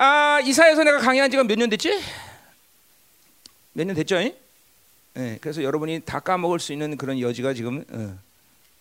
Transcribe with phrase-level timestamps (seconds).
[0.00, 1.90] 아 이사야서 내가 강의한 지가 몇 년 됐지?
[3.72, 4.16] 몇 년 됐죠?
[5.14, 8.16] 네, 그래서 여러분이 다 까먹을 수 있는 그런 여지가 지금 어,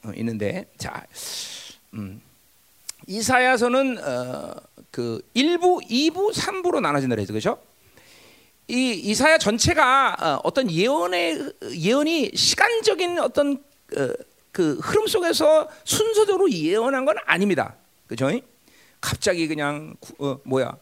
[0.08, 1.04] 어, 있는데 자,
[1.96, 2.22] 음,
[3.08, 4.54] 이사야서는 어,
[4.92, 7.59] 그 1부, 2부, 3부로 나눠진다 그랬죠, 그렇죠?
[8.68, 13.54] 이 이사야 전체가 어, 떤 예언의 예언이 시간적인 어떤
[13.97, 14.09] 어,
[14.52, 17.73] 그 흐름 속에서 순서대로 예언한 건 아닙니다,
[18.05, 18.39] 그렇죠?
[19.02, 20.77] 갑자기 그냥 어, 뭐야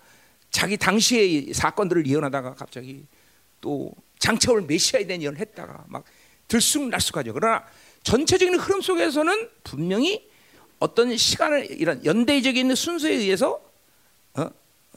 [0.55, 3.05] 자기 당시의 사건들을 예언하다가 갑자기
[3.59, 6.05] 또 장차올 메시아에 대한 예언을 했다가 막
[6.47, 7.33] 들쑥날쑥하죠.
[7.33, 7.65] 그러나
[8.03, 10.29] 전체적인 흐름 속에서는 분명히
[10.79, 13.61] 어떤 시간을 이런 연대적인 순서에 의해서
[14.35, 14.49] 어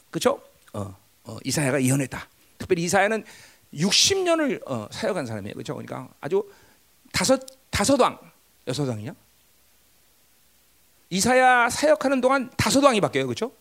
[0.09, 0.41] 그렇죠?
[0.71, 0.95] 어,
[1.25, 2.29] 어 이사야가 예언했다.
[2.57, 3.25] 특별히 이사야는
[3.73, 5.55] 60년을 어, 사역한 사람이에요.
[5.55, 5.73] 그렇죠?
[5.75, 6.49] 그러니까 아주
[7.11, 7.37] 다섯
[7.69, 8.17] 다섯 왕
[8.65, 9.13] 여섯 왕이냐?
[11.09, 13.27] 이사야 사역하는 동안 다섯 왕이 바뀌어요.
[13.27, 13.51] 그렇죠?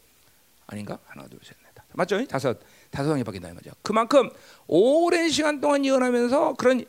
[0.69, 1.01] 아닌가?
[1.06, 1.67] 하나 둘셋 넷.
[1.98, 2.25] 맞죠?
[2.27, 2.61] 다섯
[2.93, 3.73] 다섯 왕이 바뀐다 이 말이죠.
[3.83, 4.30] 그만큼
[4.69, 6.84] 오랜 시간 동안 예언하면서 그런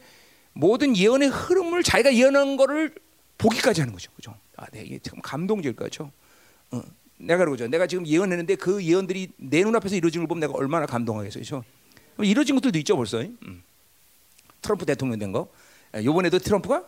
[0.53, 2.93] 모든 예언의 흐름을 자기가 예언한 거를
[3.39, 4.11] 보기까지 하는 거죠.
[4.15, 4.35] 그죠?
[4.55, 6.11] 아, 네, 이게 참 감동적일 거죠.
[6.69, 6.83] 어,
[7.17, 7.67] 내가 그러죠.
[7.67, 11.41] 내가 지금 예언했는데 그 예언들이 내 눈앞에서 이루어진 걸 보면 내가 얼마나 감동하겠어요.
[11.41, 11.63] 그죠?
[12.19, 13.19] 이루어진 것들도 있죠, 벌써.
[13.21, 13.63] 음.
[14.61, 15.49] 트럼프 대통령 된 거.
[15.95, 16.83] 요번에도 트럼프가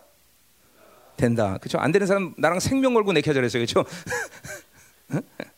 [1.17, 1.57] 된다.
[1.57, 1.79] 그렇죠?
[1.79, 3.65] 안 되는 사람 나랑 생명 걸고 내기하자 그랬어요.
[3.65, 3.83] 그렇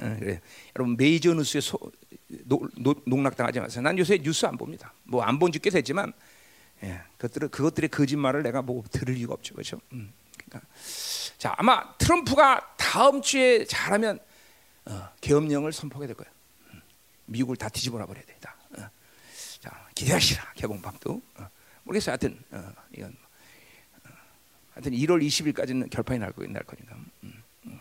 [0.00, 0.16] 죠?
[0.18, 0.40] 그래.
[0.76, 1.78] 여러분 메이저 뉴스에 소,
[2.44, 3.82] 노, 노, 농락당하지 마세요.
[3.82, 4.92] 난 요새 뉴스 안 봅니다.
[5.04, 6.12] 뭐 안 본 지 꽤 됐지만
[6.82, 9.80] 예, 그것들은 그것들의 거짓말을 내가 뭐 들을 이유가 없죠, 그렇죠?
[9.92, 10.66] 음, 그러니까
[11.36, 14.18] 자 아마 트럼프가 다음 주에 잘하면
[14.86, 16.32] 어, 계엄령을 선포하게 될 거예요.
[16.72, 16.80] 음,
[17.26, 18.56] 미국을 다 뒤집어놔 버려야 된다.
[18.78, 18.88] 어.
[19.60, 21.48] 자 기대하시라 개봉박도 어,
[21.84, 22.12] 모르겠어요.
[22.12, 23.14] 하여튼 어, 이건
[24.06, 24.10] 어,
[24.72, 27.80] 하여튼 1월 20일까지는 결판이 날, 거, 날 거니까 음, 음.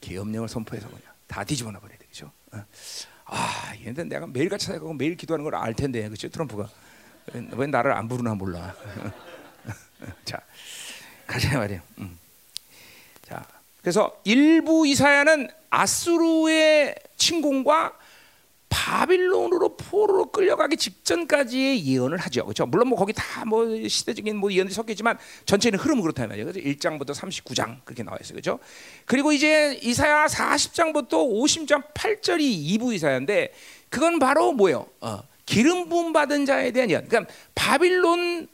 [0.00, 2.30] 계엄령을 선포해서 그냥 다 뒤집어놔 버려야 되죠.
[2.52, 2.62] 어.
[3.24, 6.28] 아, 얘는 내가 매일같이 생각하고 매일 기도하는 걸 알 텐데, 그렇죠?
[6.28, 6.68] 트럼프가
[7.52, 8.74] 왜 나를 안 부르나 몰라.
[10.26, 10.38] 자,
[11.26, 11.82] 가자 말이야.
[11.98, 12.18] 음.
[13.22, 13.42] 자,
[13.80, 17.96] 그래서 일부 이사야는 아수르의 침공과
[18.72, 22.44] 바빌론으로 포로로 끌려가기 직전까지의 예언을 하죠.
[22.44, 22.64] 그렇죠?
[22.66, 26.46] 물론 뭐 거기 다 뭐 시대적인 뭐 예언이 섞였지만 전체는 흐름은 그렇다 말이에요.
[26.46, 28.34] 그래서 1장부터 39장 그렇게 나와 있어요.
[28.34, 28.58] 그렇죠?
[29.04, 32.40] 그리고 이제 이사야 40장부터 50장 8절이
[32.78, 33.52] 2부 이사야인데
[33.90, 34.86] 그건 바로 뭐예요?
[35.00, 37.08] 어, 기름 부음 받은 자에 대한 예언.
[37.08, 38.48] 그러니까 바빌론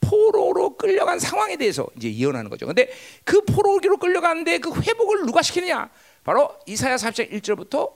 [0.00, 2.66] 포로로 끌려간 상황에 대해서 이제 예언하는 거죠.
[2.66, 2.90] 근데
[3.24, 5.90] 그 포로로 끌려가는데 그 회복을 누가 시키느냐?
[6.24, 7.92] 바로 이사야 40장 1절부터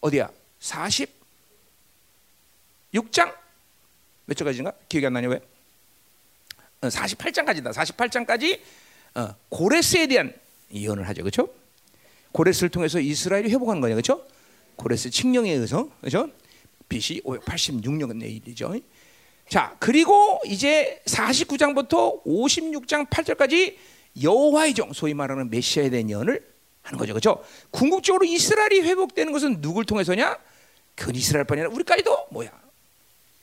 [0.00, 0.28] 어디야?
[0.60, 1.08] 46장
[4.26, 4.72] 몇 절까지인가?
[4.88, 5.40] 기억이 안 나냐 왜?
[6.82, 7.68] 48장까지다.
[7.68, 8.60] 어, 48장까지
[9.14, 10.34] 어, 고레스에 대한
[10.72, 11.22] 예언을 하죠.
[11.22, 11.48] 그렇죠?
[12.32, 13.94] 고레스를 통해서 이스라엘이 회복하는 거냐.
[13.94, 14.24] 그렇죠?
[14.76, 15.88] 고레스 칙령에 의해서.
[16.00, 16.30] 그렇죠?
[16.88, 18.74] BC 586년 내일이죠.
[19.48, 23.76] 자, 그리고 이제 49장부터 56장 8절까지
[24.22, 26.46] 여호와의 종, 소위 말하는 메시아에 대한 예언을
[26.82, 27.12] 하는 거죠.
[27.12, 27.44] 그렇죠?
[27.70, 30.38] 궁극적으로 이스라엘이 회복되는 것은 누굴 통해서냐?
[30.98, 32.50] 그 이스라엘뿐이 아니라 우리까지도 뭐야?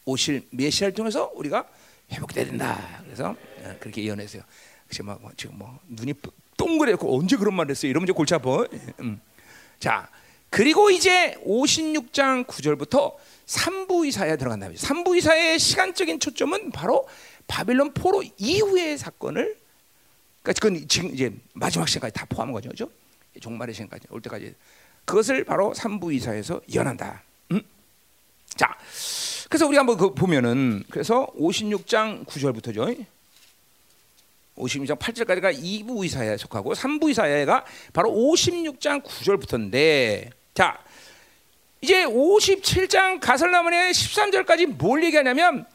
[0.03, 1.65] 오실 메시아를 통해서 우리가
[2.11, 3.01] 회복돼야 된다.
[3.05, 4.43] 그래서 어, 그렇게 예언했어요.
[4.89, 6.13] 지금 뭐 지금 뭐 눈이
[6.57, 7.89] 동그랗고 언제 그런 말을 했어요?
[7.89, 8.65] 이러면 이제 골치 아파.
[8.99, 9.19] 음.
[9.79, 10.09] 자,
[10.49, 13.15] 그리고 이제 56장 9절부터
[13.45, 14.69] 3부 이사에 들어간다.
[14.69, 17.07] 3부 이사의 시간적인 초점은 바로
[17.47, 19.57] 바빌론 포로 이후의 사건을
[20.43, 22.69] 그러니까 그건 지금 이제 마지막 시간까지 다 포함한 거죠.
[22.69, 22.89] 그죠?
[23.39, 24.53] 종말의 시간까지 올 때까지
[25.05, 27.23] 그것을 바로 3부 이사에서 예언한다.
[28.55, 28.57] 음?
[28.57, 28.77] 자,
[29.49, 33.05] 그래서 우리 한번 그 보면은 그래서 56장 9절부터죠.
[34.57, 40.79] 56장 8절까지가 2부 이사야에 속하고 3부 이사야가 바로 56장 9절부터인데 자
[41.81, 45.65] 이제 57장 가설나문의 13절까지 뭘 얘기하냐면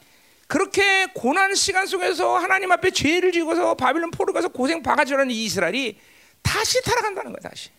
[0.47, 5.99] 그렇게 고난 시간 속에서 하나님 앞에 죄를 지고서 바빌론 포로 가서 고생 바가지라는 이스라엘이
[6.41, 7.69] 다시 타락한다는 거야 다시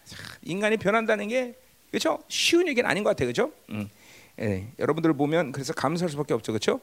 [0.42, 1.54] 인간이 변한다는 게
[1.91, 3.91] 그렇죠 쉬운 얘기는 아닌 것 같아 그렇죠 음.
[4.40, 6.52] 예, 여러분들 보면 그래서 감사할 수밖에 없죠.
[6.52, 6.80] 그렇죠?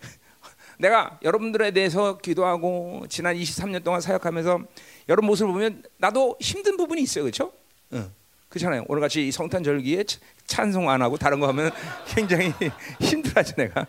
[0.78, 4.60] 내가 여러분들에 대해서 기도하고 지난 23년 동안 사역하면서
[5.08, 7.24] 여러분 모습을 보면 나도 힘든 부분이 있어요.
[7.24, 7.52] 그렇죠?
[7.92, 8.12] 응.
[8.48, 8.84] 그렇잖아요.
[8.88, 10.04] 오늘 같이 성탄 절기에
[10.46, 11.70] 찬송 안 하고 다른 거 하면
[12.08, 12.52] 굉장히
[13.00, 13.86] 힘들어하죠 내가.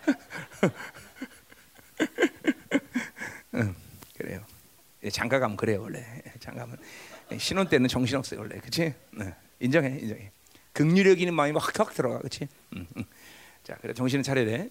[3.56, 3.76] 응,
[4.18, 4.42] 그래요.
[5.12, 6.06] 장가 가면 그래요 원래.
[6.40, 6.78] 장가 가면.
[7.38, 8.94] 신혼 때는 정신 없어요 원래, 그렇지?
[9.12, 9.34] 네.
[9.60, 10.32] 인정해, 인정해.
[10.74, 12.48] 극률력 있는 마음이 확 확 들어가, 그렇지?
[12.76, 13.04] 음, 음.
[13.64, 14.70] 자, 그래 정신을 차려야 돼.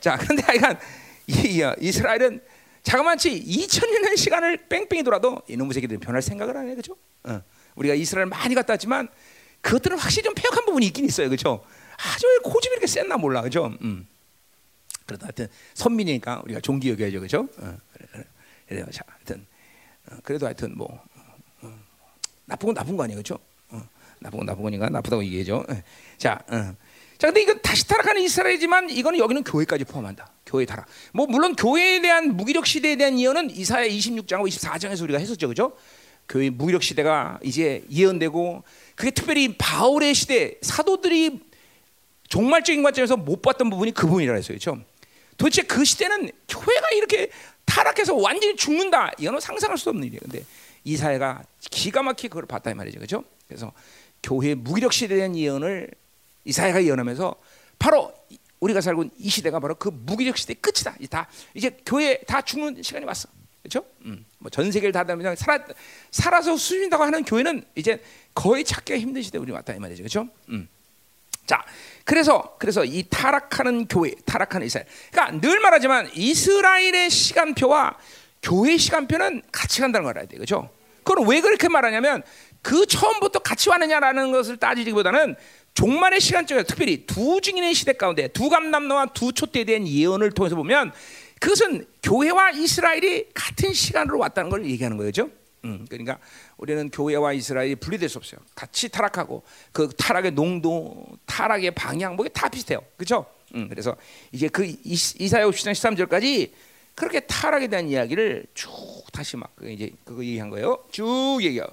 [0.00, 0.78] 자, 그런데 하여간
[1.26, 2.40] 이, 이 스라엘은
[2.82, 6.96] 자그마치 2천년의 시간을 뺑뺑이 돌아도 이놈의 새끼들이 변할 생각을 안 해, 그렇죠?
[7.24, 7.42] 어.
[7.74, 9.08] 우리가 이스라엘 많이 갔다 왔지만
[9.60, 11.64] 그것들은 확실히 좀 폐역한 부분이 있긴 있어요, 그렇죠?
[11.96, 13.76] 아주 왜 고집이 이렇게 셌나 몰라, 그렇죠?
[13.82, 14.06] 음.
[15.04, 17.48] 그래도 하여튼 선민이니까 우리가 존귀 여겨야죠, 그렇죠?
[17.58, 18.24] 어, 그래, 그래.
[18.68, 18.86] 그래요.
[18.92, 19.46] 자, 하여튼
[20.10, 21.02] 어, 그래도 하여튼 뭐
[21.62, 21.78] 어,
[22.44, 23.38] 나쁜 건 나쁜 거 아니에요, 그렇죠?
[24.20, 25.64] 나쁜 거니까 나쁘다고 얘기해죠.
[25.70, 25.82] 예.
[26.18, 26.74] 자, 어.
[27.18, 30.30] 자, 근데 이건 다시 타락하는 이스라엘이지만 이거는 여기는 교회까지 포함한다.
[30.44, 30.86] 교회 타락.
[31.12, 35.76] 뭐 물론 교회에 대한 무기력 시대에 대한 예언은 이사야 26장하고 24장에서 우리가 했었죠, 그렇죠?
[36.28, 38.64] 교회 무기력 시대가 이제 예언되고
[38.94, 41.40] 그게 특별히 바울의 시대 사도들이
[42.28, 44.78] 종말적인 관점에서 못 봤던 부분이 그 부분이라 했어요, 그렇죠?
[45.36, 47.30] 도대체 그 시대는 교회가 이렇게
[47.64, 49.12] 타락해서 완전히 죽는다.
[49.18, 50.20] 이거는 상상할 수 없는 일이에요.
[50.22, 50.44] 근데
[50.84, 53.24] 이사야가 기가 막히게 그걸 봤다 이 말이죠, 그렇죠?
[53.46, 53.72] 그래서
[54.22, 55.90] 교회 무기력 시대에 대한 예언을
[56.44, 57.34] 이사야가 예언하면서
[57.78, 58.12] 바로
[58.60, 60.96] 우리가 살고 있는 이 시대가 바로 그 무기력 시대 의 끝이다.
[61.10, 63.28] 다 이제 교회 다 죽는 시간이 왔어.
[63.62, 63.84] 그렇죠?
[64.04, 65.64] 음, 뭐전 세계를 다 그냥 살아
[66.10, 68.02] 살아서 수준다고 하는 교회는 이제
[68.34, 70.02] 거의 찾기가 힘든 시대 우리 왔다 이 말이죠.
[70.02, 70.28] 그렇죠?
[70.48, 70.68] 음.
[71.46, 71.64] 자,
[72.04, 74.86] 그래서 그래서 이 타락하는 교회, 타락하는 이스라엘.
[75.10, 77.96] 그러니까 늘 말하지만 이스라엘의 시간표와
[78.42, 80.36] 교회 시간표는 같이 간다는 걸 알아야 돼.
[80.36, 80.70] 그렇죠?
[81.02, 82.22] 그건 왜 그렇게 말하냐면
[82.66, 85.36] 그 처음부터 같이 왔느냐라는 것을 따지기보다는
[85.74, 90.90] 종말의 시간적에 특별히 두 증인의 시대 가운데 두 감남노와 두 촛대에 대한 예언을 통해서 보면
[91.38, 95.30] 그것은 교회와 이스라엘이 같은 시간으로 왔다는 걸 얘기하는 거죠.
[95.64, 96.18] 음, 그러니까
[96.56, 98.40] 우리는 교회와 이스라엘이 분리될 수 없어요.
[98.56, 102.80] 같이 타락하고 그 타락의 농도, 타락의 방향 뭐다 비슷해요.
[102.96, 103.26] 그렇죠?
[103.54, 103.94] 음, 그래서
[104.32, 106.50] 이제 그 이사야 50장 13절까지
[106.96, 108.68] 그렇게 타락에 대한 이야기를 쭉
[109.12, 110.82] 다시 막 이제 그거 얘기한 거예요.
[110.90, 111.64] 쭉 얘기해요.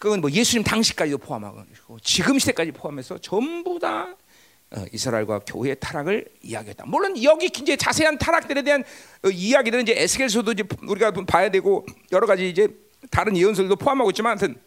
[0.00, 1.62] 자, 그건 뭐 예수님 당시까지도 포함하고
[2.02, 4.16] 지금 시대까지 포함해서 전부 다
[4.72, 6.86] 어, 이스라엘과 교회의 타락을 이야기했다.
[6.86, 8.82] 물론 여기 이제 자세한 타락들에 대한
[9.24, 12.68] 어, 이야기들은 이제 에스겔서도 이제 우리가 봐야 되고 여러 가지 이제
[13.10, 14.58] 다른 예언서들도 포함하고 있지만 하여튼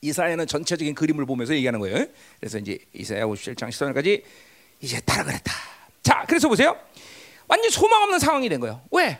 [0.00, 2.06] 이사야는 전체적인 그림을 보면서 얘기하는 거예요.
[2.40, 4.22] 그래서 이제 이사야 57장 14절까지
[4.80, 5.52] 이제 타락을 했다.
[6.02, 6.78] 자, 그래서 보세요.
[7.48, 8.80] 완전 소망 없는 상황이 된 거예요.
[8.90, 9.18] 왜?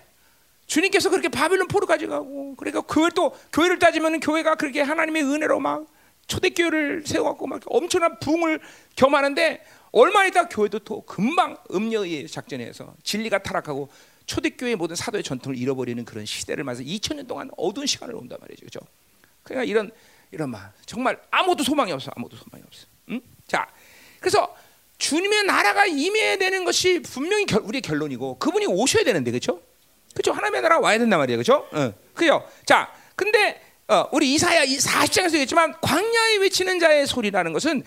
[0.66, 5.86] 주님께서 그렇게 바빌론 포로 가져가고 그러니까 그걸 또 교회를 따지면 교회가 그렇게 하나님의 은혜로 막
[6.26, 8.60] 초대교회를 세워갖고 막 엄청난 부흥을
[8.96, 13.88] 겸하는데 얼마 있다 교회도 또 금방 음녀의 작전에서 진리가 타락하고
[14.26, 18.64] 초대교회 모든 사도의 전통을 잃어버리는 그런 시대를 맞아 2000년 동안 어두운 시간을 온단 말이죠.
[18.64, 18.80] 그죠?
[19.44, 19.90] 그러니까 이런
[20.32, 22.10] 이런 말 정말 아무도 소망이 없어.
[22.16, 22.86] 아무도 소망이 없어.
[23.10, 23.20] 응?
[23.46, 23.68] 자.
[24.18, 24.54] 그래서
[24.98, 29.62] 주님의 나라가 임해야 되는 것이 분명히 결, 우리의 결론이고 그분이 오셔야 되는데 그렇죠?
[30.16, 30.32] 그죠?
[30.32, 31.38] 하나님의 나라 와야 된단 말이에요.
[31.38, 31.68] 그죠?
[31.72, 31.92] 어.
[32.14, 32.42] 그죠?
[32.64, 37.84] 자, 근데 어, 우리 이사야 40장에서 얘기했지만 광야에 외치는 자의 소리라는 것은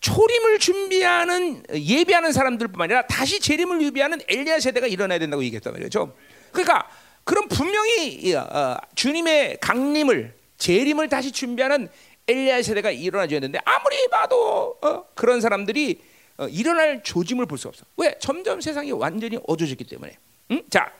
[0.00, 6.14] 초림을 준비하는 예비하는 사람들뿐만 아니라 다시 재림을 유비하는 엘리야 세대가 일어나야 된다고 얘기했단 말이죠.
[6.52, 6.88] 그러니까
[7.24, 11.88] 그럼 분명히 어, 주님의 강림을 재림을 다시 준비하는
[12.28, 16.00] 엘리야 세대가 일어나줘야 되는데 아무리 봐도 어, 그런 사람들이
[16.38, 17.84] 어, 일어날 조짐을 볼 수 없어.
[17.96, 18.14] 왜?
[18.20, 20.16] 점점 세상이 완전히 어두워졌기 때문에.
[20.52, 20.62] 응?
[20.70, 20.90] 자,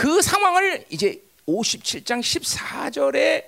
[0.00, 3.44] 그 상황을 이제 57장 14절에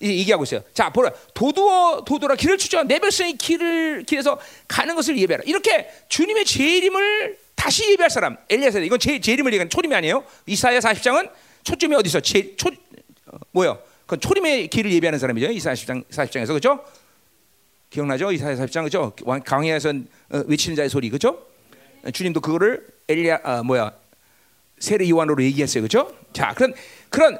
[0.00, 0.62] 얘기하고 있어요.
[0.72, 1.10] 자, 보라.
[1.34, 2.84] 도두어 도도라 길을 추죠.
[2.84, 4.38] 내 백성이 길을 길에서
[4.68, 5.42] 가는 것을 예배하라.
[5.46, 8.36] 이렇게 주님의 재림을 다시 예배할 사람.
[8.48, 10.24] 엘리야세 이건 제, 재림을 얘기하는 초림이 아니에요.
[10.46, 11.28] 이사야 40장은
[11.64, 12.20] 초점이 어디 있어?
[12.20, 13.82] 제, 초 어, 뭐요?
[14.02, 15.50] 그건 초림의 길을 예배하는 사람이죠.
[15.50, 16.84] 이사야 40장 40장에서 그죠?
[17.90, 18.30] 기억나죠?
[18.30, 19.12] 이사야 40장 그죠?
[19.44, 19.88] 강야에서
[20.30, 21.44] 어, 외치는 자의 소리 그죠?
[22.12, 24.05] 주님도 그거를 엘리야 아, 뭐야?
[24.78, 25.82] 세례 요한으로 얘기했어요.
[25.82, 26.14] 그죠?
[26.32, 26.74] 자, 그런
[27.08, 27.38] 그런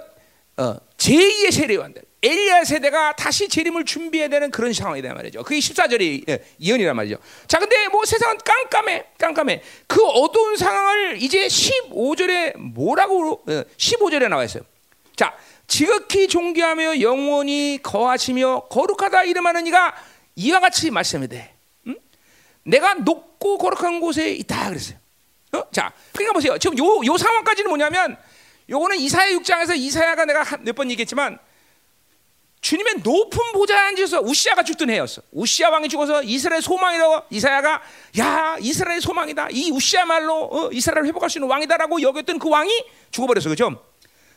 [0.56, 2.02] 어, 제2의 세례 요한들.
[2.22, 5.44] 엘리야 세대가 다시 재림을 준비해야 되는 그런 상황이다 말이죠.
[5.44, 7.18] 그게 14절이 예, 예언이란 말이죠.
[7.46, 9.62] 자, 근데 뭐 세상은 깜깜해, 깜깜해.
[9.86, 14.64] 그 어두운 상황을 이제 15절에 뭐라고 15절에 어, 나와 있어요.
[15.14, 15.36] 자,
[15.68, 19.94] 지극히 존귀하며 영원히 거하시며 거룩하다 이름하는 이가
[20.34, 21.54] 이와 같이 말씀이 돼.
[21.86, 21.96] 응?
[22.64, 24.98] 내가 높고 거룩한 곳에 있다 그랬어요.
[25.58, 25.68] 어?
[25.72, 26.58] 자, 그러니까 보세요.
[26.58, 28.16] 지금 요, 요 상황까지는 뭐냐면
[28.68, 31.38] 요거는 이사야 6장에서 이사야가 내가 몇 번 얘기했지만
[32.60, 35.22] 주님의 높은 보좌에 앉아서 우시아가 죽던 해였어.
[35.30, 37.82] 우시아 왕이 죽어서 이스라엘 소망이라고 이사야가
[38.18, 39.48] 야 이스라엘 소망이다.
[39.52, 43.80] 이 우시아 말로 어, 이스라엘을 회복할 수 있는 왕이다라고 여겼던 그 왕이 죽어버렸어, 그죠?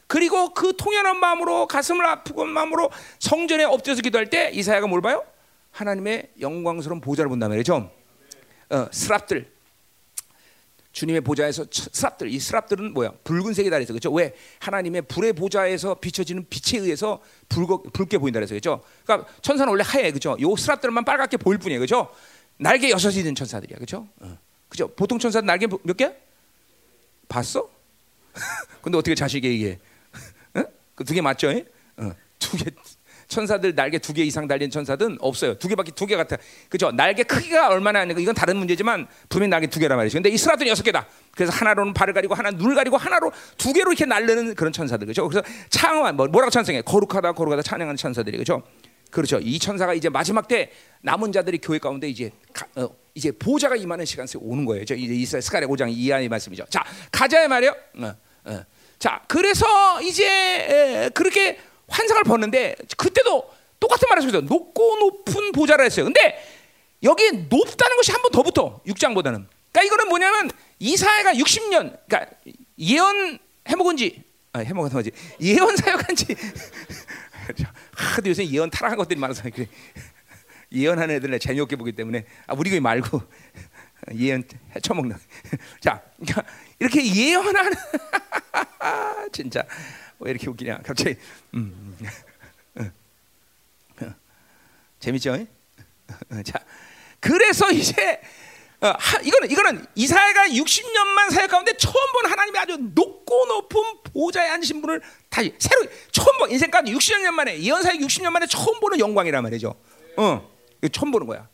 [0.05, 5.23] 그리고 그 통연한 마음으로 가슴을 아프고 마음으로 성전에 엎드려서 기도할 때 이사야가 뭘 봐요?
[5.71, 7.89] 하나님의 영광스러운 보좌를 본다면 그죠?
[8.69, 9.51] 어, 스랍들
[10.99, 16.77] 주님의 보좌에서 스랍들 이 스랍들은 뭐야 붉은색이다 그래서 그렇죠 왜 하나님의 불의 보좌에서 비춰지는 빛에
[16.77, 21.57] 의해서 붉어, 붉게 보인다 그래서 그렇죠 그러니까 천사는 원래 하얘 그렇죠 요 스랍들만 빨갛게 보일
[21.59, 22.13] 뿐이에요 그렇죠
[22.57, 24.37] 날개 여섯이 든 천사들이야 그렇죠 어.
[24.67, 26.13] 그죠 보통 천사 날개 몇 개?
[27.29, 27.69] 봤어?
[28.81, 29.79] 근데 어떻게 자식이 얘기해?
[30.55, 30.63] 어?
[30.95, 31.49] 그두 개 맞죠?
[31.95, 32.11] 어.
[32.39, 32.65] 두개
[33.29, 35.53] 천사들 날개 두 개 이상 달린 천사든 없어요.
[35.53, 36.35] 두 개밖에 두 개 같아.
[36.67, 36.91] 그죠?
[36.91, 40.15] 날개 크기가 얼마나 하는 이건 다른 문제지만 분명히 날개 두 개란 말이죠.
[40.17, 41.07] 근데 이스라엘은 여섯 개다.
[41.35, 45.27] 그래서 하나로는 발을 가리고 하나 눈을 가리고 하나로 두 개로 이렇게 날르는 그런 천사들 그죠?
[45.29, 46.81] 그래서 창한 뭐, 뭐라고 찬송해?
[46.81, 48.63] 거룩하다 거룩하다 찬양하는 천사들이 그죠?
[49.11, 49.39] 그렇죠.
[49.39, 50.71] 이 천사가 이제 마지막 때
[51.01, 54.85] 남은 자들이 교회 가운데 이제 가, 어, 이제 보좌가 임하는 시간이 오는 거예요.
[54.85, 56.65] 저 이제 이스라엘 스가랴 5장 이하의 말씀이죠.
[56.69, 57.75] 자 가자의 말이요.
[58.01, 58.13] 어,
[58.45, 58.63] 어.
[58.97, 61.57] 자 그래서 이제 에, 그렇게
[61.89, 64.41] 환상을 봤는데 그때도 똑같은 말을 했어요.
[64.41, 66.05] 높고 높은 보좌를 했어요.
[66.05, 66.37] 근데
[67.03, 69.45] 여기 높다는 것이 한 번 더 붙어 6장보다는.
[69.71, 72.25] 그러니까 이거는 뭐냐면 이사야가 60년, 그러니까
[72.79, 76.35] 예언 해먹은 지 아, 해먹은 거지 예언 사역한 지
[77.95, 79.67] 하도 요새 예언 타락한 것들이 많아서 그래.
[80.71, 83.21] 예언하는 애들 재미없게 보기 때문에 아, 우리 교회 말고
[84.15, 84.43] 예언
[84.75, 85.15] 해쳐먹는.
[85.81, 86.43] 자, 그러니까
[86.79, 87.73] 이렇게 예언하는
[89.31, 89.63] 진짜
[90.19, 90.79] 왜 이렇게 웃기냐?
[90.83, 91.15] 갑자기
[91.53, 91.97] 음,
[92.77, 92.89] 음.
[94.99, 95.45] 재밌죠?
[96.43, 96.59] 자,
[97.19, 98.21] 그래서 이제
[98.81, 104.49] 어, 하, 이거는 이거는 이사야가 60년만 사역 가운데 처음 본 하나님의 아주 높고 높은 보좌에
[104.49, 108.79] 앉으신 분을 다시 새로 처음 본 인생 가운데 60년 만에 예언 사역 60년 만에 처음
[108.79, 109.75] 보는 영광이란 말이죠.
[110.17, 110.49] 어,
[110.91, 111.47] 처음 보는 거야.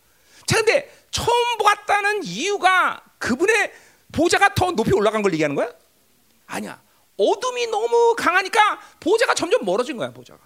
[0.46, 3.74] 자, 근데 처음 보았다는 이유가 그분의
[4.12, 5.70] 보좌가 더 높이 올라간 걸 얘기하는 거야?
[6.46, 6.80] 아니야.
[7.18, 10.40] 어둠이 너무 강하니까 보좌가 점점 멀어진 거야, 보좌가.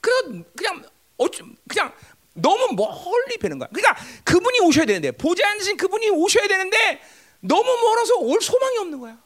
[0.00, 0.84] 그래서 그냥
[1.16, 1.92] 어쩜 그냥
[2.34, 3.68] 너무 멀리 뵈는 거야.
[3.72, 7.00] 그러니까 그분이 오셔야 되는데 보좌 앉으신 그분이 오셔야 되는데
[7.40, 9.18] 너무 멀어서 올 소망이 없는 거야.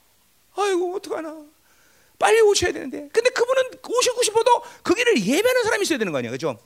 [0.56, 1.44] 아이고 어떡하나.
[2.18, 3.08] 빨리 오셔야 되는데.
[3.12, 6.30] 근데 그분은 오시고 싶어도 그 길을 예배하는 사람이 있어야 되는 거 아니야.
[6.30, 6.58] 그죠?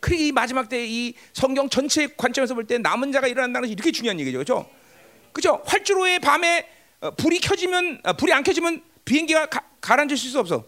[0.00, 3.90] 그리고 이 마지막 때 이 성경 전체 관점에서 볼 때 남은 자가 일어난다는 것이 이렇게
[3.92, 4.38] 중요한 얘기죠.
[4.38, 4.70] 그죠?
[5.32, 5.62] 그죠?
[5.66, 6.68] 활주로에 밤에
[7.00, 10.64] 어, 불이 켜지면 어, 불이 안 켜지면 비행기가 가, 가라앉을 수 없어.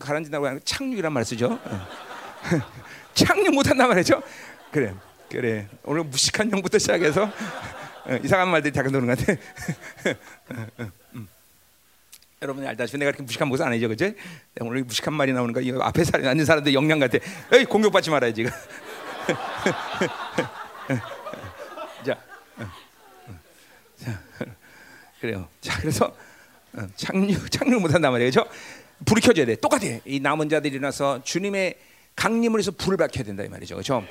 [0.00, 1.58] 가라앉는다고 하는 착륙이란 말 쓰죠.
[3.14, 4.22] 착륙 못한단 말이죠.
[4.70, 4.94] 그래,
[5.30, 5.68] 그래.
[5.84, 9.34] 오늘 무식한 형부터 시작해서 어, 이상한 말들이 다 나오는 것 같아.
[11.14, 11.28] 음.
[12.42, 14.10] 여러분이 알다시피 내가 그렇게 무식한 목사 아니죠, 그죠?
[14.60, 17.18] 오늘 무식한 말이 나오는 거 이거 앞에 사람 앉은 사람들 영향 같아.
[17.52, 18.46] 에이 공격받지 말아야지.
[22.06, 22.18] 자,
[23.98, 24.22] 자,
[25.20, 25.46] 그래요.
[25.60, 26.16] 자, 그래서
[26.96, 28.46] 착륙 착륙 못한단 말이에요, 그죠?
[29.06, 29.56] 불이 켜져야 돼.
[29.56, 29.86] 똑같아.
[30.04, 31.74] 이 남은 자들이 일어나서 주님의
[32.16, 33.74] 강림을 해서 불을 밝혀야 된다 이 말이죠.
[33.74, 34.04] 그렇죠?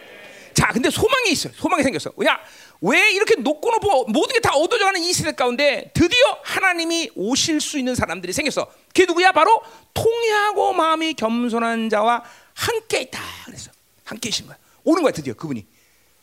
[0.54, 1.54] 자, 근데 소망이 있어요.
[1.56, 2.12] 소망이 생겼어.
[2.18, 2.40] 왜냐?
[2.82, 7.62] 왜 이렇게 높고 높고 모든 게 다 어두워져 가는 이 시대 가운데 드디어 하나님이 오실
[7.62, 8.66] 수 있는 사람들이 생겼어.
[8.88, 9.32] 그게 누구야?
[9.32, 9.62] 바로
[9.94, 12.24] 통회하고 마음이 겸손한 자와
[12.56, 13.20] 함께 있다.
[13.46, 13.70] 그래서
[14.06, 14.58] 함께 계신 거야.
[14.84, 15.66] 오는 거야 드디어 그분이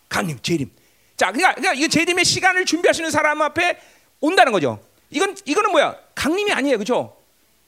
[0.09, 0.69] 강림, 재림.
[1.15, 3.79] 자, 그러니까, 그러니까 이 재림의 시간을 준비하시는 사람 앞에
[4.19, 4.79] 온다는 거죠.
[5.09, 5.97] 이건 이거는 뭐야?
[6.15, 7.17] 강림이 아니에요, 그렇죠?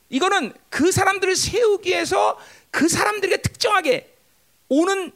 [0.09, 2.37] 이거는 그 사람들을 세우기 위해서
[2.71, 4.13] 그 사람들에게 특정하게
[4.67, 5.11] 오는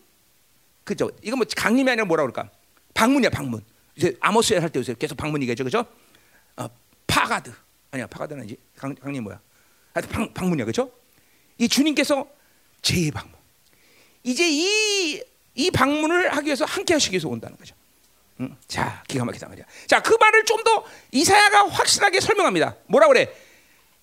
[0.84, 1.10] 그죠?
[1.22, 2.50] 이거 뭐 강림이 아니라 뭐라 그럴까?
[2.94, 3.63] 방문이야 방문.
[3.96, 5.86] 이제 아모스에 할때 요새 계속 방문이겠죠, 그죠?
[6.58, 6.68] 어,
[7.08, 7.51] 파가드
[7.92, 8.58] 아니야 파가드는 아니지.
[8.75, 9.39] 강, 강림 뭐야?
[9.94, 10.92] 하여튼 방, 방문이야, 그죠?
[11.58, 12.27] 이 주님께서
[12.82, 13.34] 제 방문.
[14.24, 15.22] 이제 이,
[15.56, 17.75] 이 방문을 하기 위해서 함께 하시기 위해서 온다는 거죠.
[18.43, 19.65] 음, 자, 기가 막히다 말이야.
[19.88, 22.75] 자, 그 말을 좀 더 이사야가 확실하게 설명합니다.
[22.88, 23.33] 뭐라 그래?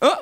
[0.00, 0.14] 어?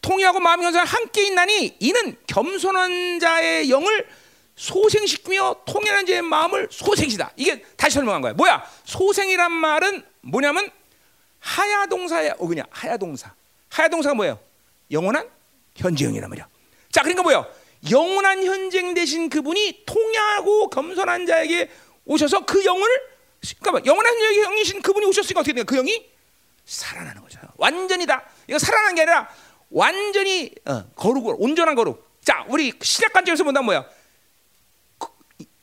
[0.00, 4.08] 통일하고 마음이 견성한 함께 있나니 이는 겸손한 자의 영을
[4.54, 7.32] 소생시키며 통일한 자의 마음을 소생시다.
[7.36, 8.32] 이게 다시 설명한 거야.
[8.32, 8.64] 뭐야?
[8.84, 10.70] 소생이란 말은 뭐냐면
[11.40, 12.34] 하야동사야.
[12.38, 13.34] 어 그냥 하야동사.
[13.68, 14.38] 하야동사가 뭐예요?
[14.90, 15.28] 영원한
[15.76, 16.48] 현재형이란 말이야.
[16.90, 17.46] 자, 그러니까 뭐예요?
[17.90, 21.68] 영원한 현재 대신 그분이 통하고 겸손한 자에게
[22.06, 22.88] 오셔서 그 영을
[23.60, 25.64] 그러니까 영원한 현재형이신 그분이 오셨으니까 어떻게 돼요?
[25.64, 26.06] 그 영이
[26.64, 27.38] 살아나는 거죠.
[27.56, 28.24] 완전히 다.
[28.48, 29.28] 이거 살아나는 게 아니라
[29.70, 32.04] 완전히 어, 거룩을 온전한 거룩.
[32.22, 33.86] 자, 우리 시작 관점에서 본다면 뭐야?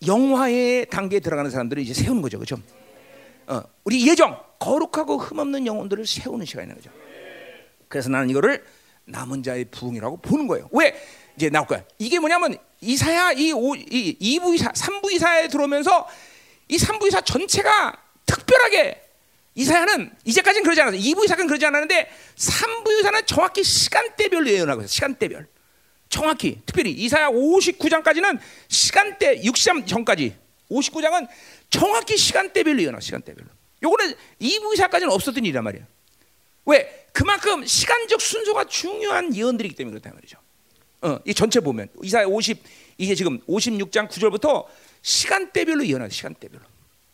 [0.05, 2.57] 영화의 단계에 들어가는 사람들을 이제 세우는 거죠, 그렇죠?
[3.47, 6.89] 어, 우리 예정 거룩하고 흠없는 영혼들을 세우는 시간이는 거죠.
[7.87, 8.63] 그래서 나는 이거를
[9.05, 10.69] 남은 자의 부흥이라고 보는 거예요.
[10.71, 10.95] 왜
[11.35, 11.83] 이제 나올 거야?
[11.99, 16.07] 이게 뭐냐면 이사야 이, 오, 이 2부 이사, 3부 이사에 들어오면서
[16.67, 19.01] 이 3부 이사 전체가 특별하게
[19.55, 20.99] 이사야는 이제까지는 그러지 않았어요.
[20.99, 24.87] 2부 이사는 그러지 않았는데 3부 이사는 정확히 시간대별로 예언하고 있어요.
[24.87, 25.47] 시간대별.
[26.09, 30.35] 정확히 특별히 이사야 59장까지는 시간대 60장 전까지
[30.69, 31.27] 59장은
[31.69, 33.47] 정확히 시간대별로 예언하 시간대별로.
[33.83, 35.85] 요거는 2부 이사까지는 없었던 일이란 말이에요.
[36.65, 37.07] 왜?
[37.11, 40.37] 그만큼 시간적 순서가 중요한 예언들이기 때문에 그렇다 말이죠.
[41.01, 42.63] 어, 이 전체 보면 이사야 50
[42.97, 44.65] 이게 지금 56장 9절부터
[45.03, 46.63] 시간대별로 예언하 시간대별로.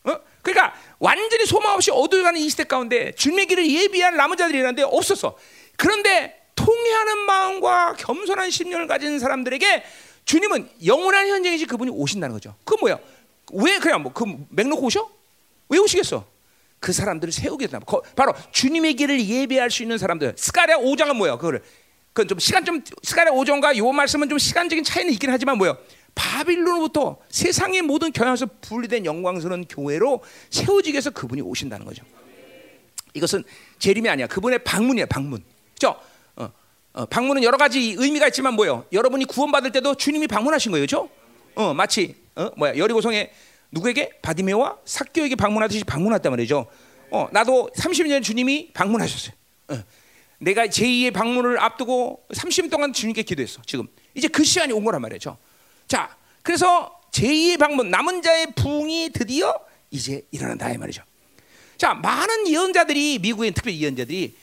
[0.05, 0.19] 어?
[0.41, 5.37] 그러니까 완전히 소망 없이 어두워가는 이 시대 가운데 줄매기를 예비한 남은 자들이 있는데 없었어.
[5.75, 9.83] 그런데 통회하는 마음과 겸손한 심령을 가진 사람들에게
[10.23, 12.55] 주님은 영원한 현장이지 그분이 오신다는 거죠.
[12.63, 12.99] 그 뭐야?
[13.53, 15.09] 왜 그냥 뭐그 맥놓고 오셔?
[15.69, 16.25] 왜 오시겠어?
[16.79, 17.79] 그 사람들을 세우겠다.
[18.15, 20.35] 바로 주님의 길을 예배할 수 있는 사람들.
[20.37, 21.35] 스가랴 5장은 뭐야?
[21.37, 21.63] 그거를
[22.13, 25.77] 그건 좀 시간 좀 스가랴 5장과 요 말씀은 좀 시간적인 차이는 있긴 하지만 뭐야?
[26.15, 32.03] 바빌론으로부터 세상의 모든 경향에서 분리된 영광스러운 교회로 세워지기 위해서 그분이 오신다는 거죠.
[33.13, 33.43] 이것은
[33.79, 34.27] 재림이 아니야.
[34.27, 35.43] 그분의 방문이야, 방문.
[35.73, 35.95] 그죠?
[36.35, 36.49] 어,
[36.93, 38.85] 어, 방문은 여러 가지 의미가 있지만 뭐요?
[38.91, 41.09] 여러분이 구원받을 때도 주님이 방문하신 거예요, 그죠?
[41.55, 42.77] 어, 마치 어, 뭐야?
[42.77, 43.31] 여리고성에
[43.71, 46.67] 누구에게 바디메와 삭교에게 방문하듯이 방문했단 말이죠.
[47.11, 49.33] 어, 나도 30년 주님이 방문하셨어요.
[49.69, 49.83] 어.
[50.39, 53.61] 내가 제2의 방문을 앞두고 30년 동안 주님께 기도했어.
[53.65, 55.37] 지금 이제 그 시간이 온 거란 말이죠.
[55.89, 61.03] 자, 그래서 제2의 방문 남은 자의 부흥이 드디어 이제 일어난다 이 말이죠.
[61.77, 64.37] 자, 많은 예언자들이 미국의 특별히 예언자들이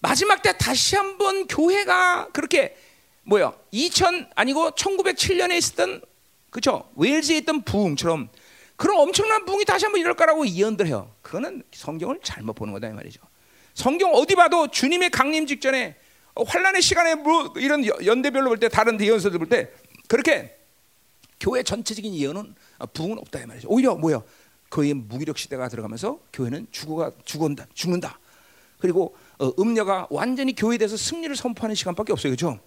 [0.00, 2.76] 마지막 때 다시 한번 교회가 그렇게
[3.24, 3.52] 뭐야?
[3.72, 6.00] 2000 아니고 1907년에 있었던
[6.50, 6.90] 그죠?
[6.96, 8.30] 웨일즈에 있던 부흥처럼
[8.76, 11.12] 그런 엄청난 부흥이 다시 한번 이럴 거라고 예언들 해요.
[11.22, 13.20] 그거는 성경을 잘못 보는 거다 이 말이죠.
[13.74, 15.96] 성경 어디 봐도 주님의 강림 직전에
[16.36, 19.68] 환란의 시간에 뭐 이런 연대별로 볼 때 다른 예언서들 볼 때
[20.08, 20.55] 그렇게
[21.40, 22.54] 교회 전체적인 예언은
[22.92, 23.68] 부흥은 없다 이 말이죠.
[23.68, 24.22] 오히려 뭐야?
[24.70, 28.18] 거의 무기력 시대가 들어가면서 교회는 죽어가 죽는다, 죽는다.
[28.78, 32.58] 그리고 어, 음녀가 완전히 교회에 대해서 승리를 선포하는 시간밖에 없어요, 그렇죠?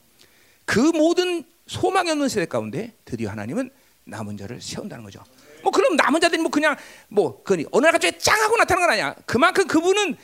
[0.65, 3.69] 그 모든 소망이 없는 세대 가운데 드디어 하나님은
[4.05, 5.23] 남은 자를 세운다는 거죠.
[5.61, 6.75] 뭐 그럼 남은 자들이 뭐 그냥
[7.09, 9.15] 뭐그 어느 날 갑자기 짱 하고 나타난 건 아니야.
[9.25, 10.15] 그만큼 그분은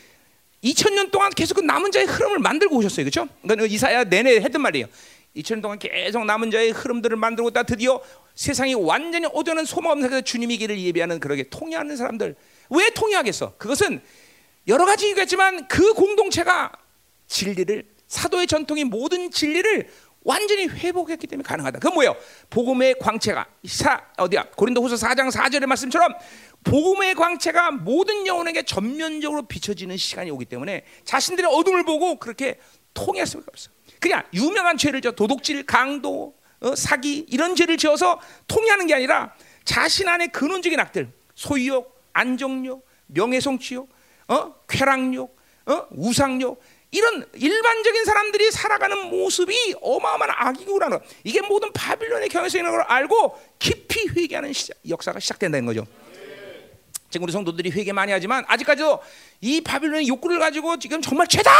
[0.64, 3.04] 2000년 동안 계속 그 남은 자의 흐름을 만들고 오셨어요.
[3.04, 3.28] 그렇죠?
[3.44, 4.88] 그러니까 이사야 내내 했던 말이에요.
[5.36, 8.02] 2000년 동안 계속 남은 자의 흐름들을 만들고 다 드디어
[8.36, 12.36] 세상이 완전히 어두운 소망 없는 세상에 주님의 길을 예배하는 그러게 통해하는 사람들
[12.70, 13.56] 왜 통해하겠어?
[13.58, 14.02] 그것은
[14.68, 16.72] 여러 가지 이유가 있지만 그 공동체가
[17.28, 19.90] 진리를 사도의 전통이 모든 진리를
[20.24, 21.80] 완전히 회복했기 때문에 가능하다.
[21.80, 22.16] 그건 뭐예요?
[22.50, 24.50] 복음의 광채가 사 어디야?
[24.56, 26.14] 고린도후서 4장 4절의 말씀처럼
[26.64, 32.60] 복음의 광채가 모든 영혼에게 전면적으로 비춰지는 시간이 오기 때문에 자신들의 어둠을 보고 그렇게
[32.96, 33.70] 통할 수가 없어.
[34.00, 36.34] 그냥 유명한 죄를 져 도둑질, 강도,
[36.66, 43.88] 어, 사기 이런 죄를 지어서 통해하는 게 아니라 자신 안에 근원적인 악들, 소유욕, 안정욕, 명예성취욕,
[44.30, 44.56] 어?
[44.68, 45.88] 쾌락욕, 어?
[45.92, 53.40] 우상욕 이런 일반적인 사람들이 살아가는 모습이 어마어마한 악이구라는 이게 모든 바빌론의 경에서 있는 걸 알고
[53.60, 55.86] 깊이 회개하는 시작, 역사가 시작된다는 거죠.
[57.12, 59.02] 지금 우리 성도들이 회개 많이 하지만 아직까지도
[59.42, 61.52] 이 바빌론의 욕구를 가지고 지금 정말 죄다.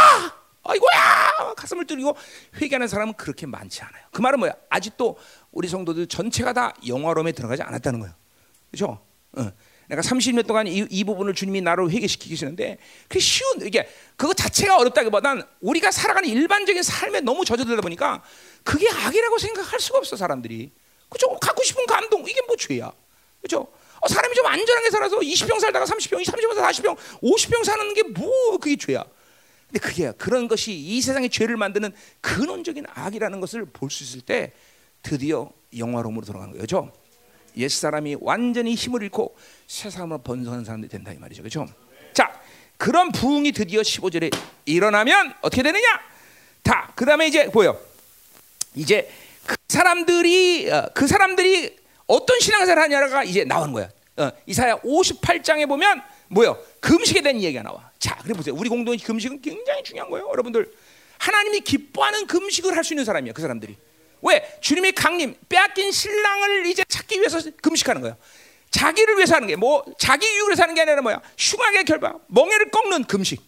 [0.68, 2.16] 아이고야 가슴을 뚫리고
[2.60, 4.04] 회개하는 사람은 그렇게 많지 않아요.
[4.12, 4.52] 그 말은 뭐야?
[4.68, 5.16] 아직도
[5.52, 8.14] 우리 성도들 전체가 다 영화로움에 들어가지 않았다는 거예요.
[8.70, 9.00] 그렇죠?
[9.32, 9.52] 어.
[9.88, 15.44] 내가 30년 동안 이, 이 부분을 주님이 나를 회개시키시는데 그 쉬운 이게 그거 자체가 어렵다기보단
[15.60, 18.22] 우리가 살아가는 일반적인 삶에 너무 젖어들다 보니까
[18.64, 20.72] 그게 악이라고 생각할 수가 없어 사람들이
[21.08, 22.90] 그죠 갖고 싶은 감동 이게 뭐 죄야
[23.40, 23.68] 그죠
[24.00, 28.74] 어, 사람이 좀 안전하게 살아서 20평 살다가 30평, 30평, 40평, 50평 사는 게 뭐 그게
[28.74, 29.04] 죄야
[29.68, 34.52] 근데 그게 그런 것이 이 세상의 죄를 만드는 근원적인 악이라는 것을 볼 수 있을 때
[35.02, 36.92] 드디어 영화로움으로 돌아가는 거죠.
[37.56, 41.42] 옛 사람이 완전히 힘을 잃고 새 사람으로 번성하는 사람들이 된다 이 말이죠.
[41.42, 41.66] 그렇죠?
[42.12, 42.40] 자,
[42.76, 44.30] 그런 부흥이 드디어 15절에
[44.66, 45.84] 일어나면 어떻게 되느냐?
[46.62, 46.92] 다.
[46.94, 47.78] 그다음에 이제 보여.
[48.74, 49.08] 이제
[49.46, 51.76] 그 사람들이 어, 그 사람들이
[52.06, 53.88] 어떤 신앙생활 하냐가 이제 나오는 거야.
[54.18, 56.58] 어, 이사야 58장에 보면 뭐요?
[56.80, 57.90] 금식에 대한 이야기가 나와.
[57.98, 58.54] 자, 그래 보세요.
[58.54, 60.70] 우리 공동의 금식은 굉장히 중요한 거예요, 여러분들.
[61.18, 63.76] 하나님이 기뻐하는 금식을 할 수 있는 사람이야, 그 사람들이.
[64.22, 64.58] 왜?
[64.60, 68.16] 주님의 강림, 빼앗긴 신랑을 이제 찾기 위해서 금식하는 거예요.
[68.70, 71.20] 자기를 위해서 하는 게 뭐 자기 위해서 하는 게 아니라 뭐야?
[71.38, 73.40] 흉악의 결박, 멍해를 꺾는 금식.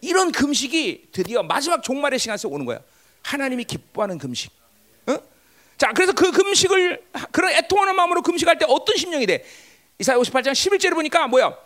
[0.00, 2.80] 이런 금식이 드디어 마지막 종말의 시간에서 오는 거야.
[3.22, 4.50] 하나님이 기뻐하는 금식.
[5.06, 5.16] 어?
[5.76, 9.44] 자, 그래서 그 금식을 그런 애통하는 마음으로 금식할 때 어떤 심령이 돼?
[9.98, 11.56] 이사야 58장 11절을 보니까 뭐야?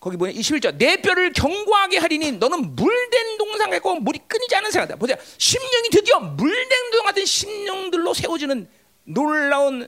[0.00, 0.04] 어?
[0.04, 0.32] 거기 뭐냐?
[0.32, 0.76] 21절.
[0.76, 4.96] 내 뼈를 견고하게 하리니 너는 물된 동상 갖고 물이 끊이지 않은 생각다.
[4.96, 5.16] 보세요.
[5.38, 8.68] 심령이 드디어 물된 동상 같은 심령들로 세워지는
[9.04, 9.86] 놀라운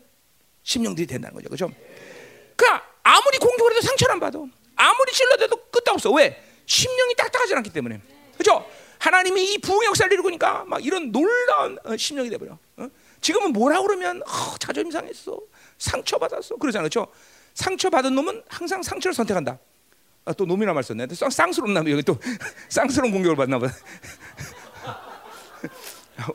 [0.63, 1.49] 심령들이 된다는 거죠.
[1.49, 1.71] 그죠?
[2.57, 4.39] 그러니까 아무리 공격을 해도 상처를 안 받아.
[4.77, 6.11] 아무리 찔러대도 끝도 없어.
[6.13, 6.41] 왜?
[6.67, 8.01] 심령이 딱딱하지 않기 때문에.
[8.37, 8.65] 그죠?
[8.99, 12.57] 하나님이 이 부흥의 역사를 이루니까 막 이런 놀라운 어, 심령이 돼버려.
[12.77, 12.89] 어?
[13.21, 15.41] 지금은 뭐라 그러면 어, 자존심 상했어.
[15.79, 16.57] 상처받았어.
[16.57, 16.87] 그러잖아요.
[16.87, 17.09] 그죠?
[17.55, 19.59] 상처받은 놈은 항상 상처를 선택한다.
[20.25, 21.07] 아, 또 놈이나 말 썼네.
[21.11, 22.19] 쌍스러운 남 여기 또
[22.69, 23.69] 쌍스러운 공격을 받나 봐.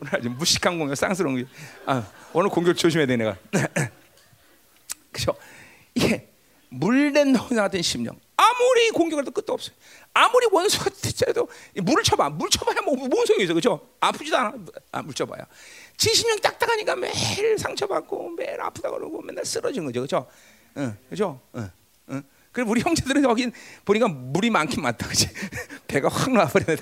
[0.02, 1.50] 오늘 아주 무식한 공격, 쌍스러운 공격.
[1.86, 3.38] 아, 오늘 공격 조심해야 돼 내가.
[5.12, 5.34] 그죠?
[5.96, 6.30] 이게
[6.70, 8.20] 물된 혼사 같은 심령.
[8.36, 9.76] 아무리 공격을 해도 끝도 없어요.
[10.14, 11.48] 아무리 원수가 진짜도
[11.82, 13.88] 물을 쳐봐, 물 쳐봐야 뭐, 뭔 소용이 있어, 그죠?
[14.00, 14.54] 아프지도 않아,
[14.92, 15.46] 아, 물 쳐봐야.
[15.96, 20.28] 지신령 딱딱하니까 매일 상처받고 매일 아프다 그러고 맨날 쓰러진 거죠, 그죠?
[20.78, 21.40] 응, 그죠?
[21.56, 21.72] 응,
[22.10, 22.24] 응.
[22.58, 23.52] 그리고 우리 형제들은 여기
[23.86, 25.30] 보니까 물이 많긴 많다, 그지?
[25.86, 26.76] 배가 확 나와버리네.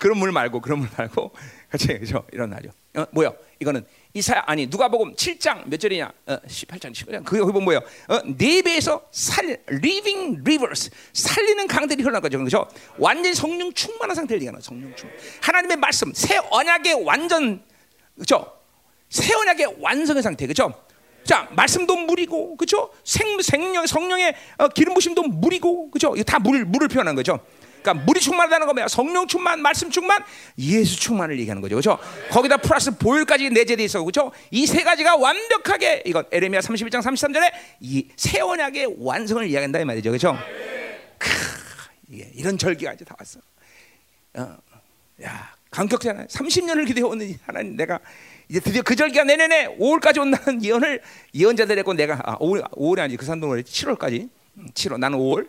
[0.00, 1.30] 그런 물 말고 그런 물 말고
[1.68, 2.72] 그렇지 그죠 이런 날이요.
[2.96, 3.32] 어, 뭐야?
[3.60, 6.12] 이거는 이사 아니 누가복음 7장 몇 절이냐?
[6.26, 7.80] 어, 18장 19장 그게 보면 뭐예요?
[8.08, 12.42] 어, 네 배에서 살 living rivers 살리는 강들이 흘러난 거죠.
[12.42, 12.68] 그죠?
[12.98, 15.08] 완전 성령 충만한 상태를 얘기하는 성령 충.
[15.40, 17.62] 하나님의 말씀 새 언약의 완전
[18.18, 18.52] 그죠?
[19.08, 20.74] 새 언약의 완성의 상태 그죠?
[21.24, 22.90] 자, 말씀도 물이고, 그죠?
[23.04, 26.14] 생, 생명, 성령의 어, 기름 부심도 물이고, 그죠?
[26.26, 27.40] 다 물, 물을 표현한 거죠.
[27.82, 30.22] 그러니까 물이 충만하다는 거면 성령 충만, 말씀 충만,
[30.58, 31.74] 예수 충만을 얘기하는 거죠.
[31.76, 31.98] 그렇죠?
[32.30, 34.00] 거기다 플러스 보혈까지 내재돼 있어.
[34.02, 34.32] 그렇죠?
[34.50, 40.10] 이 세 가지가 완벽하게 이건 에레미야 31장 33절에 이 새 언약의 완성을 이야기한다 이 말이죠.
[40.10, 40.34] 그렇죠?
[41.18, 41.28] 크,
[42.14, 43.38] 예, 이런 절기가 이제 다 왔어.
[44.36, 44.56] 어,
[45.22, 46.26] 야, 감격잖아요.
[46.28, 47.98] 30년을 기대해 오는 하나님 내가
[48.48, 51.00] 이제 드디어 그 절기가 내년에 5월까지 온다는 예언을
[51.34, 54.28] 예언자들 했고 내가 아, 5월 5월이 아니지 그 산동을 7월까지
[54.74, 55.48] 7월 나는 5월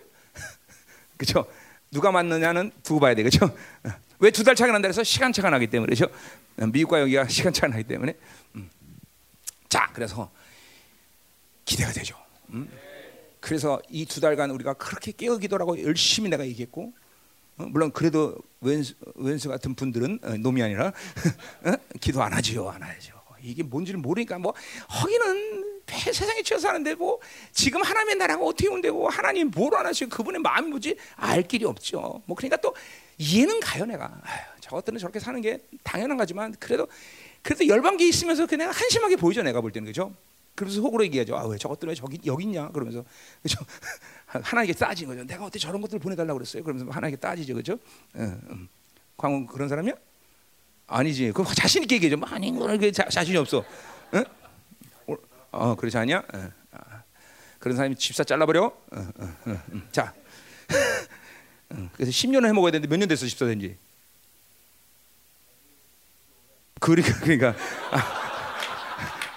[1.16, 1.46] 그렇죠?
[1.90, 3.54] 누가 맞느냐는 두고 봐야 되겠죠.
[4.18, 6.12] 왜 두 달 차가 난다 해서 시간 차가 나기 때문에 그렇죠.
[6.56, 8.14] 미국과 여기가 시간 차가 나기 때문에.
[8.54, 8.70] 음.
[9.68, 10.30] 자, 그래서
[11.66, 12.16] 기대가 되죠.
[12.50, 12.68] 음.
[13.40, 17.05] 그래서 이 두 달간 우리가 그렇게 깨어 기도라고 열심히 내가 얘기했고, 어?
[17.56, 20.88] 물론 그래도 왼수, 왼수 같은 분들은 어, 놈이 아니라
[21.64, 21.72] 어?
[22.00, 23.14] 기도 안 하지요, 안 하죠.
[23.42, 24.54] 이게 뭔지를 모르니까 뭐
[25.02, 27.20] 허기는 세상에 치여 사는데 뭐
[27.52, 32.22] 지금 하나님의 나라가 어떻게 온대고 하나님 뭘 하나씩 그분의 마음이 뭐지 알 길이 없죠.
[32.26, 32.74] 뭐 그러니까 또
[33.18, 34.20] 이해는 가요 내가.
[34.60, 36.88] 저것들은 저렇게 사는 게 당연한 거지만 그래도
[37.42, 40.12] 그래도 열방기 있으면서 그냥 한심하게 보이죠 내가 볼 때는 그죠.
[40.56, 41.36] 그래서 속으로 얘기하죠.
[41.36, 43.04] 아 왜 저것들 왜 저기 여기 있냐 그러면서
[43.42, 43.60] 그죠.
[44.42, 45.26] 하나님께 따지는 거죠.
[45.26, 46.62] 내가 어떻게 저런 것들을 보내달라고 그랬어요.
[46.62, 47.78] 그러면서 하나님께 따지죠, 그죠?
[48.16, 48.68] 응, 응.
[49.16, 49.94] 광훈 그런 사람이야?
[50.86, 51.32] 아니지.
[51.32, 52.16] 그 자신 있게 얘기해줘.
[52.26, 53.64] 아닌 거는 그 자신이 없어.
[54.14, 54.24] 응?
[55.50, 56.18] 어, 그렇지 않냐?
[56.18, 57.02] 어, 아,
[57.58, 58.64] 그런 사람이 집사 잘라버려.
[58.64, 59.88] 어, 어, 어 음.
[59.90, 60.12] 자,
[61.94, 63.76] 그래서 10년을 해 먹어야 되는데 몇 년 됐어 집사 된지?
[66.80, 67.54] 그러니까 그러니까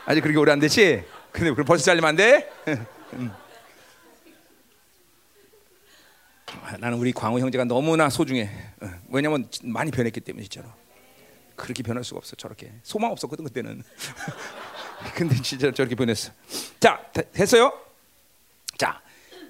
[0.05, 1.03] 아, 직 그렇게 오래 안 됐지?
[1.31, 2.51] 근데 벌써 잘리면 안 돼?
[3.13, 3.31] 음.
[6.47, 8.49] 아, 나는 우리 광우 형제가 너무나 소중해.
[8.81, 10.71] 어, 왜냐면 많이 변했기 때문에 진짜로.
[11.55, 13.83] 그렇게 변할 수가 없어 저렇게 소망 없었거든 그때는.
[15.15, 16.31] 근데 진짜 저렇게 보냈어.
[16.79, 16.99] 자,
[17.33, 17.73] 됐어요?
[18.77, 19.01] 자,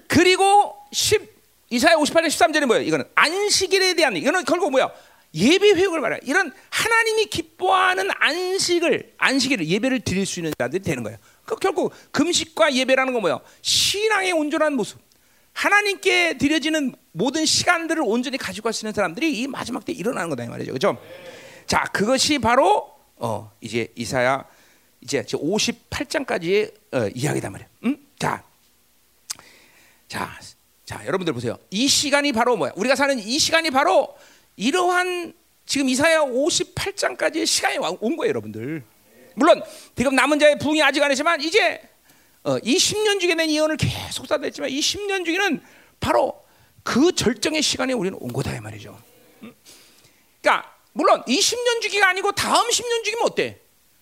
[0.08, 2.84] 그리고 10 이사야 58장 13절에 뭐예요?
[2.84, 4.90] 이거는 안식일에 대한 이거는 결국 뭐야?
[5.32, 6.18] 예배 회복을 말해.
[6.24, 11.18] 이런 하나님이 기뻐하는 안식을 안식일을 예배를 드릴 수 있는 자들이 되는 거예요.
[11.44, 13.38] 그 결국 금식과 예배라는 건 뭐야?
[13.62, 14.98] 신앙의 온전한 모습.
[15.64, 20.44] 하나님께 드려지는 모든 시간들을 온전히 가지고 갈 수 있는 사람들이 이 마지막 때 일어나는 거다
[20.44, 20.72] 이 말이죠.
[20.72, 20.98] 그렇죠?
[21.66, 24.46] 자, 그것이 바로 어, 이제 이사야
[25.02, 27.68] 이제 58장까지의 어, 이야기단 말이에요.
[27.84, 28.06] 음?
[28.18, 28.42] 자,
[30.08, 30.30] 자,
[30.86, 31.58] 자, 여러분들 보세요.
[31.70, 32.72] 이 시간이 바로 뭐야?
[32.76, 34.16] 우리가 사는 이 시간이 바로
[34.56, 35.34] 이러한
[35.66, 38.82] 지금 이사야 58장까지의 시간이 온 거예요, 여러분들.
[39.34, 39.62] 물론
[39.94, 41.82] 지금 남은 자의 부흥이 아직 안 했지만 이제
[42.42, 45.62] 어, 이 10년 중에 낸 예언을 계속 쏟아냈지만 이 10년 중에는
[45.98, 46.42] 바로
[46.82, 49.00] 그 절정의 시간에 우리는 온 거다 이 말이죠.
[49.42, 49.54] 음?
[50.40, 53.60] 그러니까 물론 이 10년 주기가 아니고 다음 10년 주기면 어때?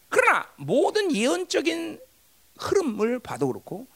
[0.09, 2.01] 그러나 모든 예언적인
[2.59, 3.87] 흐름을 봐도 그렇고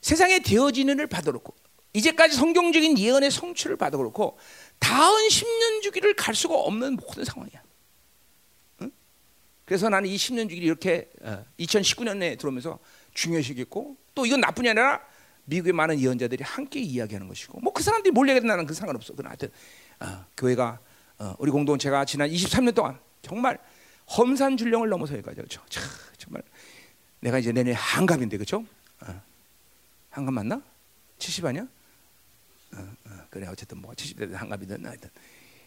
[0.00, 1.54] 세상에 되어지는 을 봐도 그렇고
[1.94, 4.38] 이제까지 성경적인 예언의 성취를 봐도 그렇고
[4.78, 7.62] 다음 10년 주기를 갈 수가 없는 모든 상황이야.
[8.82, 8.92] 응?
[9.64, 12.78] 그래서 나는 이 10년 주기를 이렇게 어, 2019년에 들어오면서
[13.18, 15.00] 중요시겠고 또 이건 나뿐이 아니라
[15.44, 19.12] 미국의 많은 예언자들이 함께 이야기하는 것이고 뭐 그 사람들이 뭘 얘기하든 나는 그 상관없어.
[19.14, 19.50] 그러나 하여튼
[20.00, 20.78] 어, 교회가
[21.18, 23.58] 어, 우리 공동체가 지난 23년 동안 정말
[24.16, 25.62] 험산 줄령을 넘어서 여기까지 그렇죠.
[25.68, 25.82] 참,
[26.16, 26.42] 정말
[27.20, 28.64] 내가 이제 내년에 한갑인데 그렇죠?
[29.00, 29.22] 어.
[30.10, 30.62] 한갑 맞나?
[31.18, 31.62] 70 아니야?
[32.74, 35.10] 어, 어, 그래 어쨌든 뭐 70대 한갑이든 하여튼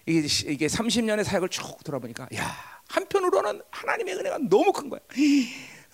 [0.06, 0.20] 이게
[0.52, 2.56] 이게 30년의 사역을 쭉 돌아보니까 야
[2.88, 5.00] 한편으로는 하나님의 은혜가 너무 큰 거야.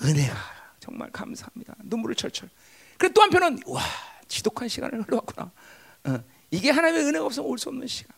[0.03, 0.56] 은혜가
[0.87, 1.75] 정말 감사합니다.
[1.83, 2.49] 눈물을 철철.
[2.97, 3.81] 그래 또 한편은 와
[4.29, 5.51] 지독한 시간을 흘러왔구나.
[6.05, 8.15] 어, 이게 하나님의 은혜가 없으면 올 수 없는 시간.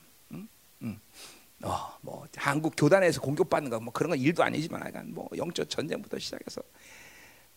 [1.61, 6.17] 어, 뭐 한국 교단에서 공격받는 거 뭐 그런 건 일도 아니지만 약간 뭐 영적 전쟁부터
[6.19, 6.61] 시작해서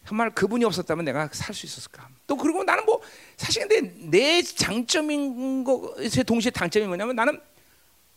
[0.08, 2.08] 정말 그분이 없었다면 내가 살 수 있었을까?
[2.26, 3.00] 또 그리고 나는 뭐
[3.36, 7.40] 사실 근데 내 장점인 것에 동시에 단점이 뭐냐면 나는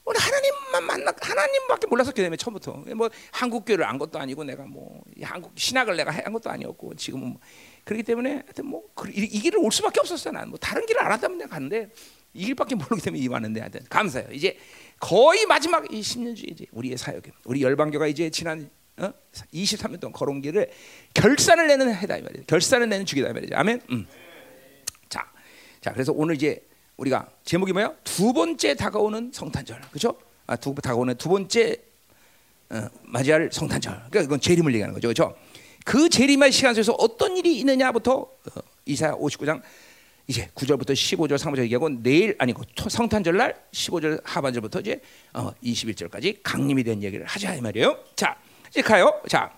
[0.05, 2.83] 오늘 하나님만 만나 하나님밖에 몰라서 그다음에 처음부터.
[2.95, 7.29] 뭐 한국 교회를 안 것도 아니고 내가 뭐 한국 신학을 내가 한 것도 아니었고 지금은
[7.29, 7.39] 뭐.
[7.83, 10.49] 그렇기 때문에 하여튼 뭐 이, 이 길을 올 수밖에 없었어 나는.
[10.49, 11.89] 뭐 다른 길을 알았다면 내가 갔는데
[12.33, 14.29] 이 길밖에 모르기 때문에 이 왔는데 하여튼 감사해요.
[14.31, 14.57] 이제
[14.99, 19.11] 거의 마지막 이 10년 주에 이제 우리의 사역에 우리 열방교가 이제 지난 어?
[19.53, 20.69] 23년 동안 걸어온 길을
[21.13, 23.55] 결산을 내는 해다 이 말이죠 결산을 내는 주기다 이 말이죠.
[23.55, 23.81] 아멘?
[23.89, 24.07] 음.
[25.09, 25.25] 자,
[25.81, 26.61] 자 그래서 오늘 이제
[26.97, 27.93] 우리가 제목이 뭐야?
[28.03, 30.17] 두 번째 다가오는 성탄절, 그렇죠?
[30.47, 31.77] 아, 두 다가오는 두 번째
[32.69, 33.93] 어, 맞이할 성탄절.
[34.09, 35.35] 그러니까 이건 재림을 얘기하는 거죠, 그렇죠?
[35.83, 39.61] 그 재림의 시간 속에서 어떤 일이 있느냐부터 어, 이사야 59장
[40.27, 44.99] 이제 9절부터 15절 상부절 얘기하고 내일 아니고 성탄절 날 15절 하반절부터 이제
[45.33, 47.97] 어, 21절까지 강림이 된 얘기를 하자 이 말이에요.
[48.15, 48.35] 자,
[48.69, 49.21] 이제 가요.
[49.27, 49.51] 자,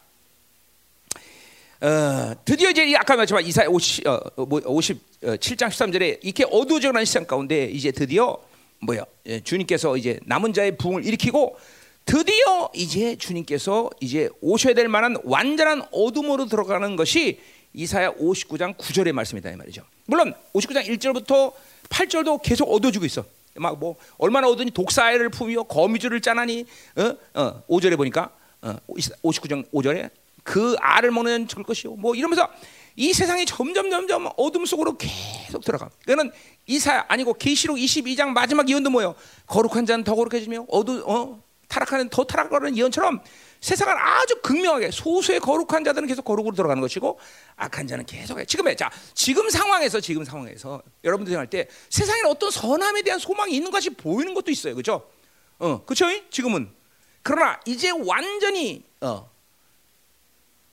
[1.79, 7.65] 어, 드디어 이제 아까 말했지만 이사야 50, 어, 뭐 57장 13절에 이렇게 어두워져가는 시간 가운데
[7.65, 8.37] 이제 드디어
[8.79, 11.57] 뭐야 예, 주님께서 이제 남은 자의 부흥을 일으키고
[12.05, 17.39] 드디어 이제 주님께서 이제 오셔야 될 만한 완전한 어둠으로 들어가는 것이
[17.73, 19.83] 이사야 59장 9절의 말씀이다 이 말이죠.
[20.05, 21.53] 물론 59장 1절부터
[21.89, 23.23] 8절도 계속 어두워지고 있어.
[23.55, 27.41] 막 뭐 얼마나 어두니 독사를 품이요 거미줄을 짜나니 어?
[27.41, 30.09] 어, 5절에 보니까 어, 59장 5절에
[30.47, 31.95] 그 알을 먹는 죽을 것이요.
[31.95, 32.49] 뭐 이러면서
[32.95, 35.89] 이 세상이 점점 점점 어둠 속으로 계속 들어가.
[36.05, 36.31] 그는
[36.65, 39.13] 이사 아니고 계시록 22장 마지막 예언도 뭐요?
[39.45, 43.19] 거룩한 자는 더 거룩해지며 어두 어 타락하는 더 타락하는 예언처럼
[43.59, 47.19] 세상은 아주 극명하게 소수의 거룩한 자들은 계속 거룩으로 들어가는 것이고
[47.57, 53.01] 악한 자는 계속 지금의 자 지금 상황에서 지금 상황에서 여러분들이 생각할 때 세상에 어떤 선함에
[53.01, 55.09] 대한 소망이 있는 것이 보이는 것도 있어요, 그렇죠?
[55.59, 56.05] 어, 그렇죠?
[56.29, 56.71] 지금은
[57.21, 59.29] 그러나 이제 완전히 어,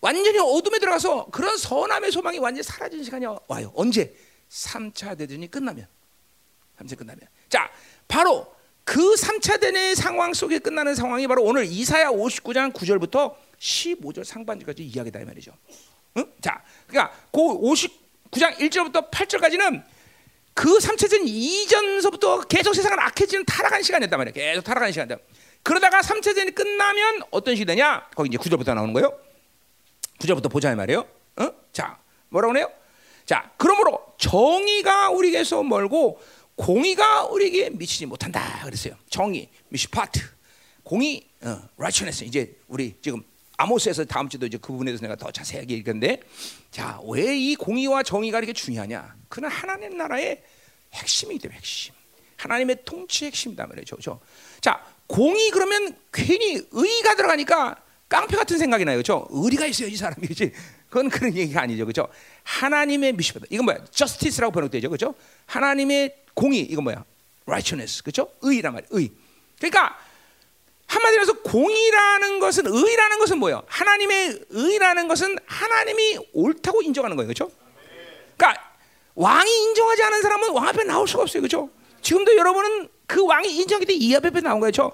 [0.04, 3.72] 완전히 어둠에 들어가서 그런 선함의 소망이 완전히 사라지는 시간이 와요.
[3.74, 4.14] 언제?
[4.50, 5.88] 3차 대전이 끝나면.
[6.78, 7.26] 3차 끝나면.
[7.48, 7.70] 자,
[8.06, 14.84] 바로 그 3차 대전의 상황 속에 끝나는 상황이 바로 오늘 이사야 59장 9절부터 15절 상반절까지
[14.84, 15.52] 이야기다 이 말이죠.
[16.18, 16.30] 응?
[16.42, 19.84] 자, 그러니까 그 59장 1절부터 8절까지는
[20.52, 24.34] 그 3차 대전 이전서부터 계속 세상을 악해지는 타락한 시간이었단 말이에요.
[24.34, 25.16] 계속 타락하는 시간이다.
[25.62, 28.10] 그러다가 3차 대전이 끝나면 어떤 시대냐?
[28.14, 29.18] 거기 이제 9절부터 나오는 거예요.
[30.24, 31.06] 구절부터 보자 이 말이에요.
[31.36, 31.50] 어?
[31.72, 31.98] 자,
[32.30, 32.70] 뭐라고 해요?
[33.26, 36.18] 자, 그러므로 정의가 우리에게서 멀고
[36.56, 38.96] 공의가 우리에게 미치지 못한다 그랬어요.
[39.10, 40.20] 정의, 미시파트,
[40.82, 42.24] 공의, 어, righteousness.
[42.24, 43.22] 이제 우리 지금
[43.58, 46.22] 아모스에서 다음 주도 이제 그 부분에 대해서 내가 더 자세하게 얘기하는데,
[46.70, 49.16] 자, 왜 이 공의와 정의가 이렇게 중요하냐?
[49.28, 50.42] 그는 하나님 나라의
[50.94, 51.92] 핵심이기 때문에 핵심.
[52.36, 53.96] 하나님의 통치 핵심이다 말이죠.
[53.96, 54.20] 그렇죠?
[54.60, 57.76] 자, 공의 그러면 괜히 의가 들어가니까
[58.14, 58.96] 깡패 같은 생각이 나요.
[58.96, 59.26] 그렇죠?
[59.30, 60.28] 의리가 있어요, 이 사람이.
[60.28, 60.52] 그렇지?
[60.88, 61.84] 그건 그런 얘기가 아니죠.
[61.84, 62.06] 그렇죠?
[62.44, 63.78] 하나님의 미시다 이건 뭐야?
[63.90, 64.88] justice라고 번역되죠.
[64.88, 65.16] 그렇죠?
[65.46, 67.04] 하나님의 공의 이건 뭐야?
[67.44, 68.04] righteousness.
[68.04, 68.30] 그렇죠?
[68.42, 68.88] 의란 말이야.
[68.92, 69.10] 의.
[69.58, 69.98] 그러니까
[70.86, 73.64] 한마디로 해서 공의라는 것은 의라는 것은 뭐예요?
[73.66, 77.26] 하나님의 의라는 것은 하나님이 옳다고 인정하는 거예요.
[77.26, 77.50] 그렇죠?
[78.36, 78.62] 그러니까
[79.16, 81.42] 왕이 인정하지 않은 사람은 왕 앞에 나올 수가 없어요.
[81.42, 81.68] 그렇죠?
[82.00, 84.70] 지금도 여러분은 그 왕이 인정하기 때문에 이 앞에 나온 거예요.
[84.70, 84.92] 그렇죠?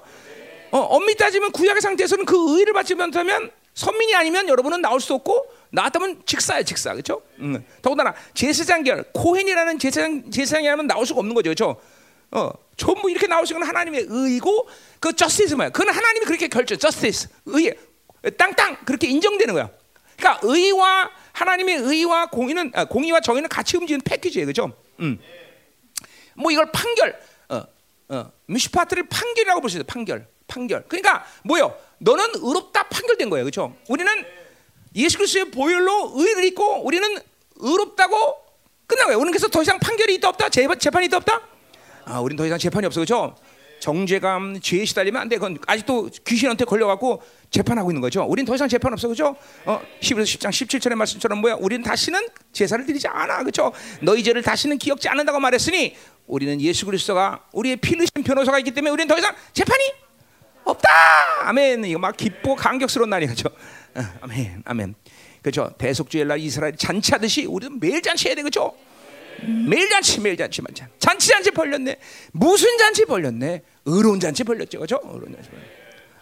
[0.71, 5.45] 어, 엄밀히 따지면 구약의 상태에서는 그 의를 받지 못하면 선민이 아니면 여러분은 나올 수 없고
[5.71, 7.21] 나왔다면 직사야 직사 그렇죠?
[7.39, 7.63] 음.
[7.81, 11.79] 더군다나 제사장결 코헨이라는 제사장 제사장이라면 나올 수가 없는 거죠 그렇죠?
[12.31, 14.67] 어, 전부 이렇게 수 있는 하나님의 의고
[14.99, 15.69] 그 justice 뭐야?
[15.69, 17.75] 그건 하나님이 그렇게 결정 justice 의
[18.37, 19.69] 땅땅 그렇게 인정되는 거야.
[20.17, 24.73] 그러니까 의와 하나님의 의와 공의는 아, 공의와 정의는 같이 움직이는 패키지예요 그렇죠?
[24.99, 25.19] 음.
[26.35, 27.63] 뭐 이걸 판결 어,
[28.09, 30.27] 어, 미슈파트를 판결이라고 볼 수 있어요 판결.
[30.51, 30.83] 판결.
[30.87, 31.73] 그러니까 뭐요?
[31.99, 33.45] 너는 의롭다 판결된 거예요.
[33.45, 33.73] 그렇죠?
[33.87, 34.11] 우리는
[34.95, 37.17] 예수 그리스도의 보혈로 의를 입고 우리는
[37.55, 38.35] 의롭다고
[38.85, 39.17] 끝난 거예요.
[39.19, 40.49] 우리는 그래서 더 이상 판결이 있다 없다?
[40.49, 41.41] 재판이 있다 없다?
[42.05, 42.99] 아, 우리는 더 이상 재판이 없어.
[42.99, 43.35] 그렇죠?
[43.79, 45.37] 정죄감, 죄에 시달리면 안 돼.
[45.37, 48.23] 그건 아직도 귀신한테 걸려갖고 재판하고 있는 거죠.
[48.23, 49.07] 우리는 더 이상 재판 없어.
[49.07, 49.35] 그죠?
[49.65, 51.55] 어, 11서 10장 17절의 말씀처럼 뭐야?
[51.59, 53.43] 우리는 다시는 제사를 드리지 않아.
[53.43, 53.71] 그죠?
[54.01, 55.95] 너희 죄를 다시는 기억지 않는다고 말했으니
[56.27, 60.10] 우리는 예수 그리스도가 우리의 피 흘리신 변호사가 있기 때문에 우리는 더 이상 재판이
[60.63, 60.89] 없다.
[61.47, 61.85] 아멘.
[61.85, 63.49] 이거 막 기쁘고 감격스러운 날이죠.
[63.95, 64.63] 어, 아멘.
[64.65, 64.95] 아멘.
[65.41, 65.73] 그렇죠.
[65.77, 68.41] 대속주의 날 이스라엘 잔치하듯이 우리도 매일 잔치해야 돼.
[68.41, 68.75] 그렇죠?
[69.67, 70.87] 매일 잔치, 매일 잔치만 잔.
[70.99, 71.97] 잔치 잔치 벌렸네.
[72.31, 73.63] 무슨 잔치 벌렸네?
[73.85, 74.77] 의로운 잔치 벌렸죠.
[74.79, 74.99] 그렇죠?
[75.03, 75.63] 의로운 잔치 벌렸.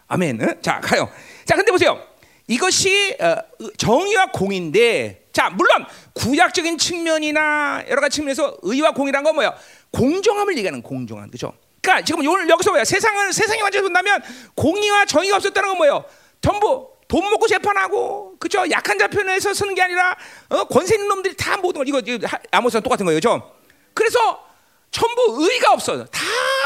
[0.08, 0.42] 아멘.
[0.42, 0.56] 어?
[0.62, 1.10] 자, 가요.
[1.46, 2.02] 자, 근데 보세요.
[2.48, 3.36] 이것이 어,
[3.78, 9.54] 정의와 공인데 자, 물론 구약적인 측면이나 여러 가지 측면에서 의와 공이란 건 뭐예요?
[9.92, 11.28] 공정함을 얘기하는 공정함.
[11.30, 11.54] 그렇죠?
[11.82, 12.84] 그러니까 지금 오늘 여기서 뭐야?
[12.84, 14.22] 세상을 세상이 완전히 본다면
[14.56, 16.06] 공의와 정의가 없었다는 건 뭐예요?
[16.42, 18.64] 전부 돈 먹고 재판하고 그죠?
[18.70, 20.16] 약한 자 편에서 쓰는 게 아니라
[20.50, 20.66] 어?
[20.66, 23.56] 권세 있는 놈들이 다 모든 걸 이거, 이거 아모스랑 똑같은 거예요, 죠
[23.94, 24.46] 그래서
[24.92, 26.06] 전부 의가 없어.
[26.06, 26.20] 다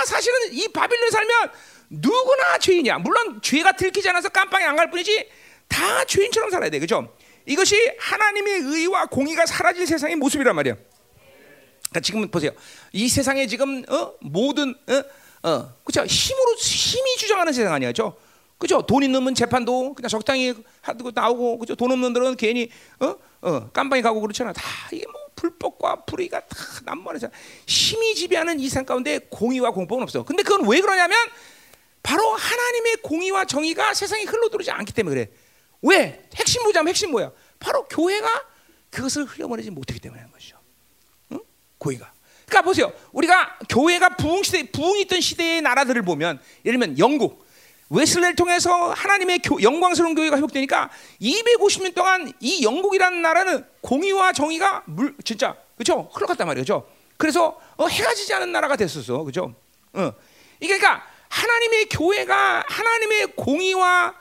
[0.06, 1.52] 사실은 이 바빌론에 살면
[1.90, 2.98] 누구나 죄인이야.
[3.00, 5.30] 물론 죄가 들키지 않아서 깜빵에 안 갈 뿐이지
[5.68, 6.80] 다 죄인처럼 살아야 돼.
[6.80, 7.14] 그죠?
[7.46, 10.76] 이것이 하나님의 의와 공의가 사라진 세상의 모습이란 말이야.
[11.94, 12.52] 그러니까 지금 보세요.
[12.92, 14.14] 이 세상에 지금 어?
[14.20, 15.50] 모든 어?
[15.50, 16.04] 어, 그죠?
[16.06, 17.92] 힘으로 힘이 주장하는 세상 아니야,
[18.58, 18.82] 그죠?
[18.82, 21.76] 돈 있는 분 재판도 그냥 적당히 하고 나오고, 그죠?
[21.76, 23.16] 돈 없는 들은 괜히 어?
[23.42, 24.54] 어, 깜방에 가고 그렇잖아.
[24.54, 27.30] 다 이게 뭐 불법과 불의가 다 난무하는
[27.68, 30.24] 힘이 지배하는 이 세상 가운데 공의와 공법은 없어.
[30.24, 31.18] 근데 그건 왜 그러냐면
[32.02, 35.32] 바로 하나님의 공의와 정의가 세상에 흘러들어오지 않기 때문에 그래.
[35.82, 36.24] 왜?
[36.36, 37.32] 핵심 뭐냐면 핵심 뭐야?
[37.60, 38.28] 바로 교회가
[38.90, 40.53] 그것을 흘려보내지 못하기 때문에 하는 것이죠.
[41.84, 41.86] 응?
[41.86, 42.12] 고의가.
[42.46, 42.94] 그러니까 보세요.
[43.12, 47.44] 우리가 교회가 부흥 시대, 부흥 있던 시대의 나라들을 보면, 예를 들면 영국,
[47.90, 50.90] 웨슬레를 통해서 하나님의 교, 영광스러운 교회가 회복되니까
[51.22, 56.88] 250년 동안 이 영국이라는 나라는 공의와 정의가 물 진짜 그렇죠 흘러갔단 말이죠.
[57.18, 59.54] 그래서 어, 해가 지지 않은 나라가 됐었어, 그렇죠?
[59.94, 60.12] 어.
[60.60, 64.16] 그러니까 하나님의 교회가 하나님의 공의와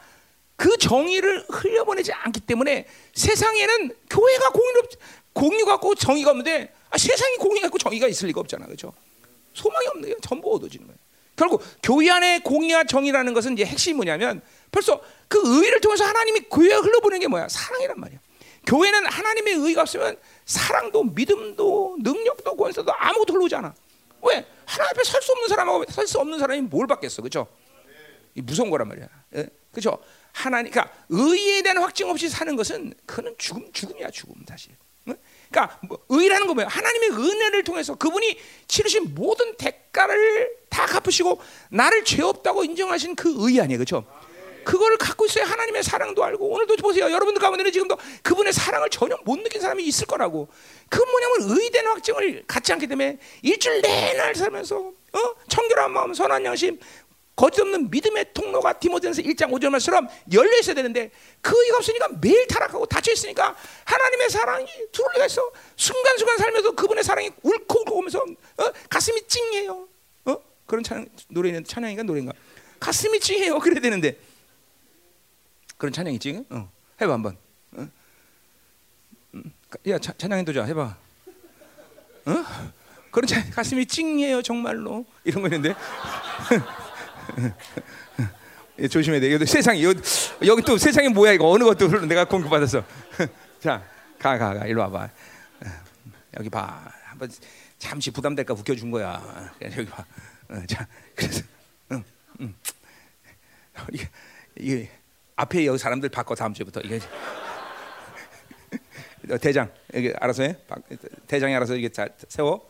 [0.56, 4.90] 그 정의를 흘려보내지 않기 때문에 세상에는 교회가 공의롭
[5.32, 8.92] 공의가 없고 정의가 없는데 아, 세상이 공의가 있고 정의가 있을 리가 없잖아, 그렇죠?
[9.54, 10.98] 소망이 없는 게 전부 얻어지는 거예요.
[11.34, 16.74] 결국 교회 안에 공의와 정의라는 것은 이제 핵심이 뭐냐면 벌써 그 의를 통해서 하나님이 교회에
[16.76, 17.48] 흘러보내는 게 뭐야?
[17.48, 18.18] 사랑이란 말이야.
[18.66, 23.74] 교회는 하나님의 의가 없으면 사랑도 믿음도 능력도 권세도 아무것도 흘러오지 않아.
[24.22, 24.46] 왜?
[24.66, 27.46] 하나님 앞에 설 수 없는 사람하고 설 수 없는 사람이 뭘 받겠어, 그렇죠?
[28.34, 29.48] 무서운 거란 말이야, 예?
[29.72, 29.98] 그렇죠?
[30.32, 34.72] 하나님, 그러니까 의에 대한 확증 없이 사는 것은 그는 죽음, 죽음이야, 죽음 사실.
[35.52, 36.66] 그러니까 뭐 의라는 거 뭐야?
[36.66, 43.60] 하나님의 은혜를 통해서 그분이 치르신 모든 대가를 다 갚으시고 나를 죄 없다고 인정하신 그 의
[43.60, 44.04] 아니에요, 그렇죠?
[44.64, 47.10] 그거를 갖고 있어야 하나님의 사랑도 알고 오늘도 보세요.
[47.10, 50.48] 여러분들 가운데는 지금도 그분의 사랑을 전혀 못 느낀 사람이 있을 거라고.
[50.88, 55.18] 그 뭐냐면 의된 확증을 갖지 않기 때문에 일주일 내내 살면서 어?
[55.48, 56.78] 청결한 마음, 선한 양심,
[57.42, 62.86] 거짓없는 믿음의 통로가 디모데전서 1장 5절 말처럼 열려 있어야 되는데 그 의가 없으니까 매일 타락하고
[62.86, 65.50] 닫혀 있으니까 하나님의 사랑이 들어올 리가 있어.
[65.74, 68.64] 순간순간 살면서 그분의 사랑이 울컥 울컥 오면서 어?
[68.88, 69.88] 가슴이 찡해요.
[70.26, 70.36] 어?
[70.66, 72.32] 그런 찬양, 노래는 찬양인가 노래인가?
[72.78, 73.58] 가슴이 찡해요.
[73.58, 74.16] 그래야 되는데
[75.76, 76.44] 그런 찬양 있지?
[76.48, 76.70] 어.
[77.00, 77.36] 해봐 한번.
[77.72, 77.88] 어?
[79.34, 79.52] 음,
[79.88, 80.96] 야 차, 찬양해 도자 해봐.
[82.26, 82.44] 어?
[83.10, 85.74] 그런 찬 가슴이 찡해요 정말로 이런 거 있는데.
[88.78, 89.44] 예, 조심해야 돼.
[89.44, 92.84] 세상이 여기, 또 세상이 뭐야 이거 어느 것도 내가 공급 받았어.
[93.60, 93.84] 자,
[94.18, 95.08] 가, 가, 가, 일로 와봐.
[96.38, 96.90] 여기 봐.
[97.04, 97.30] 한번
[97.78, 99.52] 잠시 부담될까 웃겨준 거야.
[99.62, 100.04] 여기 봐.
[100.48, 101.42] 어, 자, 그래서,
[101.92, 102.04] 응,
[102.40, 102.54] 응.
[103.92, 104.08] 이게,
[104.56, 104.90] 이게
[105.36, 106.98] 앞에 여기 사람들 바꿔 다음 주부터 이게
[109.40, 110.56] 대장 여기 알아서 해.
[111.26, 112.68] 대장이 알아서 이게 잘 세워.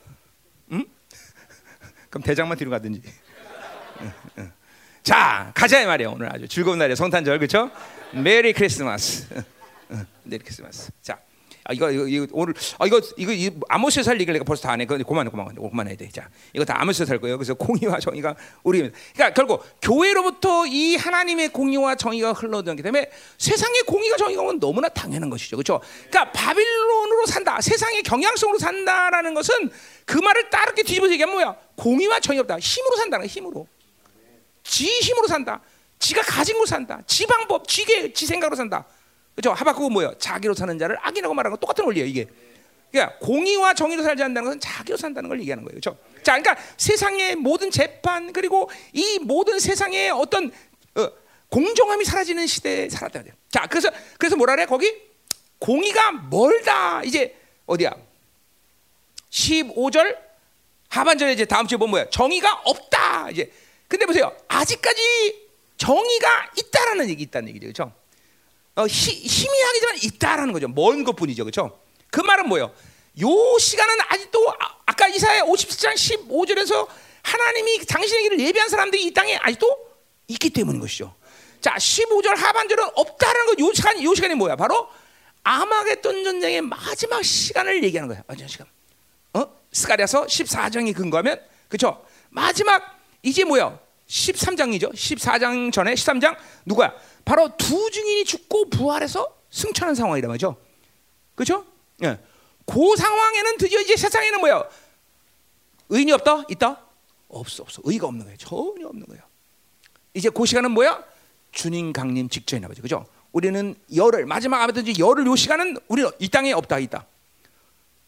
[0.73, 0.85] 응?
[2.11, 3.03] 그럼 대장만 뒤로 가든지.
[5.03, 7.71] 자 가자 이 말이야 오늘 아주 즐거운 날이야 성탄절 그렇죠?
[8.13, 9.27] 메리 크리스마스
[10.25, 11.19] 메리 크리스마스 자
[11.65, 14.81] 아, 이거, 이거, 이거 오늘 아 이거 이거, 아모스에 살 얘기를 내가 벌써 다 안
[14.81, 14.87] 해.
[14.87, 16.09] 그건 그만 그만 그만해야 돼.
[16.09, 17.37] 자 이거 다 아모스에 살 거예요.
[17.39, 24.17] 그래서 공의와 정의가 우리 그러니까 결국 교회로부터 이 하나님의 공의와 정의가 흘러들기 때문에 세상의 공의가
[24.17, 25.57] 정의가 너무나 당연한 것이죠.
[25.57, 25.81] 그렇죠?
[26.11, 27.61] 그러니까 바빌론으로 산다.
[27.61, 29.71] 세상의 경향성으로 산다라는 것은
[30.05, 31.55] 그 말을 따르게 뒤집어서 얘기하면 뭐야?
[31.77, 32.59] 공의와 정의 없다.
[32.59, 33.69] 힘으로 산다는 힘으로.
[34.63, 35.61] 지 힘으로 산다.
[35.99, 37.01] 지가 가진 거 산다.
[37.07, 38.85] 지 방법, 지계, 지 생각으로 산다.
[39.35, 39.53] 그죠?
[39.53, 40.13] 하박국은 뭐예요?
[40.19, 42.27] 자기로 사는 자를 악인하고 말하는 건 똑같은 원리예요, 이게.
[42.91, 45.81] 그러니까 공의와 정의로 살지 않는다는 것은 자기로 산다는 걸 얘기하는 거예요.
[45.81, 45.99] 그렇죠?
[46.23, 50.53] 자, 그러니까 세상의 모든 재판 그리고 이 모든 세상의 어떤
[50.95, 51.09] 어,
[51.49, 54.67] 공정함이 사라지는 시대에 살았다 요 자, 그래서 그래서 뭐라 그래?
[54.67, 54.95] 거기
[55.59, 57.03] 공의가 멀다.
[57.03, 57.93] 이제 어디야?
[59.31, 60.19] 15절
[60.89, 62.11] 하반절에 이제 다음 주에 보면 뭐야?
[62.11, 63.31] 정의가 없다.
[63.31, 63.51] 이제
[63.93, 64.35] 근데 보세요.
[64.49, 67.67] 아직까지 정의가 있다라는 얘기 있다는 얘기죠.
[67.67, 67.93] 그렇죠?
[68.75, 70.69] 어, 희미하기지만 있다라는 거죠.
[70.69, 71.45] 먼 것뿐이죠.
[71.45, 71.79] 그렇죠?
[72.11, 72.73] 그 말은 뭐예요?
[73.21, 74.51] 요 시간은 아직도
[74.87, 76.89] 아, 까 이사야 57장 15절에서
[77.23, 79.69] 하나님이 당신에게를 예비한 사람들이 이 땅에 아직도
[80.29, 81.15] 있기 때문인 것이죠.
[81.61, 83.63] 자, 15절 하반절은 없다라는 거.
[83.63, 84.57] 요 시간 요 시간이 뭐야?
[84.57, 84.89] 바로
[85.45, 88.23] 아마겟돈 전쟁의 마지막 시간을 얘기하는 거야.
[88.27, 88.67] 마지막 시간.
[89.35, 89.45] 어?
[89.71, 92.03] 스가랴서 14장에 근거하면 그렇죠?
[92.31, 93.79] 마지막 이제 뭐야?
[94.07, 94.93] 13장이죠.
[94.93, 96.93] 14장 전에 13장 누구야?
[97.25, 100.57] 바로 두 증인이 죽고 부활해서 승천한 상황이란 말이죠.
[101.35, 101.65] 그렇죠?
[102.03, 102.19] 예.
[102.67, 104.65] 그 상황에는 드디어 이제 세상에는 뭐야?
[105.89, 106.45] 의인이 없다?
[106.51, 106.83] 있다?
[107.29, 107.81] 없어 없어.
[107.85, 108.37] 의가 없는 거예요.
[108.37, 109.23] 전혀 없는 거예요.
[110.15, 111.03] 이제 그 시간은 뭐야?
[111.53, 112.83] 주님 강림 직전이나 보죠.
[112.83, 113.07] 그죠?
[113.33, 117.07] 우리는 열을 마지막 아무든지 열을 요 시간은 우리는 이 땅에 없다 있다.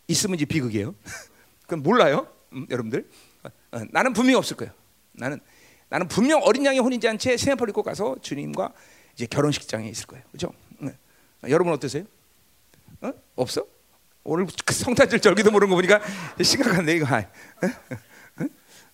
[0.08, 0.94] 있으면 이제 비극이에요.
[1.62, 3.08] 그건 몰라요, 음, 여러분들.
[3.42, 4.72] 어, 어, 나는 분명히 없을 거예요.
[5.14, 5.40] 나는
[5.88, 8.72] 나는 분명 어린 양의 혼인 잔치에 새내팔 입고 가서 주님과
[9.14, 10.24] 이제 결혼식장에 있을 거예요.
[10.30, 10.52] 그렇죠?
[10.78, 10.92] 네.
[11.48, 12.04] 여러분 어떠세요?
[13.00, 13.12] 어?
[13.36, 13.66] 없어?
[14.24, 16.00] 오늘 그 성탄절 절기도 모르는 거 보니까
[16.42, 17.06] 심각한데 이거.
[17.14, 17.18] 어?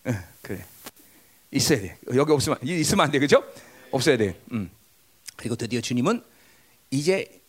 [0.04, 0.12] 어?
[0.42, 0.64] 그래.
[1.52, 1.98] 있어야 돼.
[2.14, 3.18] 여기 없으면 있으면 안 돼.
[3.18, 3.44] 그죠?
[3.90, 4.38] 없어야 돼.
[4.52, 4.70] 음.
[5.36, 6.22] 그리고 드디어 주님은
[6.90, 7.39] 이제 어,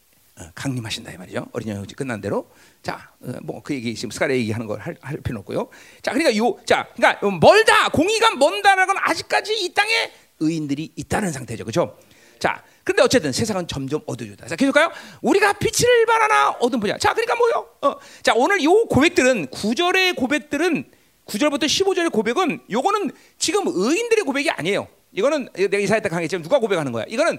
[0.56, 1.46] 강림하신다 이 말이죠.
[1.52, 2.50] 어린 양이 끝난 대로.
[2.82, 5.70] 자, 어, 뭐그 얘기 지금 스가랴 얘기하는 걸 할 필요 없고요.
[6.02, 11.64] 자, 그러니까 요, 자, 그러니까 멀다, 공의가 먼다라는 건 아직까지 이 땅에 의인들이 있다는 상태죠,
[11.64, 11.98] 그렇죠?
[12.40, 14.48] 자, 그런데 어쨌든 세상은 점점 어두워졌다.
[14.48, 14.92] 자, 계속 가요.
[15.22, 16.98] 우리가 빛을 발하나 어둠 보자.
[16.98, 17.68] 자, 그러니까 뭐요?
[17.82, 20.86] 어, 자, 오늘 요 고백들은 구절의 고백들은
[21.28, 24.88] 9절부터 15절의 고백은 요거는 지금 의인들의 고백이 아니에요.
[25.12, 27.06] 이거는 내가 이사야 때 강했지만 누가 고백하는 거야?
[27.08, 27.38] 이거는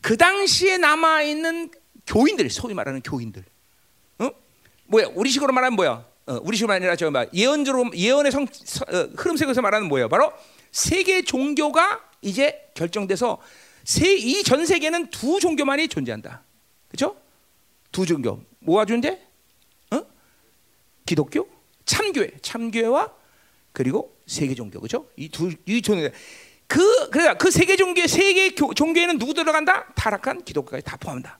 [0.00, 1.70] 그 당시에 남아 있는
[2.08, 3.44] 교인들, 소위 말하는 교인들.
[4.18, 4.30] 어?
[4.86, 5.10] 뭐야?
[5.14, 6.04] 우리 식으로 말하면 뭐야?
[6.26, 10.08] 어, 우리 식으로 아니라 저 예언적으로 예언의 성, 어, 흐름색에서 말하는 뭐예요?
[10.08, 10.32] 바로
[10.72, 13.38] 세계 종교가 이제 결정돼서
[14.00, 16.42] 이 전 세계는 두 종교만이 존재한다.
[16.88, 17.16] 그렇죠?
[17.92, 18.42] 두 종교.
[18.60, 19.20] 뭐가 존재?
[19.90, 20.02] 어?
[21.06, 21.48] 기독교,
[21.84, 23.12] 참교회, 참교회와
[23.72, 25.08] 그리고 세계 종교, 그렇죠?
[25.16, 26.08] 이 두 이 종교.
[26.66, 29.86] 그 그러니까 그 세계 종교 세계 종교에는 누구 들어간다?
[29.94, 31.38] 타락한 기독교까지 다 포함한다.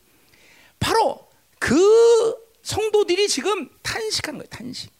[0.79, 4.49] 바로 그 성도들이 지금 탄식하는 거예요.
[4.51, 4.93] 탄식.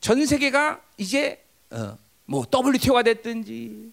[0.00, 3.92] 전 세계가 이제 어, 뭐 WTO가 됐든지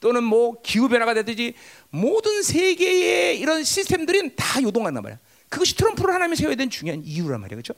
[0.00, 1.54] 또는 뭐 기후 변화가 됐든지
[1.90, 5.18] 모든 세계의 이런 시스템들이 다 요동한단 말이야.
[5.48, 7.62] 그것이 트럼프를 하나님이 세워야 되는 중요한 이유란 말이에요.
[7.62, 7.74] 그렇죠?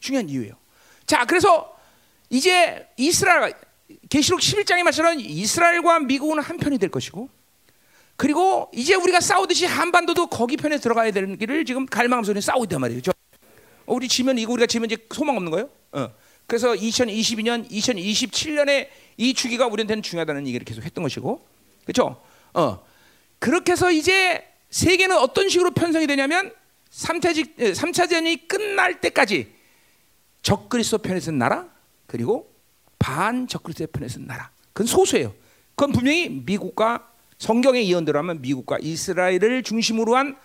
[0.00, 0.54] 중요한 이유예요.
[1.06, 1.76] 자, 그래서
[2.28, 3.54] 이제 이스라엘
[4.08, 7.28] 계시록 11장에 말처럼 이스라엘과 미국은 한 편이 될 것이고
[8.16, 13.12] 그리고 이제 우리가 싸우듯이 한반도도 거기 편에 들어가야 되는 길을 지금 갈망하면서 싸우고 있단 말이죠.
[13.86, 15.70] 어, 우리 지면 이거 우리가 지면 이제 소망 없는 거예요.
[15.92, 16.12] 어.
[16.46, 21.46] 그래서 2022년, 2027년에 이 주기가 우리한테는 중요하다는 얘기를 계속 했던 것이고,
[21.84, 22.20] 그렇죠?
[22.52, 22.84] 어.
[23.38, 26.52] 그렇게 해서 이제 세계는 어떤 식으로 편성이 되냐면
[26.90, 29.52] 3차, 3차전이 끝날 때까지
[30.42, 31.68] 적그리스도 편에 서 나라
[32.06, 32.52] 그리고
[32.98, 35.34] 반적그리스도 편에 서 나라 그건 소수예요.
[35.74, 40.36] 그건 분명히 미국과 성경의 예언대로 하면 미국과 이스라엘을 중심으로 한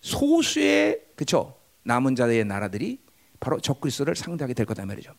[0.00, 2.98] 소수의 그쵸 남은 자의 나라들이
[3.40, 5.12] 바로 적그리스도를 상대하게 될 거다 말이죠.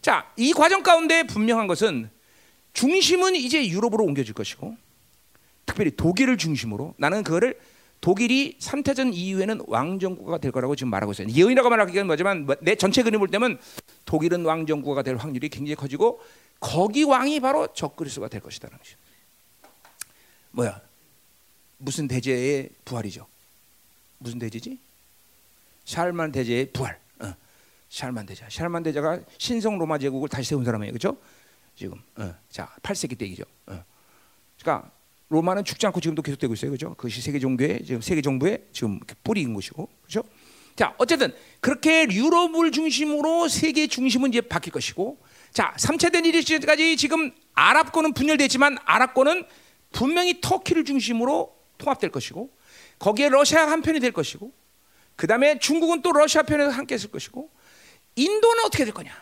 [0.00, 2.10] 자, 이 과정 가운데 분명한 것은
[2.74, 4.76] 중심은 이제 유럽으로 옮겨질 것이고
[5.64, 7.58] 특별히 독일을 중심으로 나는 그거를
[8.04, 11.26] 독일이 3태전 이후에는 왕정국가가 될 거라고 지금 말하고 있어요.
[11.26, 13.58] 예언이라고 말하기는 뭐지만 뭐내 전체 그림을 때면
[14.04, 16.20] 독일은 왕정국가가 될 확률이 굉장히 커지고
[16.60, 18.96] 거기 왕이 바로 적그리스도가 될 것이다라는 것이.
[20.50, 20.82] 뭐야?
[21.78, 23.26] 무슨 대제의 부활이죠?
[24.18, 24.78] 무슨 대제지?
[25.86, 27.00] 샬만 대제의 부활.
[27.20, 27.34] 어.
[27.88, 28.44] 샬만 대제.
[28.50, 30.92] 샬만 대제가 신성 로마 제국을 다시 세운 사람이에요.
[30.92, 31.16] 그렇죠?
[31.74, 31.98] 지금.
[32.16, 32.34] 어.
[32.50, 33.44] 자, 8세기 때 얘기죠.
[33.64, 33.82] 어.
[34.60, 34.90] 그러니까
[35.34, 36.70] 로마는 죽지 않고 지금도 계속되고 있어요.
[36.70, 36.94] 그죠?
[36.94, 39.88] 그것이 세계 종교의 지금 세계 정부의 지금 뿌리인 것이고.
[40.02, 40.22] 그죠?
[40.76, 45.18] 자, 어쨌든 그렇게 유럽을 중심으로 세계 중심은 이제 바뀔 것이고
[45.52, 49.44] 자, 3차 대전이 시까지 지금 아랍권은 분열됐지만 아랍권은
[49.92, 52.50] 분명히 터키를 중심으로 통합될 것이고
[52.98, 54.52] 거기에 러시아 한 편이 될 것이고
[55.16, 57.50] 그다음에 중국은 또 러시아 편에서 함께 있을 것이고
[58.16, 59.12] 인도는 어떻게 될 거냐?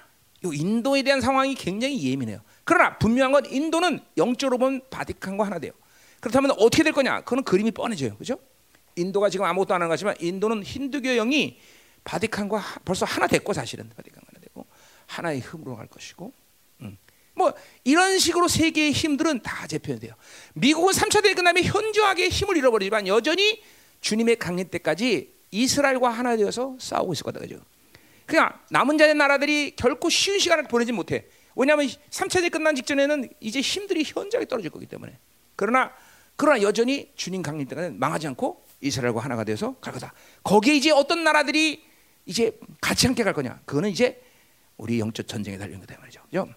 [0.45, 2.41] 이 인도에 대한 상황이 굉장히 예민해요.
[2.65, 5.73] 그러나 분명한 건 인도는 영적으로 보면 바티칸과 하나 돼요.
[6.23, 7.23] 그렇다면 어떻게 될 거냐?
[7.23, 8.17] 그건 그림이 뻔해져요.
[8.17, 8.39] 그죠?
[8.95, 11.59] 인도가 지금 아무것도 안 하는 것지만 인도는 힌두교 영이
[12.05, 14.65] 바티칸과 벌써 하나 됐고 사실은 바티칸과 하나 되고
[15.07, 16.33] 하나의 흠으로 갈 것이고
[16.83, 16.97] 음.
[17.35, 17.53] 뭐
[17.83, 20.13] 이런 식으로 세계의 힘들은 다 재편돼요.
[20.55, 23.61] 미국은 3차 대전 끝나면 현저하게 힘을 잃어버리지만 여전히
[24.01, 27.59] 주님의 강림 때까지 이스라엘과 하나 되어서 싸우고 있을 거다 그죠.
[28.27, 31.25] 그냥 남은 자의 나라들이 결코 쉬운 시간을 보내지 못해.
[31.57, 35.19] 왜냐하면 3차 대전 끝난 직전에는 이제 힘들이 현저하게 떨어질 거기 때문에.
[35.57, 35.93] 그러나
[36.37, 40.13] 그러나 여전히 주님 강림 때까지 망하지 않고 이스라엘과 하나가 되어서 갈 거다.
[40.43, 41.85] 거기에 이제 어떤 나라들이
[42.27, 43.61] 이제 같이 함께 갈 거냐?
[43.65, 44.21] 그거는 이제
[44.77, 46.23] 우리 영적 전쟁에 달린 거다 말이죠.
[46.25, 46.49] 그죠?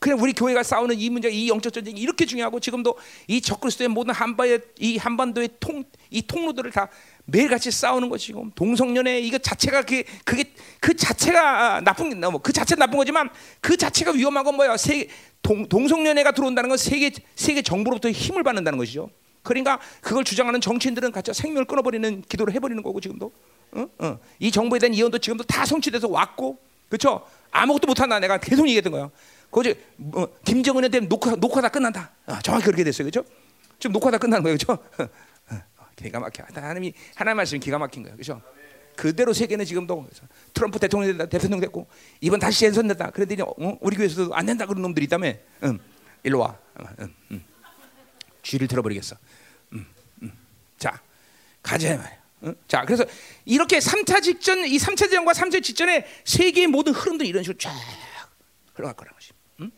[0.00, 4.14] 그냥 우리 교회가 싸우는 이 문제, 이 영적 전쟁이 이렇게 중요하고 지금도 이 적그리스도의 모든
[4.14, 6.88] 한반도의 이 한반도의 통 이 통로들을 다
[7.30, 10.44] 매일같이 싸우는 것이 고 동성연애 이거 자체가 그게 그게
[10.80, 13.28] 그 자체가 나쁜 뭐그 자체 나쁜 거지만
[13.60, 14.76] 그 자체가 위험한 건 뭐야?
[14.78, 15.08] 세
[15.42, 19.10] 동, 동성연애가 들어온다는 건 세계 세계 정부로부터 힘을 받는다는 것이죠.
[19.42, 23.30] 그러니까 그걸 주장하는 정치인들은 같이 생명을 끊어버리는 기도를 해버리는 거고 지금도
[23.72, 23.86] 어?
[23.98, 24.18] 어.
[24.38, 26.58] 이 정부에 대한 예언도 지금도 다 성취돼서 왔고
[26.88, 27.26] 그렇죠?
[27.50, 29.10] 아무것도 못한다 내가 계속 얘기했던 거야.
[29.50, 32.10] 거기 뭐, 김정은에 대한 녹화 녹화 다 끝난다.
[32.24, 33.28] 아, 정확히 그렇게 됐어요, 그렇죠?
[33.78, 34.82] 지금 녹화 다 끝난 거예요, 그렇죠?
[35.98, 36.44] 기가 막혀.
[36.54, 38.40] 하나님이 하나님 말씀이 기가 막힌 거예요, 그렇죠?
[38.96, 40.08] 그대로 세계는 지금도
[40.52, 41.86] 트럼프 대통령 됐다, 대통령 됐고
[42.20, 43.10] 이번 다시 연선됐다.
[43.10, 43.78] 그랬더니 어?
[43.80, 45.32] 우리 교회에서도 안 된다 그런 놈들이 있다며.
[45.64, 45.78] 응,
[46.24, 46.58] 일로 와.
[47.00, 47.44] 응, 응.
[48.42, 49.16] 쥐를 들어버리겠어.
[49.74, 49.86] 응,
[50.22, 50.32] 응.
[50.78, 51.00] 자,
[51.62, 52.18] 가자 말이야.
[52.44, 52.54] 응?
[52.66, 53.04] 자, 그래서
[53.44, 57.72] 이렇게 3차 직전, 이 3차 대전과 3차 직전에 세계의 모든 흐름들이 이런 식으로 쫙
[58.74, 59.32] 흘러갈 거라는 것이.
[59.60, 59.70] 응?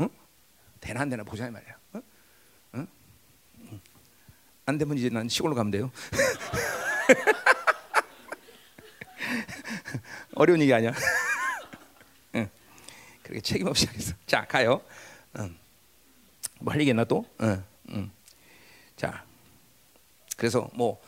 [0.00, 0.08] 응?
[0.80, 1.75] 되나 안 되나 보자 말이야.
[4.66, 5.90] 안 되면 이제 난 시골로 가면 돼요.
[10.34, 10.92] 어려운 얘기 아니야.
[12.34, 12.48] 응.
[13.22, 14.14] 그렇게 책임 없이 하겠어.
[14.26, 14.80] 자, 가요.
[15.38, 15.56] 응.
[16.60, 17.24] 뭐할 얘기했나 또?
[17.42, 17.62] 응.
[17.90, 18.10] 응.
[18.96, 19.24] 자,
[20.36, 21.00] 그래서 뭐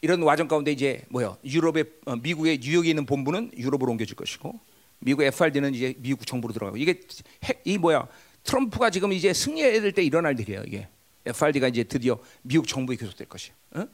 [0.00, 1.38] 이런 와정 가운데 이제 뭐요?
[1.44, 4.58] 유럽의 어, 미국의 뉴욕에 있는 본부는 유럽으로 옮겨질 것이고
[4.98, 7.00] 미국 FRD는 이제 미국 정부로 들어가고 이게
[7.44, 8.08] 핵, 이 뭐야?
[8.42, 10.62] 트럼프가 지금 이제 승리해야 될 때 일어날 일이에요.
[10.66, 10.88] 이게
[11.26, 13.54] FRD가 이제 드디어 미국 정부에 계속될 것이야.
[13.72, 13.86] 어?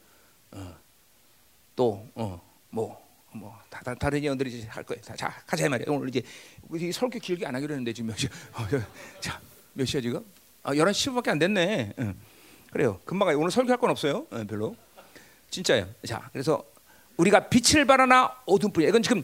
[0.51, 0.75] 어.
[1.75, 3.01] 또 어, 뭐,
[3.31, 5.01] 뭐 다, 다, 른 예언들이 이제 할 거예요.
[5.01, 5.85] 자, 가자 말이야.
[5.89, 6.21] 오늘 이제
[6.67, 8.27] 우리 설교 길게 안 하기로 했는데 지금 몇 시?
[8.27, 8.67] 어,
[9.19, 9.39] 자,
[9.73, 10.25] 몇 시야 지금?
[10.63, 11.93] 아, 11시 10분밖에 안 됐네.
[11.99, 12.15] 응.
[12.71, 12.99] 그래요.
[13.05, 13.39] 금방 가요.
[13.39, 14.27] 오늘 설교할 건 없어요.
[14.33, 14.75] 응, 별로.
[15.49, 15.87] 진짜요.
[16.05, 16.63] 자, 그래서
[17.17, 18.89] 우리가 빛을 발하나 어둠뿐이야.
[18.89, 19.23] 이건 지금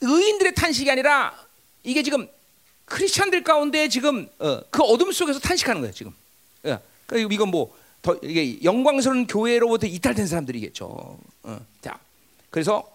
[0.00, 1.34] 의인들의 탄식이 아니라
[1.82, 2.28] 이게 지금
[2.84, 5.92] 크리스천들 가운데 지금 어, 그 어둠 속에서 탄식하는 거예요.
[5.94, 6.14] 지금.
[6.66, 6.78] 예.
[7.06, 11.18] 그러니까 이건 뭐 더 이게 영광스러운 교회로부터 이탈된 사람들이겠죠.
[11.42, 11.60] 어.
[11.80, 11.98] 자,
[12.50, 12.86] 그래서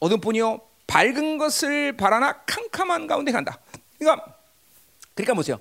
[0.00, 3.60] 어둠 뿐이요 밝은 것을 바라나 캄캄한 가운데 간다.
[3.96, 4.36] 그러니까
[5.14, 5.60] 그러니까 보세요.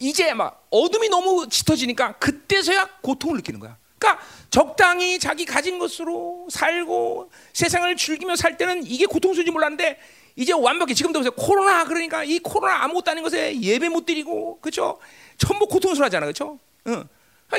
[0.00, 3.76] 이제 막 어둠이 너무 짙어지니까 그때서야 고통을 느끼는 거야.
[3.96, 10.00] 그러니까 적당히 자기 가진 것으로 살고 세상을 즐기며 살 때는 이게 고통스러운지 몰랐는데
[10.34, 11.30] 이제 완벽히 지금도 보세요.
[11.30, 14.98] 코로나 그러니까 이 코로나 아무것도 아닌 것에 예배 못 드리고 그렇죠?
[15.38, 16.26] 전부 고통스러워하잖아.
[16.26, 16.58] 그렇죠?
[16.86, 17.04] 응.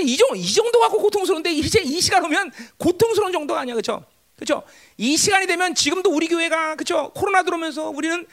[0.02, 3.76] 이, 정도, 이 정도 갖고 고통스러운데 이제 이 시간 오면 고통스러운 정도가 아니야.
[3.76, 4.04] 그렇죠?
[4.36, 4.64] 그렇죠?
[4.98, 7.12] 이 시간이 되면 지금도 우리 교회가 그렇죠?
[7.14, 8.26] 코로나 들어오면서 우리는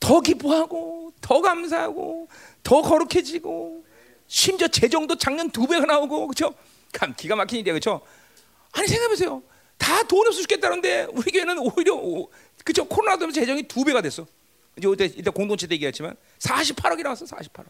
[0.00, 2.28] 더 기뻐하고 더 감사하고
[2.62, 3.84] 더 거룩해지고
[4.26, 6.54] 심지어 재정도 작년 두 배가 나오고 그렇죠?
[6.92, 8.00] 참 기가 막힌 일이야 그렇죠?
[8.72, 9.42] 아니 생각해보세요.
[9.76, 12.00] 다 돈 없어 죽겠다는데 우리 교회는 오히려
[12.64, 12.84] 그렇죠?
[12.86, 14.26] 코로나 들면서 재정이 두 배가 됐어.
[14.76, 17.66] 이제 이때, 공동체 때 얘기했지만 48억이 나왔어 48억.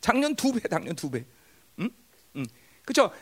[0.00, 0.02] 응?
[0.02, 1.24] 작년 두 배, 작년 두 배.
[1.78, 1.90] 응?
[2.36, 2.46] 응.
[2.84, 3.12] 그렇죠?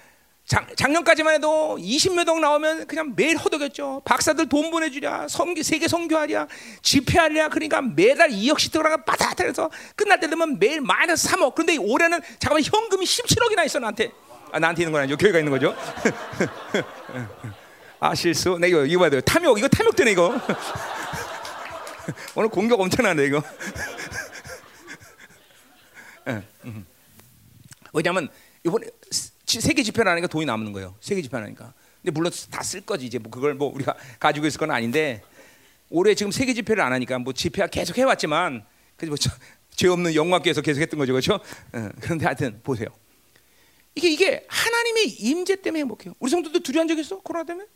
[0.46, 4.00] 작, 작년까지만 해도 20몇 억 나오면 그냥 매일 허덕였죠.
[4.06, 6.46] 박사들 돈 보내주랴, 성교, 세계 성교하랴,
[6.80, 7.50] 집회하랴.
[7.50, 11.54] 그러니까 매달 2억씩 들어가 빠다해서 끝날 때 되면 매일 마이너스 3억.
[11.54, 14.10] 그런데 올해는 잠깐만 현금이 17억이나 있어 나한테.
[14.50, 15.18] 아, 나한테 있는 건 아니죠.
[15.18, 15.76] 교회가 있는 거죠.
[18.00, 18.56] 아 실수.
[18.58, 19.20] 내 이거 이거 봐야 돼.
[19.20, 20.34] 탐욕 이거 탐욕되네 이거.
[22.34, 23.42] 오늘 공격 엄청나네 이거.
[27.92, 28.28] 왜냐하면
[28.64, 28.86] 이번에
[29.46, 30.94] 세계 집회를 하니까 돈이 남는 거예요.
[31.00, 31.72] 세계 집회 하니까.
[32.02, 35.22] 근데 물론 다 쓸 거지 이제 뭐 그걸 뭐 우리가 가지고 있을 건 아닌데
[35.90, 38.64] 올해 지금 세계 집회를 안 하니까 뭐 집회 계속 해왔지만
[38.96, 41.40] 그래서 뭐죄 없는 영광께서 계속 했던 거죠, 그렇죠?
[42.00, 42.88] 그런데 하여튼 보세요.
[43.94, 46.14] 이게 이게 하나님의 임재 때문에 행복해요.
[46.20, 47.18] 우리 성도들 두려운 적 있어?
[47.20, 47.66] 코로나 때문에?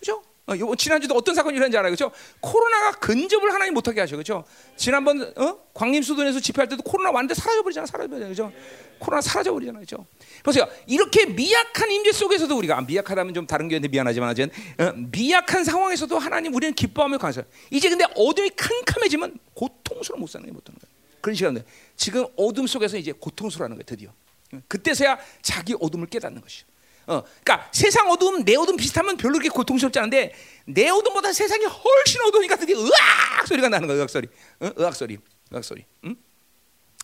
[0.00, 0.22] 그렇죠?
[0.50, 2.10] 어, 요 지난주도 어떤 사건이 일어난지 알아요, 그렇죠?
[2.40, 4.44] 코로나가 근접을 하나님 못하게 하셔, 그렇죠?
[4.76, 5.58] 지난번 어?
[5.74, 8.52] 광림수도에서 집회할 때도 코로나 완전 사라져 버리잖아, 사라져 버리잖아, 그렇죠?
[8.98, 10.04] 코로나 사라져 버리잖아, 그렇죠?
[10.42, 15.62] 보세요, 이렇게 미약한 임재 속에서도 우리가 아, 미약하다면 좀 다른 교회한테 미안하지만 어쨌든 어, 미약한
[15.62, 17.44] 상황에서도 하나님 우리는 기뻐하며 감사.
[17.70, 20.90] 이제 근데 어둠이 캄캄해지면 고통스러워 못 사는 게 못하는 거야.
[21.20, 21.64] 그런 시간인데
[21.96, 24.10] 지금 어둠 속에서 이제 고통스러워하는 거야, 드디어.
[24.66, 26.64] 그때서야 자기 어둠을 깨닫는 것이야.
[27.06, 30.34] 어, 그러니까 세상 어둠, 내 어둠 비슷하면 별로 그렇게 고통스럽지 않은데
[30.66, 34.28] 내 어둠보다 세상이 훨씬 어두우니까 드디어 으악 소리가 나는 거야, 으악 소리,
[34.60, 34.70] 어?
[34.78, 35.18] 으악 소리.
[35.52, 35.84] 음악 소리.
[36.04, 36.16] 음?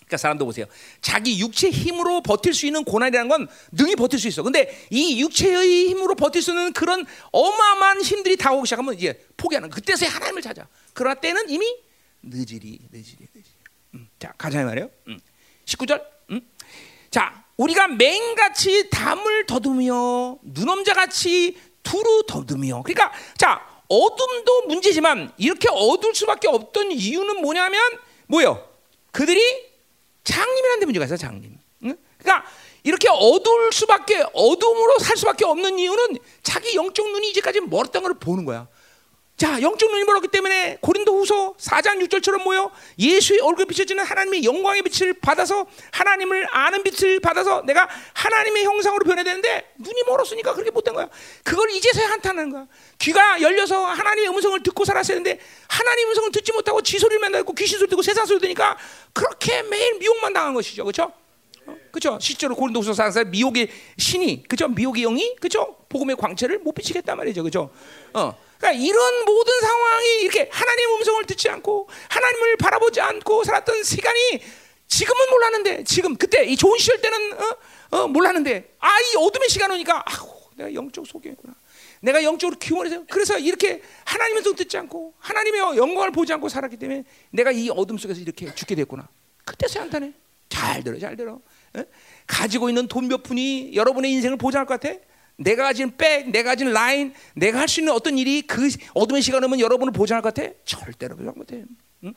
[0.07, 0.66] 그러니까 사람도 보세요.
[1.01, 4.42] 자기 육체 힘으로 버틸 수 있는 고난이라는 건 능히 버틸 수 있어.
[4.44, 9.68] 근데 이 육체의 힘으로 버틸 수 있는 그런 어마어마한 힘들이 다오기 시작하면 이제 포기하는.
[9.68, 10.68] 그때서야 하나님을 찾아.
[10.94, 11.66] 그러나 때는 이미
[12.22, 13.44] 늦으리, 늦으리, 늦으리.
[13.94, 14.09] 음.
[14.20, 14.88] 자, 가자 말이에요.
[15.09, 15.18] 음.
[15.64, 16.05] 19절.
[16.30, 16.40] 음.
[17.11, 22.82] 자, 우리가 맹같이 담을 더듬으며 눈엄자같이 두루 더듬으며.
[22.82, 27.80] 그러니까 자, 어둠도 문제지만 이렇게 어두울 수밖에 없던 이유는 뭐냐면
[28.26, 28.68] 뭐요?
[29.12, 29.40] 그들이
[30.24, 31.57] 장님이라는 데 문제가 있어 장님.
[31.84, 31.96] 응?
[32.18, 32.48] 그러니까
[32.82, 38.44] 이렇게 어두울 수밖에 어둠으로 살 수밖에 없는 이유는 자기 영적 눈이 이제까지 멀었던 걸 보는
[38.44, 38.68] 거야.
[39.37, 42.70] 자, 영적 눈이 멀었기 때문에 고린도 후서 4장 6절처럼 뭐요?
[42.99, 49.24] 예수의 얼굴 비춰지는 하나님의 영광의 빛을 받아서 하나님을 아는 빛을 받아서 내가 하나님의 형상으로 변해야
[49.24, 51.11] 되는데 눈이 멀었으니까 그렇게 못된 거야.
[51.45, 52.66] 그걸 이제서야 한탄하는 거야.
[52.99, 57.78] 귀가 열려서 하나님의 음성을 듣고 살았어야 되는데 하나님의 음성을 듣지 못하고 지 소리만 듣고 귀신
[57.78, 58.78] 소리 듣고 세상 소리 들으니까
[59.12, 60.82] 그렇게 매일 미혹만 당한 것이죠.
[60.82, 61.12] 그렇죠?
[61.91, 62.18] 그죠?
[62.22, 63.68] 실제로 고린도후서 상사 미혹의
[63.99, 64.68] 신이 그죠?
[64.68, 65.76] 미혹의 영이 그죠?
[65.91, 67.43] 복음의 광채를 못 비치겠단 말이죠.
[67.43, 67.68] 그죠?
[68.14, 68.45] 어.
[68.59, 74.40] 그러니까 이런 모든 상황이 이렇게 하나님의 음성을 듣지 않고 하나님을 바라보지 않고 살았던 시간이
[74.88, 77.57] 지금은 몰랐는데 지금 그때 이 좋은 시절 때는 어?
[77.90, 81.54] 어, 몰랐는데 아 이 어둠의 시간 오니까 아우 내가 영적 소경이구나.
[82.00, 87.04] 내가 영적으로 기원해서 그래서 이렇게 하나님의 소 듣지 않고 하나님의 영광을 보지 않고 살았기 때문에
[87.30, 89.09] 내가 이 어둠 속에서 이렇게 죽게 됐구나.
[89.44, 90.12] 그때서 한탄해.
[90.48, 91.40] 잘 들어, 잘 들어.
[91.76, 91.84] 에?
[92.26, 94.96] 가지고 있는 돈 몇 푼이 여러분의 인생을 보장할 것 같아?
[95.39, 99.45] 내가 가진 백, 내가 가진 라인, 내가 할 수 있는 어떤 일이 그 어둠의 시간
[99.45, 100.51] 오면 여러분을 보장할 것 같아?
[100.64, 101.64] 절대로 보장 못해.
[102.05, 102.14] 응?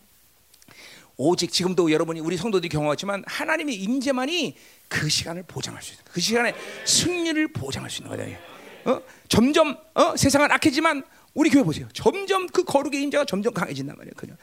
[1.18, 4.56] 오직 지금도 여러분이 우리 성도들이 경험하지만 하나님의 임재만이
[4.88, 6.04] 그 시간을 보장할 수 있다.
[6.12, 6.54] 그 시간에
[6.86, 8.30] 승리를 보장할 수 있는 거다.
[8.86, 9.02] 어?
[9.28, 10.16] 점점 어?
[10.16, 11.04] 세상은 악해지만
[11.34, 11.88] 우리 교회 보세요.
[11.94, 14.14] 점점 그 거룩의 임재가 점점 강해진단 말이에요.
[14.16, 14.38] 그냥.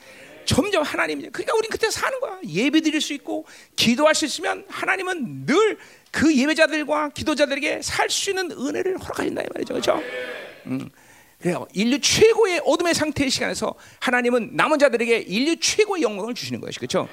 [0.45, 2.39] 점점 하나님 그러니까 우리 그때 사는 거야.
[2.47, 5.79] 예배 드릴 수 있고 기도할 수 있으면 하나님은 늘
[6.11, 9.75] 그 예배자들과 기도자들에게 살 수 있는 은혜를 허락하신다 이 말이죠.
[9.75, 10.01] 그렇죠?
[10.67, 10.89] 음.
[11.39, 11.67] 그래요.
[11.75, 17.09] 인류 최고의 어둠의 상태의 시간에서 하나님은 남은 자들에게 인류 최고의 영광을 주시는 것이 그렇죠?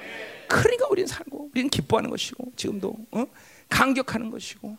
[0.47, 3.25] 그러니까 우리는 살고 우리는 기뻐하는 것이고 지금도 어?
[3.69, 4.77] 강격하는 것이고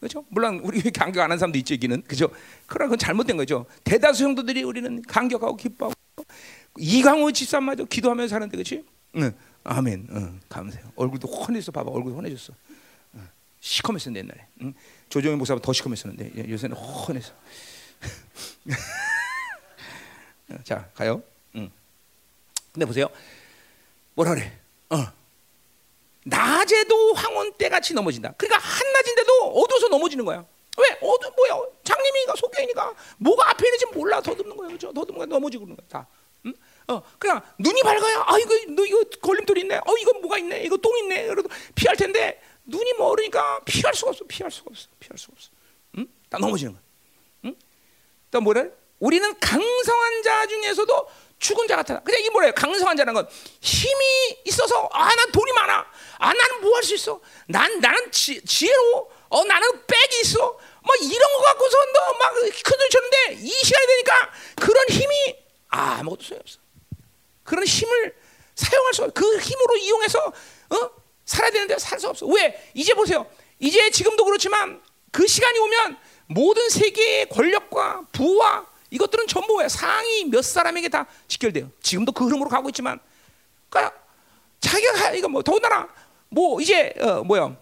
[0.00, 0.24] 그렇죠?
[0.28, 2.28] 물론 우리 강격 안 하는 사람도 있죠, 이기는 그죠?
[2.66, 3.66] 그러나 그건 잘못된 거죠.
[3.84, 5.94] 대다수 성도들이 우리는 강격하고 기뻐하고
[6.78, 8.84] 이강호 집사마저 기도하면서 사는데 그렇지?
[9.16, 9.32] 응.
[9.64, 10.08] 아멘.
[10.10, 10.40] 응.
[10.48, 10.92] 감사해요.
[10.96, 11.90] 얼굴도 환해서 봐봐.
[11.90, 12.52] 얼굴 환해졌어.
[13.66, 13.66] 응.
[13.66, 14.46] 시커맸었는데 옛날에.
[14.62, 14.74] 응?
[15.08, 17.32] 조정현 목사보다 더 시커맸었는데 요새는 환해서.
[20.64, 21.22] 자 가요.
[21.56, 21.70] 응.
[22.72, 23.08] 근데 보세요.
[24.14, 24.52] 뭐라 그래?
[24.90, 24.96] 어.
[26.24, 28.32] 낮에도 황혼 때 같이 넘어진다.
[28.36, 30.44] 그러니까 한낮인데도 어두워서 넘어지는 거야.
[30.78, 30.86] 왜?
[31.00, 31.58] 어두 뭐야?
[31.84, 34.92] 장님이가 속여이니까 뭐가 앞에 있는지 몰라 더듬는 거야, 그렇죠?
[34.92, 35.86] 더듬는 거야, 넘어지고 그러는 거야.
[35.88, 36.06] 다.
[36.44, 36.52] 응?
[36.88, 39.76] 어, 그냥 눈이 밝아야 아 이거 너 이거 걸림돌 있네.
[39.76, 40.64] 어 이거 뭐가 있네.
[40.64, 41.26] 이거 똥 있네.
[41.28, 44.24] 그래도 피할 텐데 눈이 멀으니까 피할 수가 없어.
[44.26, 44.88] 피할 수가 없어.
[45.00, 45.50] 피할 수가 없어.
[45.98, 46.06] 응?
[46.28, 46.82] 다 넘어지는 거야.
[47.46, 47.56] 응?
[48.30, 48.68] 또 뭐래?
[48.98, 51.08] 우리는 강성한 자 중에서도
[51.38, 52.00] 죽은 자 같아.
[52.00, 52.52] 그냥 이게 뭐래요?
[52.54, 53.28] 강성한 자라는 건
[53.60, 55.86] 힘이 있어서 아 난 돈이 많아.
[56.18, 57.20] 아 나는 뭐 할 수 있어.
[57.46, 59.10] 난 나는 지, 지혜로.
[59.28, 60.38] 어 나는 백이 있어.
[60.38, 65.36] 뭐 이런 거 갖고서 너막 큰 소리 쳤는데 이 시간이 되니까 그런 힘이
[65.68, 66.58] 아무것도 소용없어.
[67.44, 68.16] 그런 힘을
[68.54, 70.18] 사용할 수, 그 힘으로 이용해서
[70.70, 70.90] 어?
[71.26, 72.24] 살아야 되는데 살 수 없어.
[72.26, 72.70] 왜?
[72.72, 73.26] 이제 보세요.
[73.58, 74.80] 이제 지금도 그렇지만
[75.12, 75.96] 그 시간이 오면
[76.28, 81.70] 모든 세계의 권력과 부와 이것들은 전부 왜 상위 몇 사람에게 다 직결돼요.
[81.82, 83.00] 지금도 그 흐름으로 가고 있지만,
[83.68, 83.94] 그러니까
[84.60, 85.88] 자기가 이거 뭐 더군다나
[86.28, 87.56] 뭐 이제 어 뭐야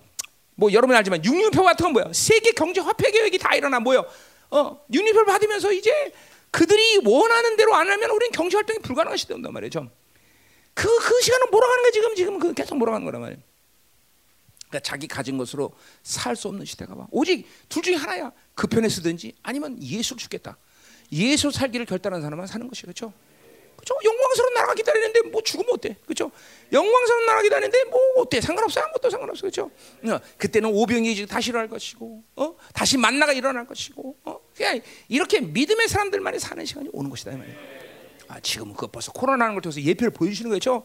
[0.57, 4.05] 뭐 여러분 알지만 육류표 같은 건 뭐야 세계 경제 화폐 계획이 다 일어나 뭐요
[4.51, 6.13] 어 육류표를 받으면서 이제
[6.51, 9.89] 그들이 원하는 대로 안 하면 우리는 경제 활동이 불가능한 시대가 온단 말이죠.
[10.75, 12.15] 그, 그 시간은 몰아가는 거야, 지금.
[12.15, 13.41] 지금 그 계속 몰아가는 거란 말이에요.
[14.75, 15.73] 그러니까 자기 가진 것으로
[16.03, 17.07] 살 수 없는 시대가 와.
[17.11, 18.33] 오직 둘 중에 하나야.
[18.55, 20.57] 그 편에 쓰든지 아니면 예수를 죽겠다.
[21.13, 23.13] 예수 살기를 결단한 사람만 사는 것이 그렇죠.
[23.77, 23.95] 그렇죠.
[24.05, 25.97] 영광스러운 나라가 기다리는데 뭐 죽으면 어때?
[26.05, 26.31] 그렇죠.
[26.73, 28.41] 영광스러운 나라가 기다리는데 뭐 어때?
[28.41, 28.81] 상관없어.
[28.81, 29.43] 아무것도 상관없어.
[29.43, 29.71] 그렇죠.
[30.09, 32.57] 어, 그때는 오병이 다시 일어날 것이고, 어?
[32.73, 34.39] 다시 만나가 일어날 것이고, 어?
[34.57, 37.59] 그냥 이렇게 믿음의 사람들만이 사는 시간이 오는 것이다 이 말이에요.
[38.29, 40.85] 아, 지금은 그 벌써 코로나라는 걸 통해서 예표를 보여주시는 거죠.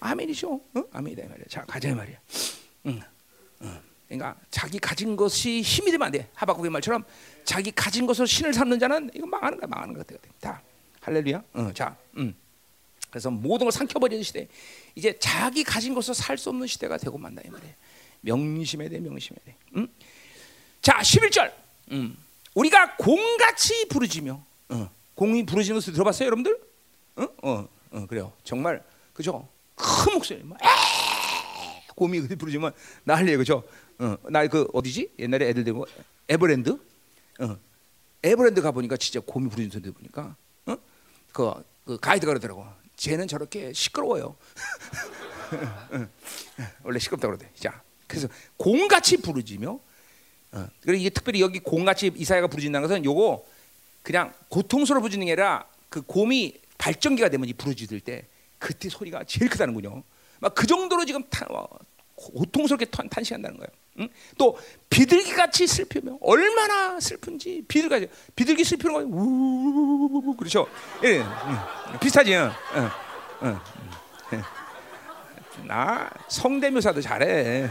[0.00, 0.52] 아멘이죠.
[0.74, 0.84] 어?
[0.92, 1.44] 아멘이다 이 말이야.
[1.48, 2.18] 자, 가자 이 말이야.
[2.86, 3.00] 응.
[3.62, 3.80] 응.
[4.08, 6.28] 그러니까 자기 가진 것이 힘이 되면 안 돼.
[6.34, 7.04] 하박국의 말처럼
[7.44, 10.20] 자기 가진 것을 신을 삼는 자는 이거 망하는 거야, 망하는 것 같아.
[10.40, 10.62] 다.
[11.00, 11.42] 할렐루야.
[11.54, 12.34] 어, 자, 음.
[13.10, 14.48] 그래서 모든 걸 삼켜버리는 시대.
[14.94, 17.74] 이제 자기 가진 것을 살수 없는 시대가 되고 만다 이 말이에요.
[18.22, 19.56] 명심해야 돼, 명심해야 돼.
[19.76, 19.88] 음?
[20.82, 21.52] 자, 11절.
[21.92, 22.16] 음.
[22.54, 24.90] 우리가 공같이 부르지며, 어.
[25.14, 26.58] 공이 부르지는 것을 들어봤어요, 여러분들?
[27.16, 28.32] 어, 어, 어 그래요.
[28.44, 29.46] 정말 그죠?
[29.74, 30.66] 큰큰 목소리 막 에!
[32.00, 32.72] 곰이 그때 부르지만
[33.04, 33.62] 난리예요, 그죠?
[33.98, 35.12] 어, 나그 어디지?
[35.18, 35.86] 옛날에 애들 되고
[36.30, 36.70] 에버랜드,
[37.40, 37.58] 어,
[38.22, 40.34] 에버랜드 가 보니까 진짜 곰이 부르는 소리 보니까,
[40.64, 40.76] 어,
[41.30, 41.52] 그,
[41.84, 42.66] 그 가이드가 그러더라고.
[42.96, 44.34] 쟤는 저렇게 시끄러워요.
[46.84, 47.50] 원래 시끄럽다 그러대.
[47.54, 49.78] 자, 그래서 곰같이 부르지며,
[50.52, 53.44] 어, 그리고 이게 특별히 여기 곰같이 이사야가 부르진다는 것은 요거
[54.02, 58.26] 그냥 고통스러워 부르는 게 아니라 그 곰이 발전기가 되면 이 부르짖을 때
[58.58, 60.02] 그때 소리가 제일 크다는군요.
[60.40, 61.66] 막 그 정도로 지금 타, 어,
[62.14, 63.68] 고통스럽게 탄, 탄식한다는 거예요.
[64.00, 64.08] 응?
[64.38, 70.68] 또 비둘기 같이 슬프며 얼마나 슬픈지 비둘기 비둘기 슬프는 거 우우우우 그렇죠?
[71.04, 71.98] 예, 응.
[72.00, 72.34] 비슷하지?
[72.34, 72.50] 응.
[73.42, 73.58] 응.
[74.32, 74.42] 응.
[75.66, 77.68] 나 성대묘사도 잘해.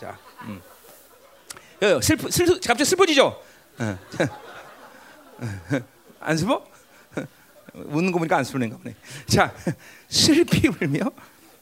[0.00, 0.60] 자, 음.
[2.00, 3.42] 슬프, 슬프, 갑자기 슬퍼지죠?
[6.20, 6.64] 안 슬퍼?
[7.74, 8.94] 웃는 거 보니까 안 슬프는가 보네.
[9.26, 9.54] 자,
[10.08, 11.06] 슬피 울며,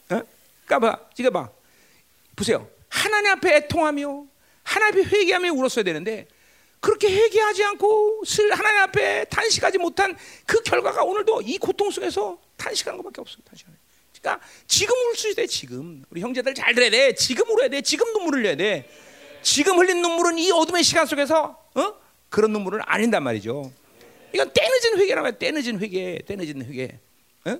[0.09, 0.21] 어?
[0.67, 1.49] 까봐, 찍어봐.
[2.35, 2.67] 보세요.
[2.89, 4.25] 하나님 앞에 애통하며,
[4.63, 6.27] 하나님 앞에 회개하며 울었어야 되는데,
[6.79, 12.97] 그렇게 회개하지 않고 슬 하나님 앞에 탄식하지 못한 그 결과가 오늘도 이 고통 속에서 탄식하는
[12.97, 13.37] 것밖에 없어요.
[13.47, 13.77] 탄식하는.
[14.19, 15.45] 그러니까 지금 울 수 있어요.
[15.45, 17.13] 지금 우리 형제들 잘 들어야 돼.
[17.13, 17.81] 지금 울어야 돼.
[17.81, 18.89] 지금 눈물을 흘려야 돼.
[19.43, 21.93] 지금 흘린 눈물은 이 어둠의 시간 속에서 어?
[22.29, 23.71] 그런 눈물을 아닌단 말이죠.
[24.33, 25.35] 이건 때늦은 회개라고 해요.
[25.37, 26.99] 때늦은 회개, 때늦은 회개.
[27.45, 27.59] 어?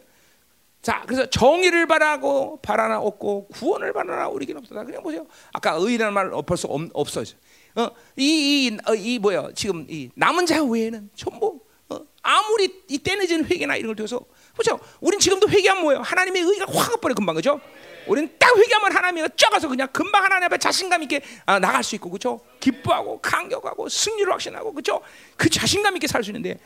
[0.82, 4.84] 자, 그래서 정의를 바라고 바라나 없고 구원을 바라나 우리긴 없다.
[4.84, 5.28] 그냥 보세요.
[5.54, 7.36] 아까 의라는 말 벌써 없, 없어져.
[7.76, 9.50] 어, 이, 이, 어, 이 뭐야?
[9.54, 14.20] 지금 이 남은 자 외에는 전부 어, 아무리 이 때늦은 회개나 이런 걸 통해서
[14.54, 14.80] 그렇죠?
[15.00, 16.02] 우린 지금도 회개하면 뭐예요?
[16.02, 17.62] 하나님의 의가 확 버려 금방 그죠?
[18.08, 22.10] 우리는 딱 회개하면 하나님이 쪄가서 그냥 금방 하나님 앞에 자신감 있게 아, 나갈 수 있고
[22.10, 22.40] 그죠?
[22.60, 25.02] 기뻐하고 강격하고 승리를 확신하고 그죠?
[25.38, 26.60] 그 자신감 있게 살 수 있는데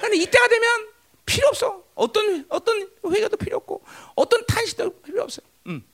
[0.00, 0.88] 근데 이때가 되면
[1.24, 1.82] 필요 없어.
[1.94, 3.82] 어떤 어떤 회개도 필요 없고
[4.16, 5.46] 어떤 탄식도 필요 없어요.
[5.66, 5.84] 음.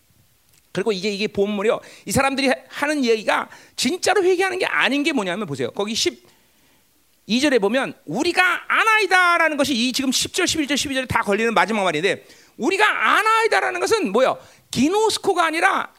[0.72, 1.80] 그리고 이제 이게 본문이요.
[2.06, 5.70] 이 사람들이 하는 얘기가 진짜로 회개하는 게 아닌 게 뭐냐면 보세요.
[5.72, 6.26] 거기 10
[7.28, 12.24] 2절에 보면 우리가 아나이다라는 것이 이 지금 10절, 11절, 12절에 다 걸리는 마지막 말인데
[12.56, 14.34] 우리가 아나이다라는 것은 뭐야?
[14.70, 15.92] 기노스코가 아니라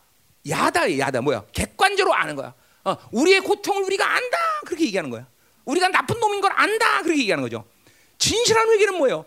[0.47, 1.43] 야다예 야다 뭐야?
[1.51, 2.53] 객관적으로 아는 거야.
[2.85, 5.27] 어, 우리의 고통을 우리가 안다 그렇게 얘기하는 거야.
[5.65, 7.65] 우리가 나쁜 놈인 걸 안다 그렇게 얘기하는 거죠.
[8.17, 9.25] 진실한 회개는 뭐예요?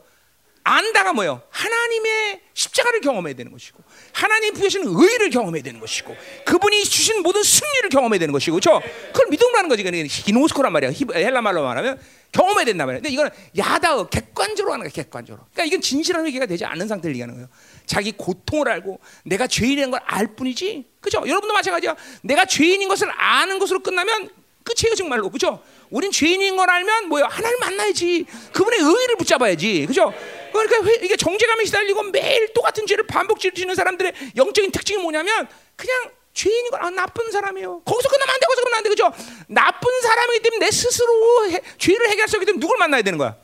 [0.65, 1.43] 안다가 뭐예요?
[1.51, 3.83] 하나님의 십자가를 경험해야 되는 것이고
[4.13, 8.81] 하나님 부여신 의를 경험해야 되는 것이고 그분이 주신 모든 승리를 경험해야 되는 것이고 그렇죠?
[9.13, 9.83] 그걸 믿음으로 는 거지.
[9.83, 10.93] 그러니까 히노스코란 말이야.
[11.15, 13.01] 헬라 말로 말하면 경험해야 된단 말이야.
[13.01, 14.93] 근데 이거는 야다어 객관적으로 하는 거야.
[14.93, 15.47] 객관적으로.
[15.53, 17.49] 그러니까 이건 진실한 회개가 되지 않는 상태를 얘기하는 거예요.
[17.93, 20.85] 자기 고통을 알고 내가 죄인인 걸 알 뿐이지.
[21.01, 21.19] 그죠?
[21.27, 21.95] 여러분도 마찬가지야.
[22.23, 24.31] 내가 죄인인 것을 아는 것으로 끝나면
[24.65, 25.29] 끝이에요 정말로.
[25.31, 25.63] 그죠?
[25.91, 27.27] 우린 죄인인 걸 알면 뭐야?
[27.31, 28.25] 하나님 만나야지.
[28.53, 29.87] 그분의 의를 붙잡아야지.
[29.87, 30.13] 그죠?
[30.53, 36.11] 그러니까 회, 이게 정죄감에 시달리고 매일 똑같은 죄를 반복 지르는 사람들의 영적인 특징이 뭐냐면 그냥
[36.35, 37.83] 죄인인 걸 아, 나쁜 사람이에요.
[37.85, 38.47] 거기서 끝나면 안 돼.
[38.47, 38.89] 거기서 끝나면 안 돼.
[38.89, 39.13] 그죠?
[39.49, 43.37] 나쁜 사람이기 때문에 내 스스로 해, 죄를 없기 때문에 누굴 만나야 되는 거야?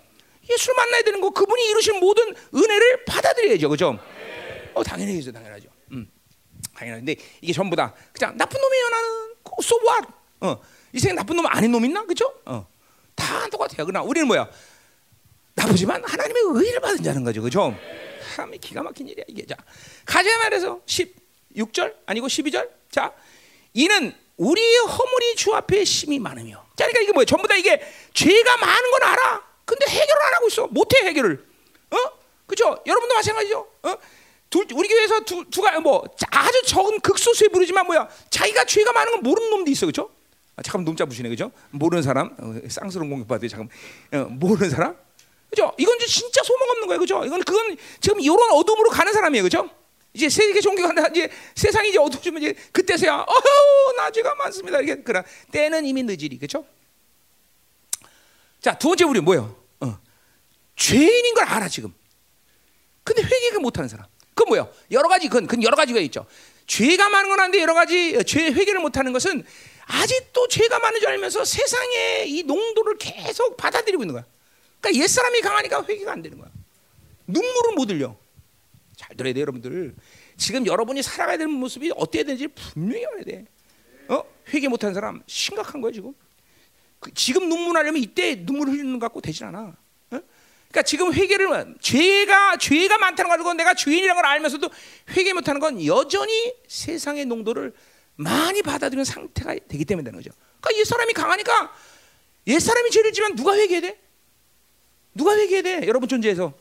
[0.50, 1.30] 예수를 만나야 되는 거.
[1.30, 3.68] 그분이 이루신 모든 은혜를 받아들여야죠.
[3.68, 3.98] 그죠?
[4.78, 5.32] 어, 당연히죠.
[5.32, 5.68] 당연하죠.
[5.90, 6.08] 음.
[6.74, 8.88] 당연한데 이게 전부 다 그냥 나쁜 놈이에요.
[8.88, 9.08] 나는.
[9.60, 10.08] So what?
[10.40, 10.60] 어.
[10.92, 12.04] 이 세상 나쁜 놈 아닌 놈 있나?
[12.04, 12.32] 그죠?
[12.44, 12.66] 어.
[13.16, 13.84] 다 똑같아요.
[13.84, 14.48] 그러나 우리는 뭐야?
[15.54, 17.42] 나쁘지만 하나님의 의를 받은 자는 거죠.
[17.42, 17.74] 그죠?
[18.36, 19.44] 참 기가 막힌 일이야 이게.
[19.44, 19.56] 자,
[20.04, 22.70] 가자 말해서 16절 아니고 12절.
[22.92, 23.12] 자,
[23.74, 26.64] 이는 우리의 허물이 주 앞에 심이 많으며.
[26.76, 27.24] 자, 그러니까 이게 뭐야?
[27.24, 27.82] 전부 다 이게
[28.14, 29.42] 죄가 많은 건 알아.
[29.64, 30.66] 근데 해결을 안 하고 있어.
[30.68, 31.44] 못해 해결을.
[31.90, 31.96] 어?
[32.46, 32.80] 그죠?
[32.86, 33.68] 여러분도 마찬가지죠.
[33.82, 33.96] 어?
[34.50, 38.08] 둘, 우리 교회에서 두, 두가 뭐 아주 적은 극소수에 부르지만 뭐야?
[38.30, 40.10] 자기가 죄가 많은 건 모르는 놈도 있어, 그죠?
[40.56, 41.52] 아, 잠깐 놈자 부시네, 그죠?
[41.70, 43.48] 모르는 사람, 어, 쌍스러운 공격받아요.
[43.48, 43.68] 잠깐
[44.12, 44.96] 어, 모르는 사람,
[45.50, 45.72] 그죠?
[45.78, 47.24] 이건 진짜 소망 없는 거예요, 그죠?
[47.24, 49.68] 이건 그건 지금 이런 어둠으로 가는 사람이에요, 그죠?
[50.14, 54.80] 이제 세계 종교가 이제 세상이 이제 어두워지면 이제 그때서야 어휴 나 죄가 많습니다.
[54.80, 55.22] 이게 그런
[55.52, 56.64] 때는 이미 늦으리, 그죠?
[58.60, 59.54] 자, 두 번째 우리 뭐예요?
[59.80, 59.98] 어.
[60.74, 61.94] 죄인인 걸 알아 지금.
[63.04, 64.06] 근데 회개를 못하는 사람.
[64.38, 64.72] 그건 뭐예요?
[64.92, 66.24] 여러 가지 그건 여러 가지가 있죠.
[66.68, 69.42] 죄가 많은 건 한데 여러 가지 어, 죄 회개를 못하는 것은
[69.86, 74.24] 아직도 죄가 많은 줄 알면서 세상의 이 농도를 계속 받아들이고 있는 거야.
[74.80, 76.50] 그러니까 옛 사람이 강하니까 회개가 안 되는 거야.
[77.26, 78.16] 눈물을 못 흘려.
[78.94, 79.96] 잘 들어야 돼 여러분들.
[80.36, 83.44] 지금 여러분이 살아가야 되는 모습이 어때야 되는지 분명히 알아야 돼.
[84.06, 84.22] 어?
[84.54, 86.14] 회개 못한 사람 심각한 거야 지금.
[87.00, 89.74] 그 지금 눈물 나려면 이때 눈물 흘리는 것 갖고 되질 않아.
[90.68, 90.70] 어?
[90.70, 94.70] 그러니까 지금 회개를 죄가 죄가 많다는 걸 가지고 내가 죄인이라는 걸 알면서도
[95.16, 97.72] 회개 못하는 건 여전히 세상의 농도를
[98.16, 100.30] 많이 받아들이는 상태가 되기 때문에 되는 거죠.
[100.60, 101.72] 그러니까 옛 사람이 강하니까
[102.48, 103.98] 옛 사람이 죄를 지면 누가 회개해 돼?
[105.14, 105.86] 누가 회개해 돼?
[105.86, 106.52] 여러분 존재에서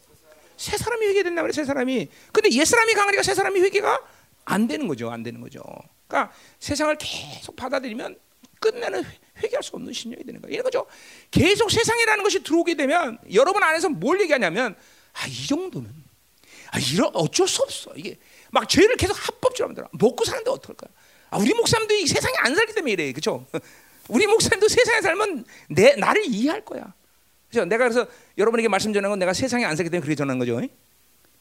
[0.55, 1.53] 새 사람이 회개된다 말이야.
[1.53, 2.07] 새 사람이.
[2.31, 3.99] 근데 옛 사람이 강하니까 새 사람이 회개가
[4.45, 5.11] 안 되는 거죠.
[5.11, 5.61] 안 되는 거죠.
[6.07, 8.17] 그러니까 세상을 계속 받아들이면
[8.59, 9.03] 끝내는
[9.37, 10.53] 회개할 수 없는 신령이 되는 거예요.
[10.53, 10.85] 이런 거죠.
[11.31, 14.75] 계속 세상이라는 것이 들어오게 되면 여러분 안에서 뭘 얘기하냐면
[15.13, 15.89] 아, 이 정도는
[16.71, 17.91] 아, 이런 어쩔 수 없어.
[17.95, 18.17] 이게
[18.51, 19.89] 막 죄를 계속 합법적으로 만들어.
[19.93, 20.87] 먹고 사는데 어떨까?
[21.29, 23.11] 아, 우리 목사님도 이 세상에 안 살기 때문에 이래.
[23.11, 23.45] 그렇죠?
[24.09, 26.93] 우리 목사님도 세상에 살면 내 나를 이해할 거야.
[27.49, 27.65] 그렇죠?
[27.65, 28.07] 내가 그래서
[28.37, 30.59] 여러분에게 말씀 전한 건 내가 세상에 안 살기 때문에 그렇게 전한 거죠.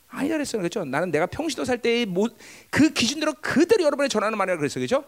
[0.08, 0.62] 아니라 그랬어요.
[0.62, 0.84] 그렇죠?
[0.84, 4.86] 나는 내가 평시도 살때그 기준대로 그대로 여러분에 전하는 말이라 그랬어요.
[4.86, 5.04] 그렇죠?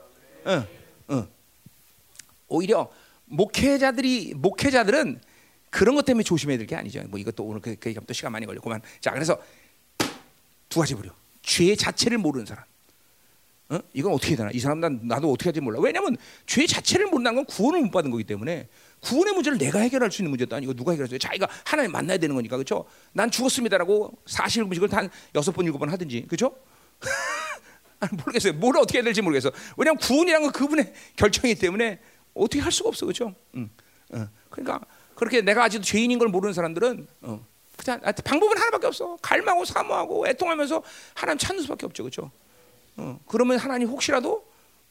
[0.47, 0.67] 응.
[1.11, 1.29] 응.
[2.49, 2.91] 오히려
[3.27, 5.21] 목회자들이 목회자들은
[5.71, 7.03] 그런 것 때문에 조심해야 될 게 아니죠.
[7.09, 8.81] 뭐 이것도 오늘 그, 그 얘기하면 또 시간 많이 걸리고만.
[9.01, 9.39] 자, 그래서
[10.69, 11.11] 두 가지 부류.
[11.43, 12.65] 죄 자체를 모르는 사람.
[13.71, 13.79] 어?
[13.93, 14.51] 이건 어떻게 되나?
[14.51, 15.79] 이 사람 난 나도 어떻게 할지 몰라.
[15.79, 18.67] 왜냐하면 죄 자체를 모른다는 건 구원을 못 받은 거기 때문에
[19.01, 22.57] 구원의 문제를 내가 해결할 수 있는 문제도 아니고 누가 해결할수 자기가 하나님 만나야 되는 거니까
[22.57, 22.87] 그렇죠?
[23.13, 26.57] 난 죽었습니다라고 사실 음식을 한 여섯 번 일곱 번 하든지 그렇죠?
[28.25, 28.55] 모르겠어요.
[28.55, 29.53] 뭘 어떻게 해야 될지 모르겠어.
[29.77, 32.01] 왜냐하면 구원이라는 건 그분의 결정이기 때문에
[32.39, 33.35] 어떻게 할 수가 없어, 그렇죠?
[33.55, 33.71] 응.
[34.13, 34.29] 어.
[34.51, 34.81] 그러니까
[35.15, 37.47] 그렇게 내가 아직도 죄인인 걸 모르는 사람들은 어.
[37.77, 39.17] 그냥 방법은 하나밖에 없어.
[39.23, 40.83] 갈망하고 사모하고 애통하면서
[41.15, 42.31] 하나님 찾는 수밖에 없죠, 그렇죠?
[42.97, 44.47] 어, 그러면 하나님 혹시라도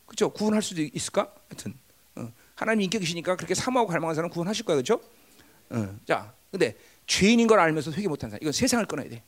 [0.06, 1.34] 그죠 구원할 수도 있을까?
[1.50, 1.74] 하여튼
[2.16, 5.02] 어, 하나님 인격이시니까 그렇게 사모하고 갈망하는 사람 구원하실 거예요, 그렇죠?
[5.70, 6.76] 어, 자, 근데
[7.06, 9.22] 죄인인 걸 알면서 회개 못한 사람, 이건 세상을 끊어야 돼.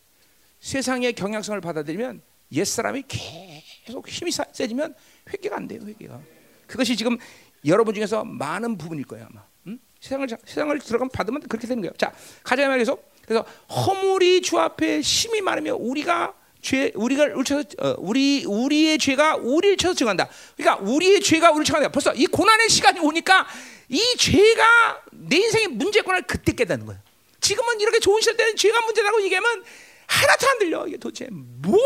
[0.62, 2.22] 세상의 경향성을 받아들이면
[2.54, 4.96] 옛 사람이 계속 힘이 세지면
[5.32, 6.20] 회개가 안 돼요, 회개가.
[6.68, 7.18] 그것이 지금
[7.66, 9.44] 여러분 중에서 많은 부분일 거예요, 아마.
[9.68, 9.80] 응?
[10.00, 11.94] 세상을 세상을 들어가면 받으면 그렇게 되는 거예요.
[11.98, 18.44] 자, 가자 말해서 그래서 허물이 주 앞에 심이 많으면 우리가 죄 우리가 울쳐서 어, 우리
[18.46, 20.28] 우리의 죄가 우리를 쳐서 증한다.
[20.58, 21.90] 그러니까 우리의 죄가 우리를 증한다.
[21.90, 23.48] 벌써 이 고난의 시간이 오니까
[23.88, 27.02] 이 죄가 내 인생의 문제권을 그때 깨닫는 거예요.
[27.40, 29.64] 지금은 이렇게 좋은 시절 때는 죄가 문제라고 얘기하면
[30.10, 30.88] 하나도 안 들려.
[30.88, 31.80] 이게 도대체 뭐,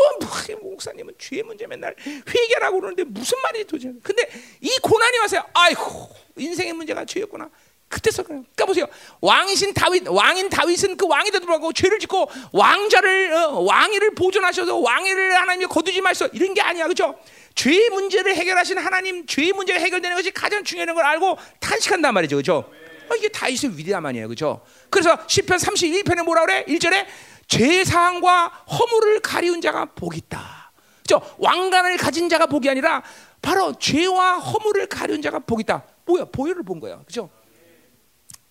[0.58, 3.92] 뭐 목사님은 죄 문제 맨날 회개라고 그러는데 무슨 말이지 도대체.
[4.02, 4.26] 근데
[4.60, 5.44] 이 고난이 와서요.
[5.52, 7.50] 아이고 인생의 문제가 죄였구나.
[7.88, 8.42] 그때서 그래요.
[8.56, 8.86] 그러니까 보세요.
[9.20, 15.66] 왕이신 다윗, 왕인 다윗은 그 왕이 되도록 죄를 짓고 왕자를 어, 왕위를 보존하셔서 왕위를 하나님이
[15.66, 17.16] 거두지 마셔 이런 게 아니야, 그렇죠?
[17.54, 22.68] 죄의 문제를 해결하신 하나님, 죄의 문제가 해결되는 것이 가장 중요한 걸 알고 탄식한단 말이죠, 그렇죠?
[23.08, 24.64] 어, 이게 다윗의 위대함 아니에요, 그렇죠?
[24.90, 26.64] 그래서 시편 31편에 뭐라 그래?
[26.66, 27.06] 1절에
[27.48, 30.72] 죄 사항과 허물을 가리운 자가 복이 있다.
[31.06, 31.34] 그렇죠?
[31.38, 33.02] 왕관을 가진 자가 복이 아니라
[33.42, 35.84] 바로 죄와 허물을 가리운 자가 복이 있다.
[36.06, 36.24] 뭐야?
[36.26, 37.28] 보혈을 본 거야, 그렇죠?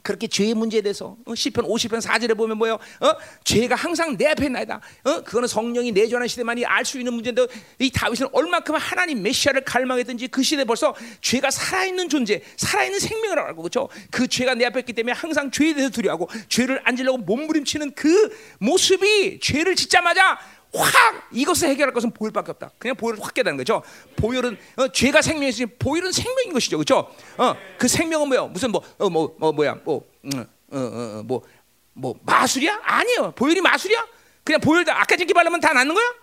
[0.04, 2.74] 그렇게 죄의 문제에 대해서 어, 시편 50편 4절에 보면 뭐요?
[2.74, 3.14] 어?
[3.44, 4.82] 죄가 항상 내 앞에 나이다.
[5.06, 5.22] 어?
[5.22, 7.48] 그거는 성령이 내주하는 시대만이 알 수 있는 문제인데
[7.80, 13.62] 이 다윗은 얼마큼 하나님 메시아를 갈망했든지 그 시대 벌써 죄가 살아있는 존재, 살아있는 생명을 알고
[13.62, 13.88] 그렇죠?
[14.12, 19.40] 그 죄가 내 앞에 있기 때문에 항상 죄에 대해서 두려워하고 죄를 안지려고 몸부림치는 그 모습이
[19.40, 20.38] 죄를 짓자마자
[20.76, 22.72] 확 이것을 해결할 것은 보혈밖에 없다.
[22.78, 23.84] 그냥 보혈을 확 깨닫는 거죠.
[24.16, 27.10] 보혈은 어, 죄가 생명이지 보혈은 생명인 것이죠, 그렇죠?
[27.38, 28.44] 어, 그 생명은 뭐야?
[28.48, 29.76] 무슨 뭐, 어, 뭐, 뭐 뭐야?
[29.84, 31.44] 뭐, 음, 어, 어, 어, 뭐,
[31.94, 32.82] 뭐 마술이야?
[32.84, 33.32] 아니요.
[33.36, 34.08] 보혈이 마술이야?
[34.44, 36.14] 그냥 보혈 아까 전기 바르면 다 낫는 거야?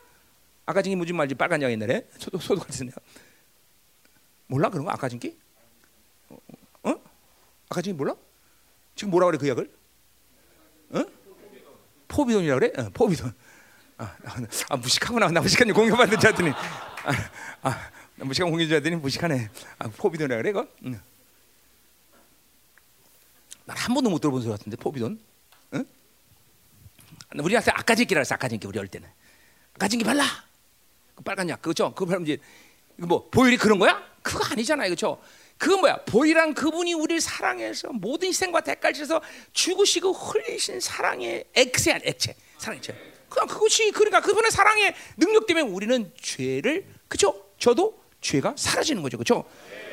[0.66, 2.90] 아까 전기 무슨 말지 빨간 양 옛날에 소도 소도 같은
[4.46, 5.38] 몰라 그런 거 아까 전기?
[6.28, 6.36] 어?
[6.82, 6.90] 어?
[7.68, 8.14] 아까 전기 몰라?
[8.94, 9.70] 지금 뭐라 그래 그 약을?
[10.90, 11.04] 어?
[12.08, 12.72] 포비돈이라 그래?
[12.76, 13.32] 어, 포비돈.
[14.00, 14.16] 아,
[14.70, 15.28] 아 무식하구나.
[15.28, 17.12] 나 무식한 공격받는 자더니 아,
[17.62, 19.50] 아, 무식한 공격자더니 무식하네.
[19.78, 20.66] 아, 포비돈이라 그래 이거?
[20.86, 20.98] 응.
[23.66, 25.20] 난한 번도 못 들어본 소리 같은데 포비돈?
[25.74, 25.84] 응?
[27.38, 28.34] 우리한테 아까진기라 했어.
[28.34, 29.06] 아까진기 우리 할 때는
[29.74, 30.24] 아까진기 발라.
[31.14, 31.92] 그 빨간 약 그죠?
[31.94, 32.38] 그거 바르면
[32.96, 34.02] 뭐 보혈이 그런 거야?
[34.22, 35.20] 그거 아니잖아요, 그렇죠?
[35.58, 36.04] 그건 뭐야?
[36.06, 39.20] 보이란 그분이 우리를 사랑해서 모든 희생과 대가를 치서
[39.52, 42.34] 죽으시고 흘리신 사랑의 액체야, 액체.
[42.56, 43.19] 사랑액체.
[43.30, 47.46] 그냥 그것이 그러니까 그분의 사랑의 능력 때문에 우리는 죄를 그죠?
[47.58, 49.44] 저도 죄가 사라지는 거죠, 그죠?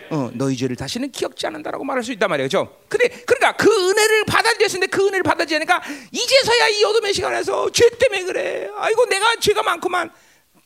[0.10, 2.78] 어, 너희 죄를 다시는 기억지 않는다라고 말할 수 있단 말이에요, 그죠?
[2.90, 5.82] 근데 그러니까 그 은혜를 받아들였는데 그 은혜를 받아들이니까
[6.12, 8.70] 이제서야 이 어둠의 시간에서 죄 때문에 그래.
[8.76, 10.12] 아이고 내가 죄가 많구만.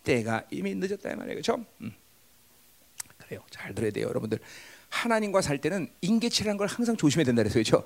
[0.03, 1.63] 때가 이미 늦었다 이 말이에요, 그죠?
[1.81, 1.93] 음.
[3.17, 4.39] 그래요, 잘 들어야 돼요, 여러분들.
[4.89, 7.83] 하나님과 살 때는 인계치라는 걸 항상 조심해야 된다 그래서 그죠?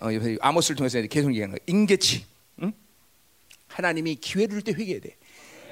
[0.00, 0.08] 어,
[0.40, 1.58] 아모스를 통해서 계속 얘기하는 거예요.
[1.66, 2.24] 인계치.
[3.76, 5.16] 하나님이 기회를 줄 때 회개해야 돼.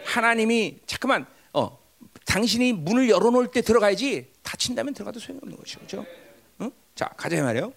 [0.05, 1.79] 하나님이 잠깐만 어
[2.27, 5.79] 당신이 문을 열어놓을 때 들어가야지 닫힌다면 들어가도 소용없는 것이죠.
[5.81, 6.07] 그렇죠?
[6.59, 6.71] 어?
[6.95, 7.73] 자 가자 말이요.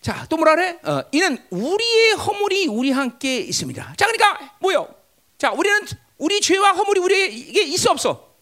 [0.00, 0.78] 자, 또 뭐라 그래?
[0.82, 3.94] 어, 이는 우리의 허물이 우리 함께 있습니다.
[3.96, 4.94] 자, 그러니까 뭐요?
[5.38, 5.80] 자, 우리는
[6.18, 8.34] 우리 죄와 허물이 우리에게 있어 없어?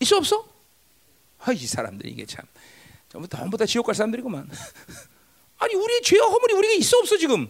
[0.00, 0.46] 있어 없어?
[1.38, 2.44] 아, 이 사람들 이게 참
[3.08, 4.50] 전부 전부 다 지옥 갈 사람들이구만.
[5.60, 7.48] 아니, 우리 죄와 허물이 우리에게 있어 없어 지금?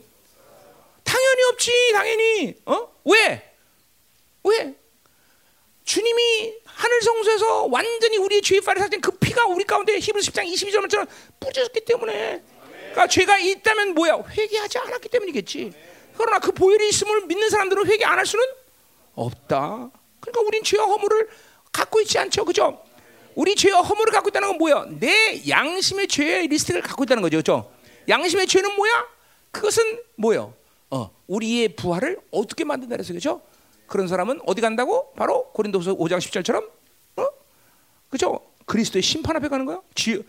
[1.08, 2.54] 당연히 없지, 당연히.
[2.66, 2.88] 어?
[3.06, 3.54] 왜?
[4.44, 4.74] 왜?
[5.84, 11.08] 주님이 하늘 성소에서 완전히 우리의 죄의 빨을 삭진 그 피가 우리 가운데 히브리서 10장 22절처럼
[11.40, 12.42] 뿌려졌기 때문에
[12.90, 14.22] 그러니까 죄가 있다면 뭐야?
[14.28, 15.72] 회개하지 않았기 때문이겠지.
[16.18, 18.44] 그러나 그 보혈이 있음을 믿는 사람들은 회개 안 할 수는
[19.14, 19.90] 없다.
[20.20, 21.28] 그러니까 우린 죄와 허물을
[21.72, 22.44] 갖고 있지 않죠.
[22.44, 22.82] 그죠?
[23.34, 24.86] 우리 죄와 허물을 갖고 있다는 건 뭐야?
[25.00, 27.38] 내 양심의 죄의 리스트를 갖고 있다는 거죠.
[27.38, 27.72] 그죠?
[28.08, 29.06] 양심의 죄는 뭐야?
[29.52, 30.54] 그것은 뭐요?
[30.90, 33.42] 어, 우리의 부활을 어떻게 만든다 그래서 그죠?
[33.86, 35.12] 그런 사람은 어디 간다고?
[35.14, 36.68] 바로 고린도서 5장 10절처럼
[37.16, 37.26] 어?
[38.10, 38.40] 그죠?
[38.66, 39.80] 그리스도의 심판 앞에 가는 거야.
[39.94, 40.22] 지,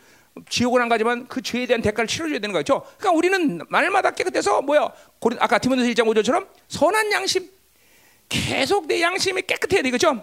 [0.50, 2.84] 지옥은 안 가지만 그 죄에 대한 대가를 치러줘야 되는 거죠.
[2.98, 4.92] 그러니까 우리는 말마다 깨끗해서 뭐야?
[5.20, 7.50] 고린 아까 디모데서 1장 5절처럼 선한 양심
[8.30, 10.22] 계속 내 양심이 깨끗해야 돼, 그죠?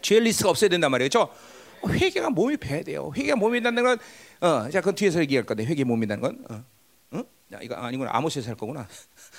[0.00, 1.28] 죄 리스트가 없어야 된단 말이죠.
[1.86, 3.12] 회개가 몸이 배야 돼요.
[3.14, 3.98] 회개가 몸이 된다는 건,
[4.40, 6.44] 어, 자, 그건 뒤에서 얘기할 건데 회개 몸이 된다는 건,
[7.12, 7.24] 어, 어?
[7.52, 8.88] 야, 이거 아니구나 아모스에서 할 거구나.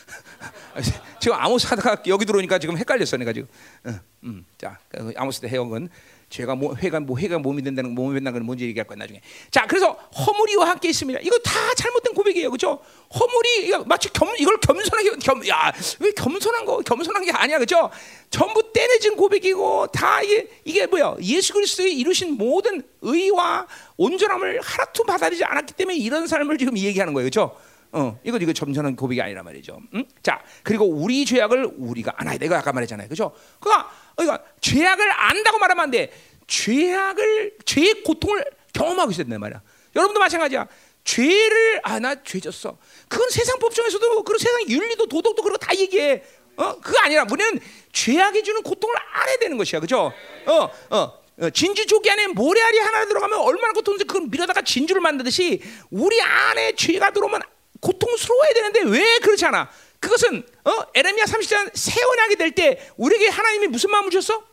[1.20, 3.47] 지금 아모스 하다가 여기 들어오니까 지금 헷갈렸어 내가 지금.
[3.86, 5.89] 어, 음, 자, 그 아모스 때건
[6.30, 9.20] 죄가 뭐 회가 뭐 회가 몸이 된다는 몸이 된다는 건 뭔지 얘기할 거야 나중에.
[9.49, 11.20] 자, 그래서 허물이와 함께 있습니다.
[11.24, 12.80] 이거 다 잘못된 고백이에요, 그렇죠?
[13.14, 17.89] 허물이 마치 겸 이걸 겸손하게 겸, 야왜 겸손한 거 겸손한 게 아니야, 그렇죠?
[18.30, 21.16] 전부 떼내진 고백이고 다 이게 이게 뭐야?
[21.22, 23.66] 예수 그리스도의 이루신 모든 의와
[23.97, 27.57] 온전함을 하나도 받아들이지 않았기 때문에 이런 삶을 지금 얘기하는 거예요, 그렇죠?
[27.92, 29.80] 어, 이거 이거 점잖은 고백이 아니란 말이죠.
[29.96, 30.06] 응?
[30.22, 32.48] 자, 그리고 우리 죄악을 우리가 안아야 돼.
[32.54, 33.10] 아까 말했잖아요.
[33.10, 33.34] 그죠?
[33.60, 36.12] 그러니까, 그러니까 죄악을 안다고 말하면 안 돼.
[36.48, 39.62] 죄악을 죄의 고통을 경험하고 있어야 된단 말이야.
[39.96, 40.68] 여러분도 마찬가지야.
[41.04, 42.78] 죄를 아 나 죄졌어.
[43.08, 46.24] 그건 세상 법정에서도 그런 세상 윤리도 도덕도 그런 거다 얘기해.
[46.58, 47.60] 어, 그거 아니라 우리는
[47.92, 49.80] 죄악이 주는 고통을 알아야 되는 것이야.
[49.80, 50.12] 그죠?
[50.46, 51.20] 어, 어.
[51.42, 56.74] 어, 진주 조기 안에 모래알이 하나 들어가면 얼마나 고통인지 그걸 밀어다가 진주를 만드듯이 우리 안에
[56.76, 57.42] 죄가 들어오면
[57.82, 59.70] 고통스러워야 되는데 왜 그렇지 않아?
[60.00, 60.72] 그것은 어?
[60.96, 64.44] 에레미야 30장 새 언약이 될 때 우리에게 하나님이 무슨 마음을 주셨어?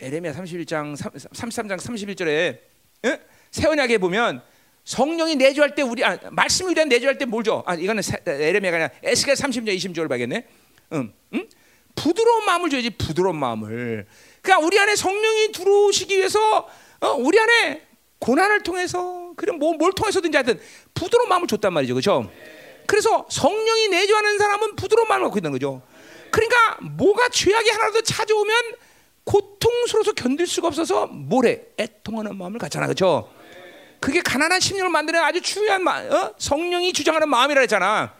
[0.00, 2.58] 에레미야 31장 33장 31절에
[3.06, 3.18] 어?
[3.50, 4.42] 새 언약에 보면
[4.84, 7.62] 성령이 내주할 때 우리 아, 말씀이 우리한 내주할 때 뭘 줘?
[7.66, 10.46] 아 이거는 에레미야가 아니라 에스겔 30장 20절을 봐야겠네.
[10.94, 11.48] 응, 응?
[11.94, 14.06] 부드러운 마음을 줘야지 부드러운 마음을.
[14.40, 16.68] 그러니까 우리 안에 성령이 들어오시기 위해서
[17.00, 17.82] 어, 우리 안에
[18.20, 20.60] 고난을 통해서 그럼 뭐, 뭘 통해서든지 하여튼
[20.92, 21.94] 부드러운 마음을 줬단 말이죠.
[21.94, 22.30] 그렇죠?
[22.86, 25.80] 그래서 성령이 내주하는 사람은 부드러운 마음을 갖고 있는 거죠.
[26.30, 28.54] 그러니까 뭐가 죄악이 하나라도 찾아오면
[29.24, 31.62] 고통스러워서 견딜 수가 없어서 뭐래?
[31.78, 32.86] 애통하는 마음을 갖잖아.
[32.86, 33.30] 그렇죠?
[34.00, 36.34] 그게 가난한 심령을 만드는 아주 중요한 마, 어?
[36.38, 38.14] 성령이 주장하는 마음이라 했잖아.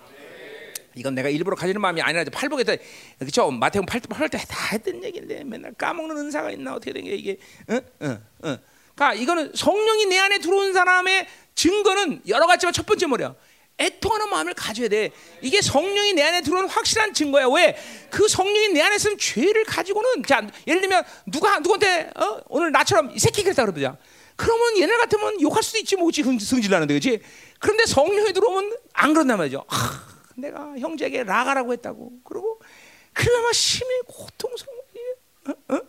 [0.94, 2.76] 이건 내가 일부러 가지는 마음이 아니라 팔복에서
[3.20, 7.36] 그렇죠 마태복음 8때 다 했던 얘기인데 맨날 까먹는 은사가 있나 어떻게 된 게 이게
[7.68, 7.76] 어?
[8.00, 8.18] 어?
[8.42, 8.58] 어.
[8.99, 13.34] 그러니까 이거는 성령이 내 안에 들어온 사람의 증거는 여러 가지만 첫 번째 뭐냐?
[13.80, 15.12] 애통하는 마음을 가져야 돼.
[15.40, 17.46] 이게 성령이 내 안에 들어온 확실한 증거야.
[17.46, 17.78] 왜?
[18.11, 22.40] 그 성령이 내 안에 있으면 죄를 가지고는 자 예를 들면 누가 누구한테 어?
[22.49, 23.96] 오늘 나처럼 이 새끼 그랬다 그러자.
[24.34, 27.20] 그러면 얘네 같으면 욕할 수도 있지 뭐지 승질 나는데 그렇지?
[27.61, 29.64] 그런데 성령이 들어오면 안 그런단 말이죠.
[29.68, 32.12] 아, 내가 형제에게 라가라고 했다고.
[32.24, 32.61] 그러고
[33.12, 34.78] 그러면 막 심히 고통스러워.
[35.46, 35.74] 어?
[35.74, 35.80] 어?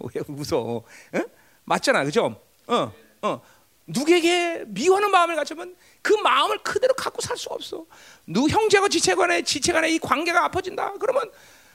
[0.14, 0.58] 왜 웃어?
[0.58, 1.39] 어?
[1.70, 2.40] 맞잖아, 그죠?
[2.66, 2.92] 어,
[3.22, 3.40] 어.
[3.86, 7.86] 누구에게 미워하는 마음을 가지면 그 마음을 그대로 갖고 살 수가 없어.
[8.26, 10.94] 누 형제와 지체간의 지체간의 이 관계가 아파진다.
[11.00, 11.30] 그러면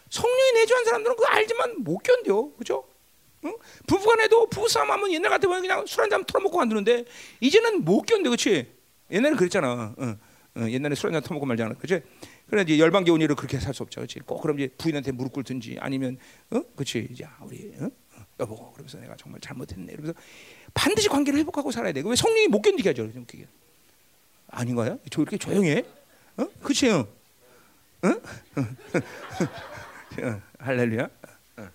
[0.09, 2.83] 성령이 내주한 사람들은 그거 알지만 못 견뎌, 그죠?
[3.45, 3.55] 응?
[3.87, 7.05] 부부간에도 부부싸움 하면 옛날 같으면 그냥 술 한 잔 털어먹고 만드는데
[7.39, 8.67] 이제는 못 견뎌, 그렇지?
[9.11, 9.95] 옛날에 그랬잖아.
[9.99, 10.17] 응.
[10.57, 10.71] 응.
[10.71, 12.03] 옛날에 술 한 잔 털어먹고 말잖아, 그렇지?
[12.49, 14.19] 그래 이제 열방계 온이를 그렇게 살 수 없죠, 그렇지?
[14.25, 16.17] 꼭 그럼 이제 부인한테 무릎 꿇든지 아니면,
[16.51, 17.07] 어, 그렇지?
[17.11, 17.89] 이제 우리 어?
[18.39, 20.19] 여보 그러면서 내가 정말 잘못했네 이러면서
[20.73, 22.01] 반드시 관계를 회복하고 살아야 돼.
[22.05, 23.09] 왜 성령이 못 견디게 하죠?
[23.27, 23.47] 그게
[24.47, 24.99] 아닌가요?
[25.09, 25.85] 저 이렇게 조용해?
[26.37, 26.47] 어?
[26.61, 26.89] 그치?
[26.89, 27.05] 응?
[30.19, 30.41] 응?
[30.59, 31.09] 할렐루야.
[31.57, 31.69] 어.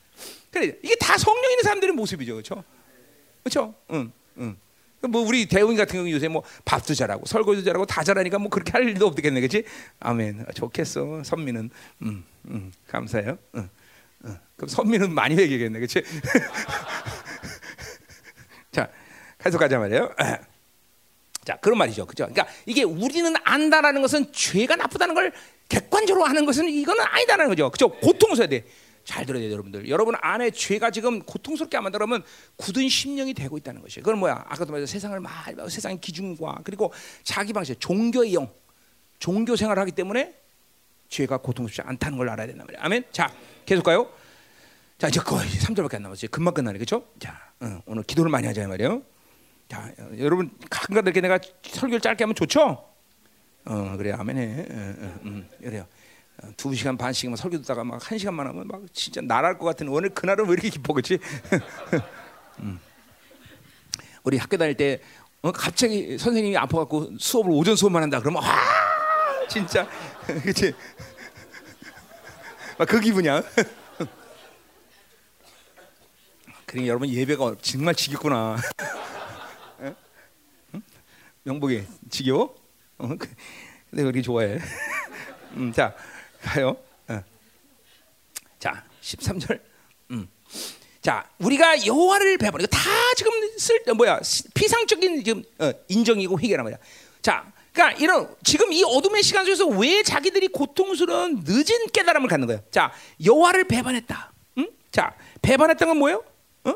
[0.50, 2.62] 그래 이게 다 성령 있는 사람들의 모습이죠, 그렇죠?
[3.42, 3.74] 그렇죠?
[3.92, 4.56] 응, 응.
[5.08, 8.72] 뭐 우리 대웅이 같은 경우 요새 뭐 밥도 잘하고 설거지도 잘하고 다 잘하니까 뭐 그렇게
[8.72, 9.64] 할 일도 없겠네, 그렇지?
[9.98, 10.44] 아멘.
[10.54, 11.70] 좋겠어, 선미는.
[12.02, 13.38] 음, 음, 감사해요.
[14.24, 14.38] 응.
[14.56, 16.02] 그럼 선미는 많이 얘기겠네, 그렇지?
[18.72, 18.90] 자,
[19.38, 20.14] 계속하자 말이에요.
[21.44, 22.28] 자, 그런 말이죠, 그죠?
[22.28, 25.32] 그러니까 이게 우리는 안다라는 것은 죄가 나쁘다는 걸
[25.68, 27.88] 객관적으로 하는 것은 이거는 아니다라는 거죠, 그죠?
[27.88, 28.66] 고통스러워야 돼.
[29.04, 29.88] 잘 들어야 돼요, 여러분들.
[29.88, 32.22] 여러분 안에 죄가 지금 고통스럽게 안 만들면
[32.56, 34.04] 굳은 심령이 되고 있다는 것이에요.
[34.04, 34.44] 그건 뭐야?
[34.46, 36.92] 아까도 말했 세상을 많이 세상의 기준과 그리고
[37.22, 38.52] 자기 방식, 종교의 영,
[39.18, 40.34] 종교 생활을 하기 때문에
[41.08, 42.84] 죄가 고통스럽지 않다는 걸 알아야 된단 말이에요.
[42.84, 43.04] 아멘.
[43.10, 43.32] 자,
[43.70, 44.08] 계속 가요.
[44.98, 46.28] 자 이제 거의 3절밖에 안 남았어요.
[46.32, 47.04] 금방 끝나네, 그렇죠?
[47.20, 49.00] 자 어, 오늘 기도를 많이 하자 말이에요.
[49.68, 52.84] 자 여러분 가끔가다 이렇게 내가 설교를 짧게 하면 좋죠?
[53.66, 54.66] 어 그래 아멘해.
[54.68, 55.86] 어, 어, 음, 그래요.
[56.42, 59.88] 어, 두 시간 반씩만 설교 듣다가 막 한 시간만 하면 막 진짜 날할 것 같은
[59.88, 61.20] 오늘 그날은 왜 이렇게 기뻐 그렇지?
[62.58, 62.80] 음.
[64.24, 65.00] 우리 학교 다닐 때
[65.42, 68.52] 어, 갑자기 선생님이 아파갖고 수업을 오전 수업만 한다 그러면 와
[69.48, 69.86] 진짜
[70.26, 70.74] 그렇지?
[72.80, 73.42] 막 그 기분이야.
[76.64, 78.56] 그러니 여러분 예배가 정말 지겹구나.
[79.80, 79.94] 응?
[81.42, 82.54] 명복이 지겨워?
[82.96, 83.08] 어?
[83.18, 83.28] 그,
[83.90, 84.58] 내가 그렇게 좋아해.
[85.56, 85.94] 음, 자
[86.40, 86.74] 가요.
[87.08, 87.22] 어.
[88.58, 89.60] 자 13절.
[90.12, 90.26] 음.
[91.02, 92.80] 자 우리가 여호와를 배워보는 다
[93.14, 94.20] 지금 쓸 뭐야
[94.54, 96.78] 피상적인 지금 어, 인정이고 회개란 말이야.
[97.20, 102.62] 자 그러니까 이런 지금 이 어둠의 시간 속에서 왜 자기들이 고통스러운 늦은 깨달음을 갖는 거예요.
[102.70, 102.92] 자
[103.24, 104.32] 여호와를 배반했다.
[104.58, 104.68] 응?
[104.90, 106.24] 자 배반했던 건 뭐예요?
[106.64, 106.74] 어?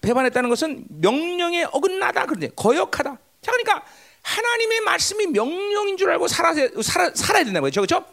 [0.00, 3.18] 배반했다는 것은 명령에 어긋나다 그런데 거역하다.
[3.40, 3.84] 자 그러니까
[4.22, 6.52] 하나님의 말씀이 명령인 줄 알고 살아,
[6.82, 7.80] 살아, 살아야 된다는 거죠.
[7.80, 8.04] 그렇죠?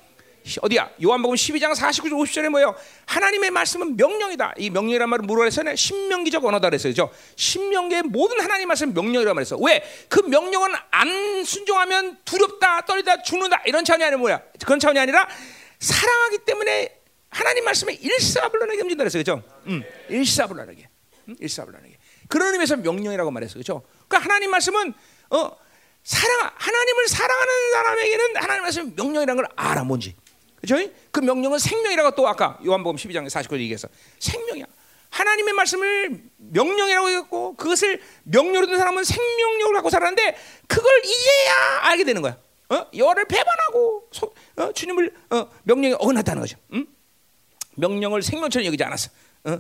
[0.62, 0.90] 어디야?
[1.04, 2.76] 요한복음 12장 49절 50절에 뭐예요?
[3.06, 4.56] 하나님의 말씀은 명령이다.
[4.58, 5.76] 이 명령이란 말은 했어요?
[5.76, 6.94] 신명기적 언어다 그랬어요.
[7.36, 9.58] 신명기의 모든 하나님 말씀은 명령이라고 말했어.
[9.58, 9.84] 왜?
[10.08, 14.42] 그 명령은 안 순종하면 두렵다, 떨리다, 죽는다 이런 차원이 아니라 뭐야?
[14.66, 15.28] 그런 차원이 아니라
[15.80, 19.22] 사랑하기 때문에 하나님 말씀에 일사불란하게 움직인다 그랬어요.
[19.22, 19.44] 그죠?
[19.68, 20.90] 음, 일사불란하게.
[21.30, 21.98] 음, 일사불란하게.
[22.28, 23.60] 그런 의미에서 명령이라고 말했어요.
[23.60, 23.84] 그죠?
[24.08, 24.94] 그러니까 하나님 말씀은
[25.32, 25.52] 어
[26.04, 30.16] 사랑 하나님을 사랑하는 사람에게는 하나님 말씀 명령이라는 걸 알아 뭔지.
[30.62, 30.76] 그죠?
[31.12, 33.88] 그 명령은 생명이라고 또 아까 요한복음 12장 49절 얘기해서
[34.20, 34.66] 생명이야.
[35.10, 40.38] 하나님의 말씀을 명령이라고 했고 그것을 명령으로 든 사람은 생명력을 갖고 살았는데
[40.68, 42.38] 그걸 이제야 알게 되는 거야.
[42.70, 42.86] 어?
[42.96, 44.72] 여를 배반하고 소, 어?
[44.72, 46.58] 주님을 어, 명령에 어긋났다는 거죠.
[46.74, 46.86] 응?
[47.76, 49.10] 명령을 생명처럼 여기지 않았어.
[49.46, 49.60] 어?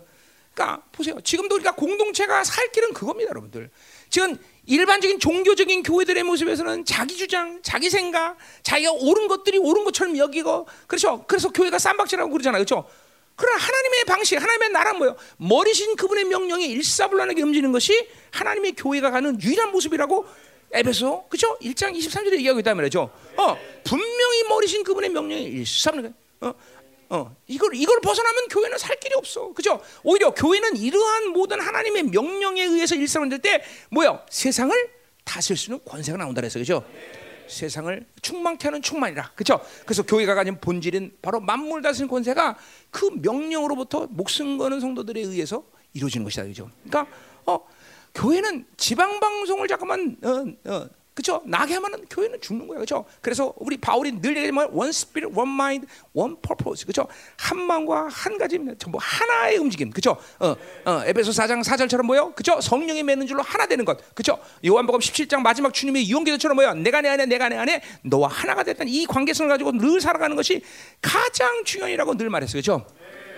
[0.53, 1.19] 그러니까 보세요.
[1.21, 3.69] 지금도 그러니까 공동체가 살 길은 그겁니다, 여러분들.
[4.09, 4.37] 지금
[4.69, 11.25] 일반적인 종교적인 교회들의 모습에서는 자기 주장, 자기 생각, 자기가 옳은 것들이 옳은 것처럼 여기고 그렇죠.
[11.27, 12.87] 그래서 교회가 쌈박질하고 그러잖아요, 그렇죠?
[13.35, 15.15] 그러나 하나님의 방식, 하나님의 나라 뭐요?
[15.37, 20.27] 머리신 그분의 명령에 일사불란하게 움직이는 것이 하나님의 교회가 가는 유일한 모습이라고
[20.71, 21.57] 에베소 그렇죠?
[21.59, 23.09] 1장 23절에 얘기하고 있단 말이죠.
[23.37, 26.53] 어, 분명히 머리신 그분의 명령에 일사불란하게 어,
[27.09, 29.51] 어, 이걸 이걸 벗어나면 교회는 살 길이 없어.
[29.53, 29.81] 그죠?
[30.03, 34.23] 오히려 교회는 이러한 모든 하나님의 명령에 의해서 일상을 때 뭐요?
[34.29, 34.75] 세상을
[35.23, 36.83] 다스릴 수 있는 권세가 나온다 그래서 그죠?
[37.47, 39.31] 세상을 충만케 하는 충만이라.
[39.35, 39.59] 그죠?
[39.83, 42.57] 그래서 교회가 가진 본질은 바로 만물 다스리는 권세가
[42.91, 46.43] 그 명령으로부터 목숨 거는 성도들에 의해서 이루어지는 것이다.
[46.43, 46.69] 그죠?
[46.83, 47.11] 그러니까
[47.45, 47.59] 어,
[48.13, 50.87] 교회는 지방 방송을 잠깐만 어, 어,
[51.19, 51.41] 그렇죠?
[51.45, 52.77] 나게 하면은 교회는 죽는 거야.
[52.77, 53.03] 그렇죠?
[53.19, 56.85] 그래서 우리 바울이 늘 얘기하면 one spirit, one mind, one purpose.
[56.85, 57.09] 그렇죠?
[57.35, 59.89] 한 마음과 한 가지 전부 하나의 움직임.
[59.89, 60.17] 그렇죠?
[60.39, 60.55] 어,
[60.85, 62.31] 어, 에베소 4장 4절처럼 뭐요?
[62.31, 62.61] 그렇죠?
[62.61, 64.15] 성령이 맺는 줄로 하나 되는 것.
[64.15, 64.39] 그렇죠?
[64.65, 66.73] 요한복음 17장 마지막 주님의 유언기도처럼 뭐요?
[66.75, 70.61] 내가 내 안에 내가 내 안에 너와 하나가 됐다는 이 관계성을 가지고 늘 살아가는 것이
[71.01, 72.61] 가장 중요하라고 늘 말했어요.
[72.61, 72.87] 그렇죠?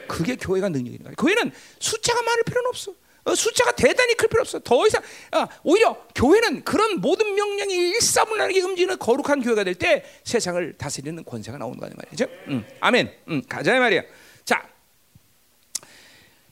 [0.08, 1.16] 그게 교회가 능력인 거예요.
[1.16, 2.94] 교회는 숫자가 많을 필요는 없어.
[3.24, 4.60] 어, 숫자가 대단히 클 필요 없어.
[4.60, 5.02] 더 이상
[5.32, 11.58] 어, 오히려 교회는 그런 모든 명령이 일사불란하게 움직이는 거룩한 교회가 될 때 세상을 다스리는 권세가
[11.58, 12.26] 나오는 말이죠.
[12.48, 13.14] 음, 아멘.
[13.30, 14.04] 음, 가자 말이야.
[14.46, 14.68] 자,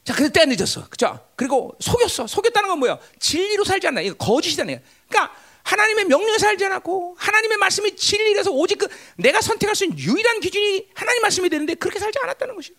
[0.04, 0.88] 자, 그때 늦었어.
[0.90, 1.20] 그죠?
[1.36, 2.26] 그리고 속였어.
[2.28, 3.00] 속였다는 건 뭐야?
[3.20, 4.02] 진리로 살지 않나.
[4.02, 9.86] 이거 거짓이다는 그러니까 하나님의 명령에 살지 않았고 하나님의 말씀이 진리라서 오직 그 내가 선택할 수
[9.86, 12.74] 있는 유일한 기준이 하나님 말씀이 되는데 그렇게 살지 않았다는 것이.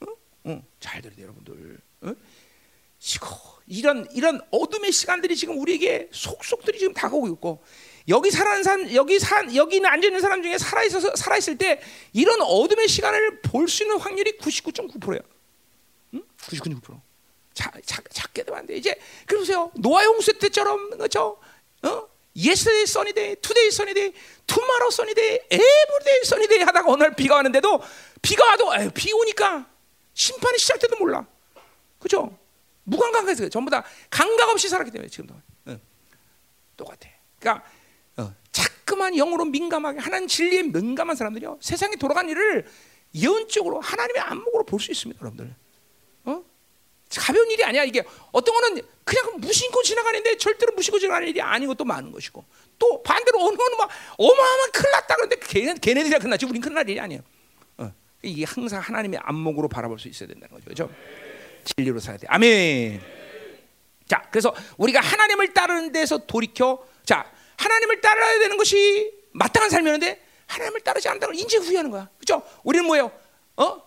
[0.00, 0.06] 어?
[0.44, 1.73] 어, 잘 들으세요, 여러분들.
[3.66, 7.62] 이런 이런 어둠의 시간들이 지금 우리에게 속속들이 지금 다가오고 있고
[8.08, 11.80] 여기 살아는 사람 여기 산 여기는 앉아 있는 사람 중에 살아 있어서 살아 있을 때
[12.12, 15.20] 이런 어둠의 시간을 볼 수 있는 확률이 99.9%야.
[16.14, 16.22] 응?
[16.38, 17.00] 99.9%.
[17.54, 18.76] 자, 자, 작게도 안 돼.
[18.76, 18.94] 이제
[19.26, 19.70] 그러세요.
[19.76, 21.38] 노아 홍수 때처럼 그렇죠?
[21.82, 22.08] 어?
[22.36, 24.12] yesterday sunny day, today sunny day,
[24.46, 27.80] tomorrow sunny day, every day sunny day 하다가 어느 날 비가 왔는데도
[28.20, 29.66] 비가 와도 에휴, 비 오니까
[30.14, 31.24] 심판이 시작돼도 몰라.
[32.00, 32.36] 그죠?
[32.84, 35.34] 무감각해서 전부 다 감각 없이 살았기 때문에 지금도
[35.68, 35.80] 응.
[36.76, 37.08] 똑같아.
[37.38, 37.64] 그러니까
[38.16, 42.66] 어, 자꾸만 영으로 민감하게 하나님 진리에 민감한 사람들이요 세상에 돌아간 일을
[43.14, 45.54] 예언적으로 하나님의 안목으로 볼 수 있습니다, 여러분들.
[46.24, 46.42] 어?
[47.16, 48.02] 가벼운 일이 아니야 이게
[48.32, 52.44] 어떤 거는 그냥 무심코 지나가는데 절대로 무심코 지나가는 일이 아닌 것도 많은 것이고
[52.78, 53.88] 또 반대로 어느 거는 막
[54.18, 57.22] 어마어마한 큰일 났다 그런데 걔네, 걔네들이 큰일 났지 우린 큰일 날 일이 아니에요.
[57.78, 57.92] 어.
[58.22, 60.64] 이게 항상 하나님의 안목으로 바라볼 수 있어야 된다는 거죠.
[60.64, 60.90] 그렇죠?
[61.64, 62.26] 진리로 살아야 돼.
[62.28, 63.00] 아멘.
[64.08, 70.80] 자, 그래서 우리가 하나님을 따르는 데서 돌이켜 자, 하나님을 따라야 되는 것이 마땅한 삶이었는데 하나님을
[70.80, 72.08] 따르지 않는다는 걸 인지 후회하는 거야.
[72.18, 72.42] 그죠?
[72.62, 73.10] 우리는 뭐예요?
[73.56, 73.82] 어?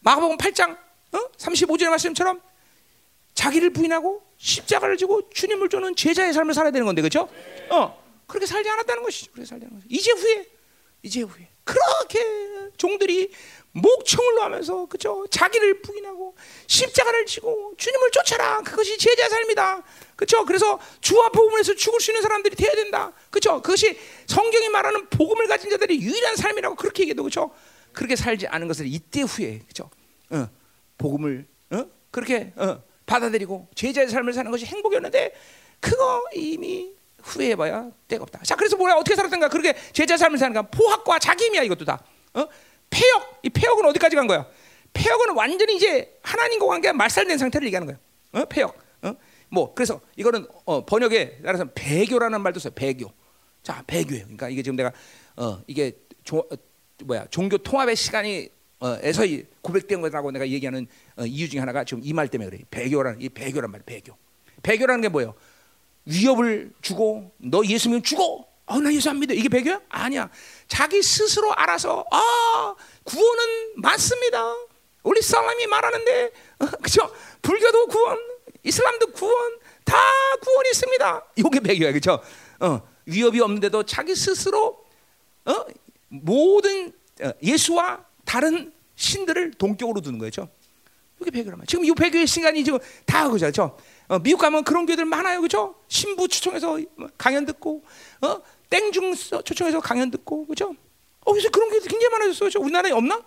[0.00, 0.76] 마가복음 8장
[1.12, 1.18] 어?
[1.36, 2.40] 35절의 말씀처럼
[3.34, 7.02] 자기를 부인하고 십자가를 지고 주님을 쫓는 제자의 삶을 살아야 되는 건데.
[7.02, 7.28] 그죠?
[7.70, 8.02] 어.
[8.26, 9.32] 그렇게 살지 않았다는 것이죠.
[9.32, 9.86] 그렇게 살지 것이죠.
[9.88, 10.46] 이제 후에
[11.02, 12.18] 이제 후에 그렇게
[12.76, 13.30] 종들이
[13.72, 16.34] 목청을 놓으면서 그죠 자기를 부인하고
[16.66, 19.82] 십자가를 지고 주님을 쫓아라 그것이 제자 삶이다
[20.16, 25.46] 그죠 그래서 주와 복음에서 죽을 수 있는 사람들이 돼야 된다 그죠 그것이 성경이 말하는 복음을
[25.46, 27.50] 가진 자들이 유일한 삶이라고 그렇게 얘기해도 그죠
[27.92, 29.90] 그렇게 살지 않은 것을 이때 후에 그죠
[30.30, 30.48] 어,
[30.96, 31.86] 복음을 어?
[32.10, 35.34] 그렇게 어, 받아들이고 제자의 삶을 사는 것이 행복이었는데
[35.80, 36.92] 그거 이미
[37.22, 38.40] 후회해봐야 때가 없다.
[38.44, 39.48] 자, 그래서 뭐야 어떻게 살았던가?
[39.48, 40.62] 그렇게 제자 삶을 사는가?
[40.62, 42.02] 포학과 자기임이야 이것도 다.
[42.34, 42.46] 어?
[42.90, 44.46] 폐역, 이 폐역은 어디까지 간 거야?
[44.92, 47.98] 폐역은 완전히 이제 하나님과 관계가 말살된 상태를 얘기하는 거야.
[48.42, 48.44] 어?
[48.46, 48.76] 폐역.
[49.02, 49.14] 어?
[49.50, 52.72] 뭐 그래서 이거는 어, 번역에 따라서 배교라는 말도 써요.
[52.74, 53.12] 배교.
[53.62, 54.24] 자, 배교예요.
[54.24, 54.92] 그러니까 이게 지금 내가
[55.36, 55.92] 어, 이게
[56.24, 56.56] 조, 어,
[57.04, 58.48] 뭐야 종교 통합의 시간이
[58.80, 59.22] 어, 에서
[59.60, 60.86] 고백된 거라고 내가 얘기하는
[61.16, 62.60] 어, 이유 중에 하나가 지금 이 말 때문에 그래.
[62.70, 64.16] 배교라는 이 배교란 말, 배교.
[64.62, 65.34] 배교라는 게 뭐예요?
[66.06, 68.47] 위협을 주고 너 예수 믿으면 죽어.
[68.68, 69.32] 어, 나 예수 안 믿어.
[69.34, 69.80] 이게 배교야?
[69.88, 70.30] 아니야.
[70.68, 72.74] 자기 스스로 알아서 아
[73.04, 74.54] 구원은 맞습니다.
[75.02, 77.10] 우리 사람이 말하는데 어, 그죠?
[77.40, 78.18] 불교도 구원,
[78.62, 79.96] 이슬람도 구원, 다
[80.42, 81.24] 구원이 있습니다.
[81.36, 82.20] 이게 배교야, 그죠?
[82.60, 84.84] 어, 위협이 없는데도 자기 스스로
[85.46, 85.64] 어,
[86.08, 86.92] 모든
[87.22, 90.48] 어, 예수와 다른 신들을 동격으로 두는 거죠.
[91.20, 91.66] 이게 배교란 말.
[91.66, 93.76] 지금 이 배교의 시간이 지금 다 그죠?
[94.08, 95.74] 어, 미국 가면 그런 교회들 많아요, 그죠?
[95.88, 96.78] 신부 초청해서
[97.16, 97.82] 강연 듣고,
[98.22, 98.40] 어,
[98.70, 99.14] 땡중
[99.44, 100.74] 초청해서 강연 듣고, 그죠?
[101.26, 102.50] 어, 요새 그런 교회들 굉장히 많아졌어요.
[102.50, 103.22] 저 우리나라에 없나?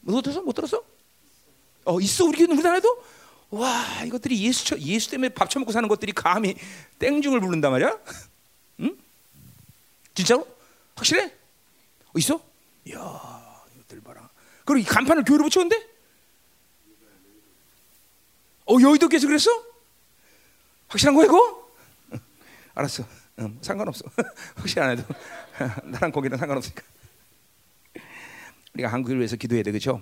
[0.00, 0.42] 못 들었어?
[0.42, 0.82] 못 들었어?
[1.84, 3.02] 어, 있어 우리 우리나라에도?
[3.50, 6.54] 와, 이것들이 예수 예수 때문에 밥 처먹고 사는 것들이 감히
[6.98, 7.98] 땡중을 부른단 말이야?
[8.80, 8.96] 응?
[10.14, 10.46] 진짜로?
[10.94, 11.26] 확실해?
[11.26, 12.40] 어, 있어?
[12.86, 14.28] 이야, 이것들 봐라.
[14.64, 15.88] 그리고 이 간판을 교회로 붙였는데?
[18.66, 19.50] 어, 여의도 계속 그랬어?
[20.88, 21.70] 확실한 거야 이거?
[22.74, 23.04] 알았어.
[23.40, 24.04] 응, 상관없어.
[24.56, 25.02] 확실 안 해도
[25.84, 26.82] 나랑 거기는 상관없으니까.
[28.74, 30.00] 우리가 한국을 위해서 기도해야 돼, 그렇죠?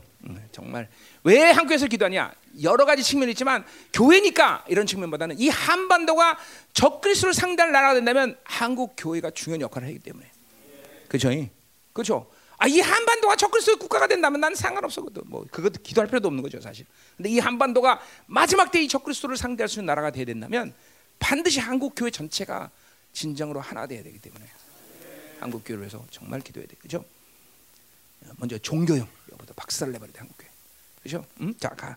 [0.53, 0.91] 정말
[1.25, 2.33] 왜 한국에서 기도하냐?
[2.63, 6.39] 여러 가지 측면이 있지만 교회니까 이런 측면보다는 이 한반도가
[6.75, 10.31] 적그리스도를 상대할 나라가 된다면 한국 교회가 중요한 역할을 하기 때문에,
[11.09, 11.31] 그렇죠?
[11.95, 12.31] 그렇죠?
[12.59, 15.03] 아, 이 한반도가 적그리스도 국가가 된다면 난 상관없어.
[15.27, 16.85] 뭐 그것도 기도할 필요도 없는 거죠, 사실.
[17.17, 20.75] 근데 이 한반도가 마지막 때 이 적그리스도를 상대할 수 있는 나라가 돼야 된다면
[21.19, 22.71] 반드시 한국 교회 전체가
[23.13, 24.45] 진정으로 하나 돼야 되기 때문에
[25.41, 26.77] 한국 교회를 위해서 정말 기도해야 돼.
[26.79, 27.05] 그죠?
[28.37, 30.49] 먼저 종교형 여보다 박살을 내버려 돼 한국 교회.
[31.03, 31.25] 그죠?
[31.41, 31.55] 음?
[31.59, 31.97] 자, 가.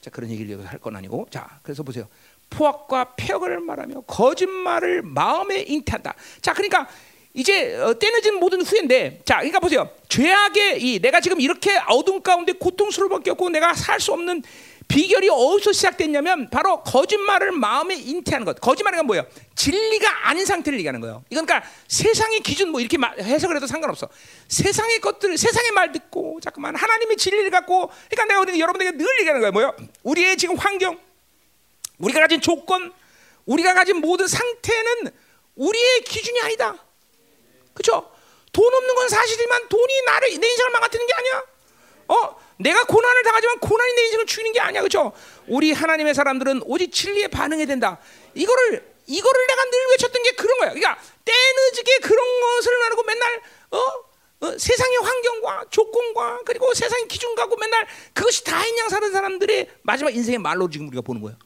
[0.00, 1.26] 자, 그런 얘기를 여기서 할 건 아니고.
[1.30, 2.06] 자, 그래서 보세요.
[2.50, 6.14] 포악과 폐역을 말하며 거짓말을 마음에 잉태한다.
[6.42, 6.86] 자, 그러니까
[7.34, 9.90] 이제 어, 때늦은 모든 후회인데, 자, 그러니까 보세요.
[10.08, 14.42] 죄악의 이 내가 지금 이렇게 어둠 가운데 고통스러울 없고 내가 살 수 없는
[14.88, 18.60] 비결이 어디서 시작됐냐면 바로 거짓말을 마음에 잉태하는 것.
[18.60, 19.26] 거짓말이 뭐예요?
[19.54, 21.24] 진리가 아닌 상태를 얘기하는 거예요.
[21.28, 24.08] 그러니까 세상의 기준 뭐 이렇게 해석을 해도 상관없어.
[24.48, 29.52] 세상의 것들, 세상의 말 듣고 잠깐만 하나님의 진리를 갖고 그러니까 내가 여러분에게 늘 얘기하는 거예요.
[29.52, 29.76] 뭐요?
[30.04, 30.98] 우리의 지금 환경,
[31.98, 32.92] 우리가 가진 조건,
[33.44, 35.10] 우리가 가진 모든 상태는
[35.56, 36.76] 우리의 기준이 아니다.
[37.74, 38.10] 그렇죠?
[38.52, 41.42] 돈 없는 건 사실이지만 돈이 나를 내 인생을 망가뜨리는 게 아니야.
[42.08, 42.45] 어?
[42.58, 44.80] 내가 고난을 당하지만 고난이 내 인생을 죽이는 게 아니야.
[44.80, 45.12] 그렇죠?
[45.46, 47.98] 우리 하나님의 사람들은 오직 진리에 반응해야 된다.
[48.34, 50.68] 이거를 이거를 내가 늘 외쳤던 게 그런 거야.
[50.70, 54.06] 그러니까 때늦게 그런 것을 나누고 맨날 어?
[54.38, 60.14] 어, 세상의 환경과 조건과 그리고 세상의 기준 갖고 맨날 그것이 다인 양 사는 사람들의 마지막
[60.14, 61.38] 인생의 말로 지금 우리가 보는 거예요.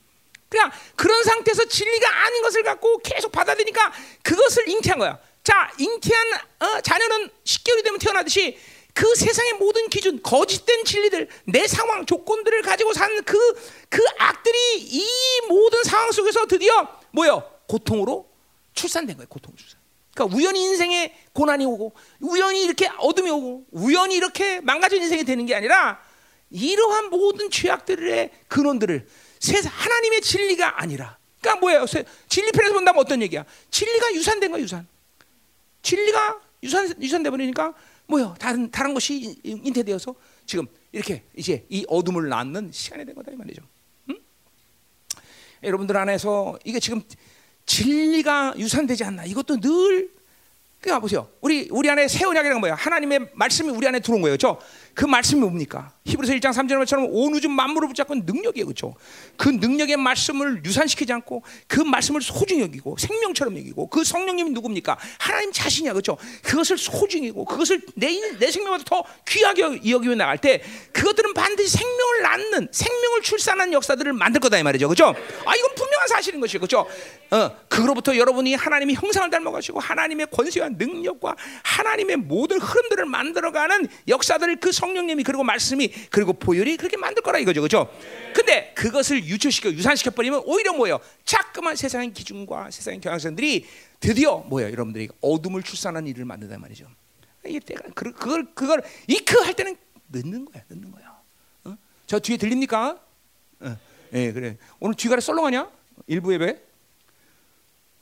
[0.48, 3.92] 그냥 그런 상태에서 진리가 아닌 것을 갖고 계속 받아들이니까
[4.22, 5.18] 그것을 잉태한 거야.
[5.44, 6.26] 자, 잉태한
[6.58, 8.58] 어, 자녀는 10개월이 되면 태어나듯이
[8.94, 13.38] 그 세상의 모든 기준, 거짓된 진리들, 내 상황, 조건들을 가지고 사는 그,
[13.88, 15.06] 그 악들이 이
[15.48, 17.42] 모든 상황 속에서 드디어 뭐요?
[17.68, 18.28] 고통으로
[18.74, 19.28] 출산된 거예요.
[19.28, 19.78] 고통 출산.
[20.14, 25.54] 그러니까 우연히 인생에 고난이 오고, 우연히 이렇게 어둠이 오고, 우연히 이렇게 망가진 인생이 되는 게
[25.54, 26.00] 아니라
[26.50, 29.06] 이러한 모든 죄악들의 근원들을
[29.38, 31.86] 세상 하나님의 진리가 아니라, 그러니까 뭐예요?
[32.28, 33.44] 진리 편에서 본다면 어떤 얘기야?
[33.70, 34.86] 진리가 유산된 거야, 유산.
[35.82, 37.74] 진리가 유산 유산돼 버리니까
[38.10, 38.34] 뭐요?
[38.38, 40.14] 다른 다른 것이 인태되어서
[40.44, 43.62] 지금 이렇게 이제 이 어둠을 낳는 시간이 된 거다 이 말이죠.
[44.10, 44.18] 응?
[45.62, 47.02] 여러분들 안에서 이게 지금
[47.66, 49.24] 진리가 유산되지 않나?
[49.24, 50.10] 이것도 늘
[50.80, 51.28] 그러니까 보세요.
[51.40, 52.74] 우리 우리 안에 새 언약이라는 뭐야?
[52.74, 54.36] 하나님의 말씀이 우리 안에 들어온 거예요.
[54.36, 54.58] 그렇죠?
[54.94, 55.92] 그 말씀이 뭡니까?
[56.06, 58.64] 히브리서 1장 3절 말처럼 온 우주 만물을 붙잡고 능력이에요.
[58.64, 58.94] 그렇죠?
[59.36, 64.96] 그 능력의 말씀을 유산시키지 않고 그 말씀을 소중히 여기고 생명처럼 여기고 그 성령님이 누굽니까?
[65.18, 65.92] 하나님 자신이야.
[65.92, 66.16] 그렇죠?
[66.42, 70.62] 그것을 소중히 여기고 그것을 내, 내 생명보다 더 귀하게 여기며 나갈 때
[70.92, 75.14] 그것들은 반드시 생명을 낳는 생명을 출산하는 역사들을 만들 거다 이 말이죠, 그렇죠?
[75.44, 76.86] 아 이건 분명한 사실인 것이죠, 그렇죠?
[77.30, 84.72] 어, 그로부터 여러분이 하나님의 형상을 닮아가시고 하나님의 권세와 능력과 하나님의 모든 흐름들을 만들어가는 역사들을 그
[84.72, 87.90] 성령님이 그리고 말씀이 그리고 보혈이 그렇게 만들 거라 이거죠, 그렇죠?
[88.34, 91.00] 근데 그것을 유출시켜 유산시켜 버리면 오히려 뭐예요?
[91.24, 93.66] 자꾸만 세상의 기준과 세상의 경향성들이
[94.00, 96.86] 드디어 뭐예요, 여러분들이 어둠을 출산하는 일을 만든단 말이죠.
[97.46, 99.76] 이게 때가 그- 그걸 그걸 이크 할 때는
[100.10, 101.20] 늦는 거야, 늦는 거야.
[101.64, 101.76] 어?
[102.06, 102.98] 저 뒤에 들립니까?
[103.60, 103.76] 어.
[104.12, 104.56] 예, 그래.
[104.80, 105.70] 오늘 뒤가래 썰렁하냐?
[106.06, 106.60] 일부 예배?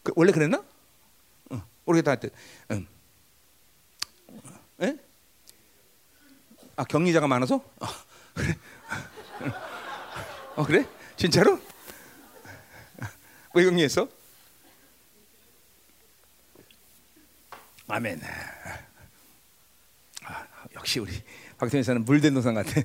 [0.03, 0.65] 그, 원래 그랬나?
[1.51, 2.13] 어, 모르겠다.
[2.13, 2.31] 하여튼.
[2.71, 2.87] 음.
[4.83, 4.97] 예?
[6.79, 7.57] 아 격리자가 많아서?
[7.57, 7.87] 어,
[8.35, 8.57] 그래.
[10.55, 10.87] 어 그래?
[11.17, 11.61] 진짜로?
[13.53, 14.09] 왜 격리했어?
[17.89, 18.21] 아멘.
[20.23, 20.47] 아,
[20.77, 21.21] 역시 우리
[21.59, 22.71] 박태민 사는 물된 동상 같아.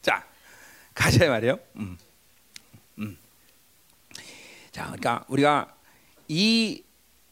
[0.00, 0.26] 자,
[0.94, 1.58] 가자 말이요.
[1.76, 1.98] 음.
[2.98, 3.18] 음.
[4.72, 5.76] 자, 그러니까 우리가
[6.28, 6.82] 이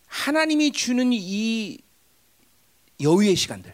[0.08, 1.78] 하나님이 주는 이
[3.00, 3.72] 여유의 시간들,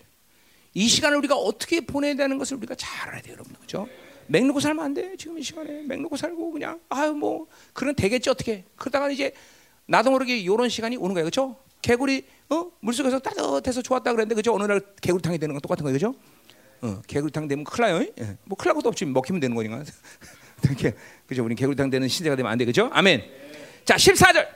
[0.75, 3.89] 이 시간을 우리가 어떻게 보내야 되는 것을 우리가 잘 알아야 돼요, 여러분, 그렇죠?
[4.27, 5.17] 맹 놓고 살면 안 돼.
[5.17, 8.65] 지금 이 시간에 맹 놓고 살고 그냥 아유 뭐 그런 되겠지 어떻게?
[8.77, 9.33] 그러다가 이제
[9.87, 11.57] 나도 모르게 이런 시간이 오는 거예요, 그렇죠?
[11.83, 14.55] 개구리 어 물속에서 따뜻해서 좋았다 그랬는데 그죠?
[14.55, 16.15] 어느 날 개구리탕이 되는 건 똑같은 거예요, 그죠?
[16.81, 18.07] 어 개구리탕 되면 큰일 나요.
[18.19, 18.37] 예.
[18.45, 19.85] 뭐 큰일 날 것도 없지 먹히면 되는 거니까.
[21.27, 21.45] 그죠?
[21.45, 22.89] 우리 개구리탕 되는 신세가 되면 안 돼, 그죠?
[22.93, 23.23] 아멘.
[23.85, 24.49] 자, 14절.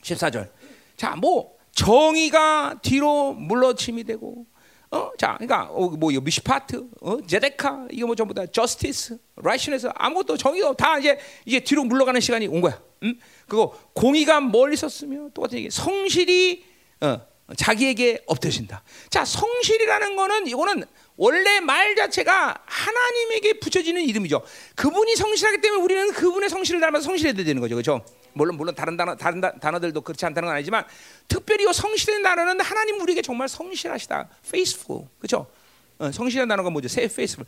[0.00, 0.48] 14절.
[0.96, 4.46] 자, 뭐 정의가 뒤로 물러침이 되고
[4.90, 10.36] 어, 자, 그러니까 어, 뭐 미시파트, 어, 제데카 이거 뭐 전부 다 저스티스, 라이션에서 아무것도
[10.36, 12.80] 정의가 다 이제 이제 뒤로 물러가는 시간이 온 거야.
[13.02, 13.18] 음?
[13.48, 15.70] 그거 공의가 멀리 있었으며 똑같은 얘기.
[15.70, 16.64] 성실이
[17.00, 17.20] 어,
[17.56, 18.82] 자기에게 엎드신다.
[19.10, 20.84] 자, 성실이라는 거는 이거는
[21.16, 24.42] 원래 말 자체가 하나님에게 붙여지는 이름이죠.
[24.76, 28.04] 그분이 성실하기 때문에 우리는 그분의 성실을 닮아서 성실해야 되는 거죠, 그렇죠?
[28.34, 30.84] 물론 물론 다른 단어 다른 다- 단어들도 그렇지 않다는 건 아니지만
[31.28, 35.46] 특별히 이 성실의 단어는 하나님 우리에게 정말 성실하시다, faithful, 그렇죠?
[35.98, 36.88] 어, 성실한 단어가 뭐죠?
[36.88, 37.46] 세 faithful.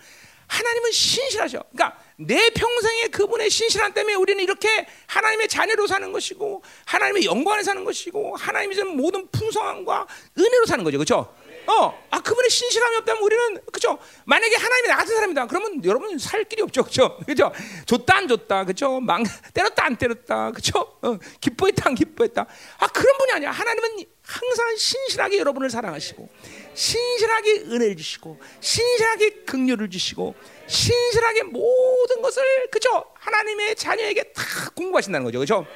[0.48, 1.64] 하나님은 신실하셔.
[1.72, 7.84] 그러니까 내 평생에 그분의 신실함 때문에 우리는 이렇게 하나님의 자녀로 사는 것이고 하나님의 영광에 사는
[7.84, 10.06] 것이고 하나님이 주는 모든 풍성함과
[10.38, 11.34] 은혜로 사는 거죠, 그렇죠?
[11.66, 13.98] 어, 아 그분의 신실함이 없다면 우리는 그죠?
[14.24, 17.18] 만약에 하나님이 나 같은 사람이다, 그러면 여러분 살 길이 없죠, 그죠?
[17.26, 17.52] 그죠?
[17.86, 19.00] 줬다 안 줬다, 그죠?
[19.00, 20.98] 망 때렸다 안 때렸다, 그죠?
[21.02, 22.46] 어, 기뻐했다 안 기뻐했다.
[22.78, 23.50] 아 그런 분이 아니야.
[23.50, 26.28] 하나님은 항상 신실하게 여러분을 사랑하시고,
[26.74, 30.34] 신실하게 은혜를 주시고, 신실하게 긍휼을 주시고,
[30.66, 33.04] 신실하게 모든 것을 그죠?
[33.14, 34.42] 하나님의 자녀에게 다
[34.74, 35.66] 공부하신다는 거죠, 그죠?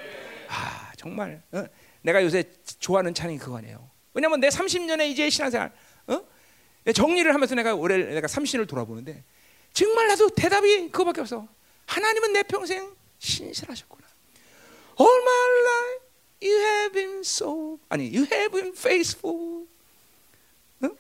[0.49, 1.65] 아 정말 어?
[2.03, 2.45] 내가 요새
[2.79, 3.90] 좋아하는 찬양이 그거 아니에요.
[4.15, 5.73] 왜냐면 내 30년의 이제 신앙생활
[6.09, 6.23] 어?
[6.93, 9.25] 정리를 하면서 내가 올해 내가 30년을 돌아보는데
[9.73, 11.47] 정말 나도 대답이 그거밖에 없어.
[11.87, 14.07] 하나님은 내 평생 신실하셨구나.
[14.99, 16.03] All my life
[16.43, 19.67] you have been so 아니 you have been faithful.
[20.83, 20.97] 응?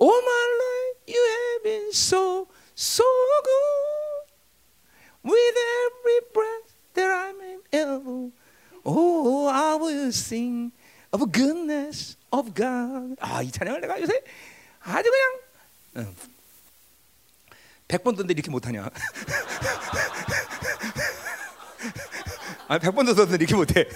[0.00, 3.04] All my life you have been so so
[3.44, 4.32] good.
[5.24, 5.56] With
[5.86, 8.32] every breath that I'm able,
[8.84, 10.72] oh, I will sing
[11.12, 13.16] of goodness of God.
[13.20, 14.22] 아, 이 찬양을 내가 요새
[14.80, 16.14] 아주 그냥 응.
[17.88, 18.88] 100번 듣는데 이렇게 못하냐?
[22.68, 23.86] 아, 100번 듣는데 이렇게 못해.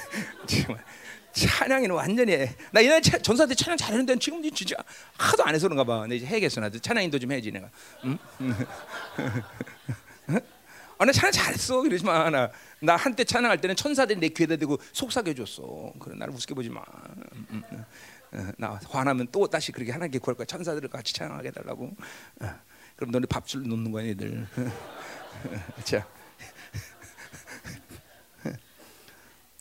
[0.46, 0.84] 정말.
[1.32, 2.54] 찬양이는 완전히 해.
[2.72, 4.74] 나 차- 전사 때 찬양 잘했는데 지금 진짜
[5.18, 6.00] 하도 안 해서 그런가 봐.
[6.00, 7.68] 근데 이제 해야겠어 나도 찬양인도 좀 해야지 내가.
[8.04, 8.18] 응?
[10.98, 11.82] 아, 나 찬양 잘했어.
[11.82, 12.30] 그러지 마.
[12.30, 12.50] 나,
[12.80, 15.92] 나 한때 찬양할 때는 천사들이 내 귀에다 대고 속삭여 줬어.
[16.00, 16.80] 그래 나를 우습게 보지 마.
[17.16, 17.84] 음, 음, 음.
[18.36, 20.44] 어, 나 화나면 또 다시 그렇게 하나님께 구할 거야.
[20.46, 21.86] 천사들을 같이 찬양하게 해달라고.
[22.40, 22.54] 어,
[22.96, 24.46] 그럼 너네 밥줄 놓는 거야, 얘들.
[25.84, 26.06] 자.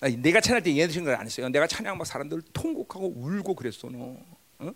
[0.01, 1.49] 아니, 내가 찬양할 때 얘네들 생각을 안 했어요.
[1.49, 4.17] 내가 찬양 막 사람들 통곡하고 울고 그랬어, 너.
[4.59, 4.71] 어?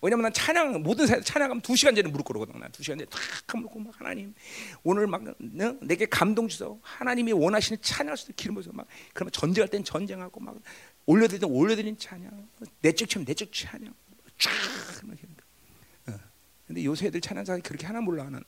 [0.00, 2.58] 왜냐면 난 찬양 모든 사- 찬양하면 두 시간 전에 무릎 꿇거든.
[2.58, 3.20] 난두 시간 전에 탁
[3.56, 4.34] 무릎 꿇고 막 하나님
[4.82, 5.34] 오늘 막 어?
[5.80, 6.80] 내게 감동 주소.
[6.82, 10.56] 하나님이 원하시는 찬양할 수도 기름 부어서 막 그러면 전쟁할 땐 전쟁하고 막
[11.06, 12.48] 올려드릴 땐 올려드린 찬양.
[12.80, 13.92] 내적 치면 내적 찬양.
[14.38, 14.50] 쫙
[15.06, 15.26] 이렇게.
[16.08, 16.18] 어.
[16.66, 18.42] 근데 요새 애들 찬양자가 그렇게 하나 몰라 하는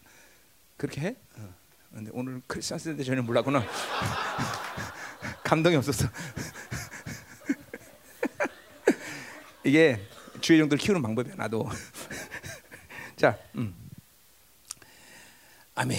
[0.77, 1.17] 그렇게 해?
[1.37, 1.55] 어.
[1.93, 3.65] 근데 오늘 크리스마스 때 전혀 몰랐구나.
[5.45, 6.09] 감동이 없었어.
[9.65, 10.01] 이게
[10.41, 11.69] 주의 정도를 키우는 방법이야 나도.
[13.17, 13.75] 자, 음.
[15.77, 15.99] 아멘.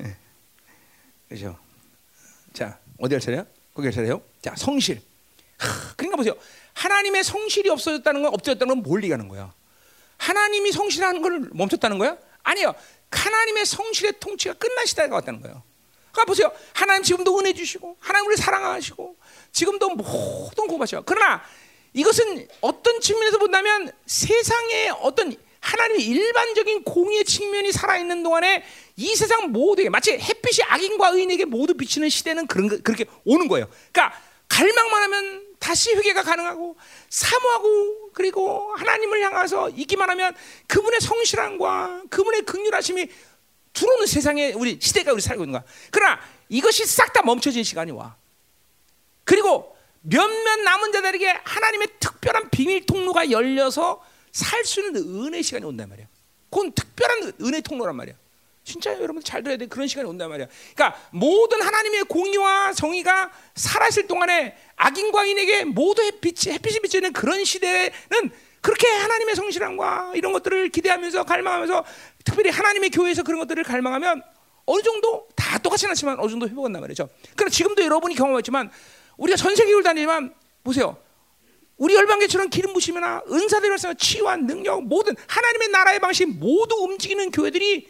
[0.00, 0.16] 예.
[1.28, 1.58] 그죠?
[2.52, 3.44] 자, 어디 할 차례야?
[3.74, 4.22] 거기 할 차례요?
[4.40, 5.02] 자, 성실.
[5.58, 6.34] 하, 그러니까 보세요.
[6.74, 9.52] 하나님의 성실이 없어졌다는 건 없어졌다는 건 뭘 얘기하는 거야?
[10.16, 12.16] 하나님이 성실하는 걸 멈췄다는 거야?
[12.42, 12.74] 아니요.
[13.10, 14.54] 하나님의 성실의 통치가
[14.86, 15.62] 시대가 왔다는 거예요.
[16.12, 16.52] 그러니까 보세요.
[16.72, 19.16] 하나님 지금도 은혜 주시고 하나님 우리 사랑하시고
[19.52, 21.02] 지금도 모든 공부하셔.
[21.04, 21.42] 그러나
[21.92, 25.34] 이것은 어떤 측면에서 본다면 세상의 어떤
[25.64, 28.64] 하나님의 일반적인 공의의 측면이 살아있는 동안에
[28.96, 33.68] 이 세상 모두에게 마치 햇빛이 악인과 의인에게 모두 비치는 시대는 그런 거, 그렇게 오는 거예요.
[33.90, 34.16] 그러니까
[34.48, 36.76] 갈망만 하면 다시 회개가 가능하고
[37.08, 40.34] 사모하고 그리고 하나님을 향해서 있기만 하면
[40.66, 43.08] 그분의 성실함과 그분의 극률하심이
[43.72, 45.64] 들어오는 세상에 우리 시대가 우리 살고 있는 거야.
[45.90, 46.20] 그러나
[46.50, 48.16] 이것이 싹 다 멈춰진 시간이 와.
[49.24, 54.04] 그리고 몇몇 남은 자들에게 하나님의 특별한 비밀 통로가 열려서
[54.34, 56.06] 살 수 있는 은혜 시간이 온단 말이야.
[56.50, 58.14] 그건 특별한 은혜 통로란 말이야.
[58.64, 59.66] 진짜 여러분 잘 들어야 돼.
[59.66, 60.48] 그런 시간이 온단 말이야.
[60.74, 67.92] 그러니까 모든 하나님의 공의와 정의가 살아있을 동안에 악인과 인에게 모두 햇빛이 햇빛이 비치는 그런 시대는
[68.60, 71.84] 그렇게 하나님의 성실함과 이런 것들을 기대하면서 갈망하면서
[72.24, 74.22] 특별히 하나님의 교회에서 그런 것들을 갈망하면
[74.64, 77.08] 어느 정도 다 똑같진 않지만 어느 정도 회복한단 말이죠.
[77.36, 78.70] 그러나 지금도 여러분이 경험했지만
[79.18, 80.34] 우리가 전 세계를 다니지만
[80.64, 80.96] 보세요.
[81.76, 87.88] 우리 열방교처럼 기름 부심이나 은사들이 말씀 치유와 능력 모든 하나님의 나라의 방식 모두 움직이는 교회들이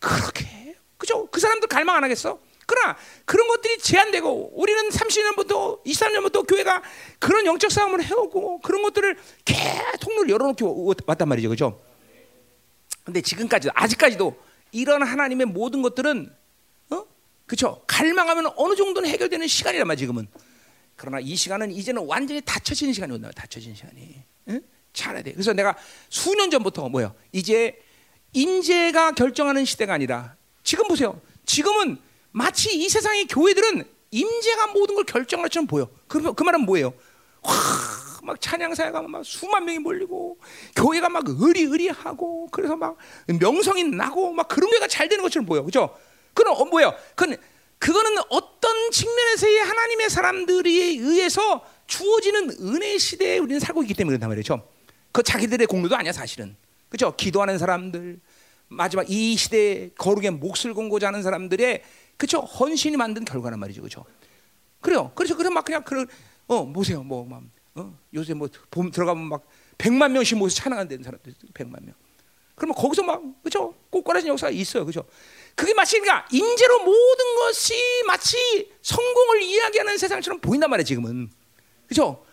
[0.00, 1.26] 그렇게 그죠?
[1.30, 2.38] 그 사람들 갈망 안 하겠어?
[2.66, 6.82] 그러나 그런 것들이 제한되고 우리는 30년부터 23년부터 교회가
[7.18, 11.82] 그런 영적 싸움을 해오고 그런 것들을 계속 통로를 열어놓고 왔단 말이죠, 그죠?
[13.04, 14.36] 근데 지금까지 아직까지도
[14.70, 16.32] 이런 하나님의 모든 것들은
[16.90, 17.04] 어?
[17.46, 17.82] 그죠?
[17.86, 20.28] 갈망하면 어느 정도는 해결되는 시간이란 말 지금은.
[20.96, 23.30] 그러나 이 시간은 이제는 완전히 닫혀지는 시간이 온다.
[23.34, 24.22] 닫혀지는 시간이.
[24.48, 24.62] 응?
[24.92, 25.32] 잘해야 돼.
[25.32, 25.76] 그래서 내가
[26.08, 27.14] 수년 전부터 뭐요?
[27.32, 27.78] 이제
[28.32, 31.20] 인재가 결정하는 시대가 아니라 지금 보세요.
[31.44, 31.98] 지금은
[32.30, 35.88] 마치 이 세상의 교회들은 임재가 모든 걸 결정할 것처럼 보여.
[36.06, 36.92] 그, 그 말은 뭐예요?
[37.42, 37.52] 와,
[38.22, 40.38] 막 찬양사회가 막 수만 명이 몰리고
[40.76, 42.96] 교회가 막 의리의리하고 그래서 막
[43.26, 45.62] 명성이 나고 막 그런 교회가 잘 되는 것처럼 보여.
[45.62, 45.96] 그죠?
[46.34, 46.94] 그건 어, 뭐예요?
[47.14, 47.36] 그건
[47.82, 54.68] 그거는 어떤 측면에서의 하나님의 사람들이 의해서 주어지는 은혜 시대에 우리는 살고 있기 때문에 그렇단 말이죠.
[55.10, 56.54] 그 자기들의 공로도 아니야 사실은.
[56.88, 57.12] 그죠?
[57.16, 58.20] 기도하는 사람들
[58.68, 61.82] 마지막 이 시대에 거룩의 몫을 공고자 하는 사람들의
[62.16, 62.38] 그죠?
[62.38, 63.82] 헌신이 만든 결과란 말이죠.
[63.82, 64.04] 그죠?
[64.80, 65.10] 그래요.
[65.16, 66.06] 그래서 그런 막 그냥 그런
[66.46, 67.02] 어 보세요.
[67.02, 67.42] 뭐 막,
[67.74, 67.98] 어?
[68.14, 69.44] 요새 뭐 봄 들어가면 막
[69.76, 71.96] 백만 명씩 모여서 찬양한다는 사람들 백만 명.
[72.54, 73.74] 그러면 거기서 막 그죠?
[73.90, 74.86] 꼬꼬라진 역사가 있어요.
[74.86, 75.04] 그죠?
[75.54, 77.74] 그게 마치 그러니까 인재로 모든 것이
[78.06, 80.84] 마치 성공을 이야기하는 세상처럼 보인단 말이에요.
[80.84, 81.30] 지금은
[81.86, 82.24] 그죠?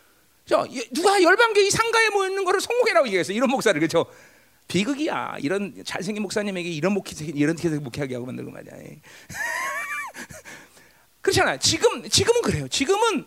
[0.45, 3.33] 저 누가 열방교 이 상가에 모여 있는 거를 성공이라고 얘기했어.
[3.33, 4.05] 이런 목사를 그죠?
[4.67, 5.37] 비극이야.
[5.39, 8.73] 이런 잘생긴 목사님에게 이런 목회 이런 게 목회하게 하고 만들고 말이야.
[11.21, 11.57] 그렇잖아요.
[11.59, 12.67] 지금 지금은 그래요.
[12.67, 13.25] 지금은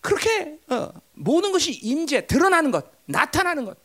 [0.00, 3.78] 그렇게 어, 모든 것이 인재 드러나는 것, 나타나는 것,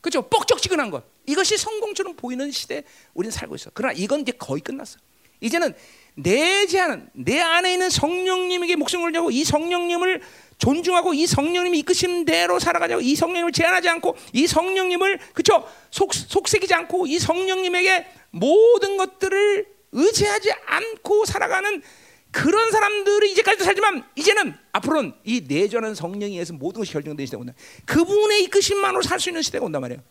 [0.00, 0.22] 그죠?
[0.22, 2.84] 뻑적지근한 것 이것이 성공처럼 보이는 시대
[3.14, 3.70] 우리는 살고 있어.
[3.74, 4.98] 그러나 이건 이제 거의 끝났어.
[5.40, 5.74] 이제는
[6.14, 10.22] 내 제안은 내 안에 있는 성령님에게 목숨을 걸고 이 성령님을
[10.58, 16.72] 존중하고 이 성령님이 이끄신 대로 살아가자고 이 성령님을 제한하지 않고 이 성령님을 그쵸 속 속색이지
[16.74, 21.82] 않고 이 성령님에게 모든 것들을 의지하지 않고 살아가는
[22.30, 27.54] 그런 사람들이 이제까지도 살지만 이제는 앞으로는 이 내전한 성령에 의해서 모든 것이 결정되는 시대가 온다.
[27.86, 30.02] 그분의 이끄심만으로 살 수 있는 시대가 온단 말이에요.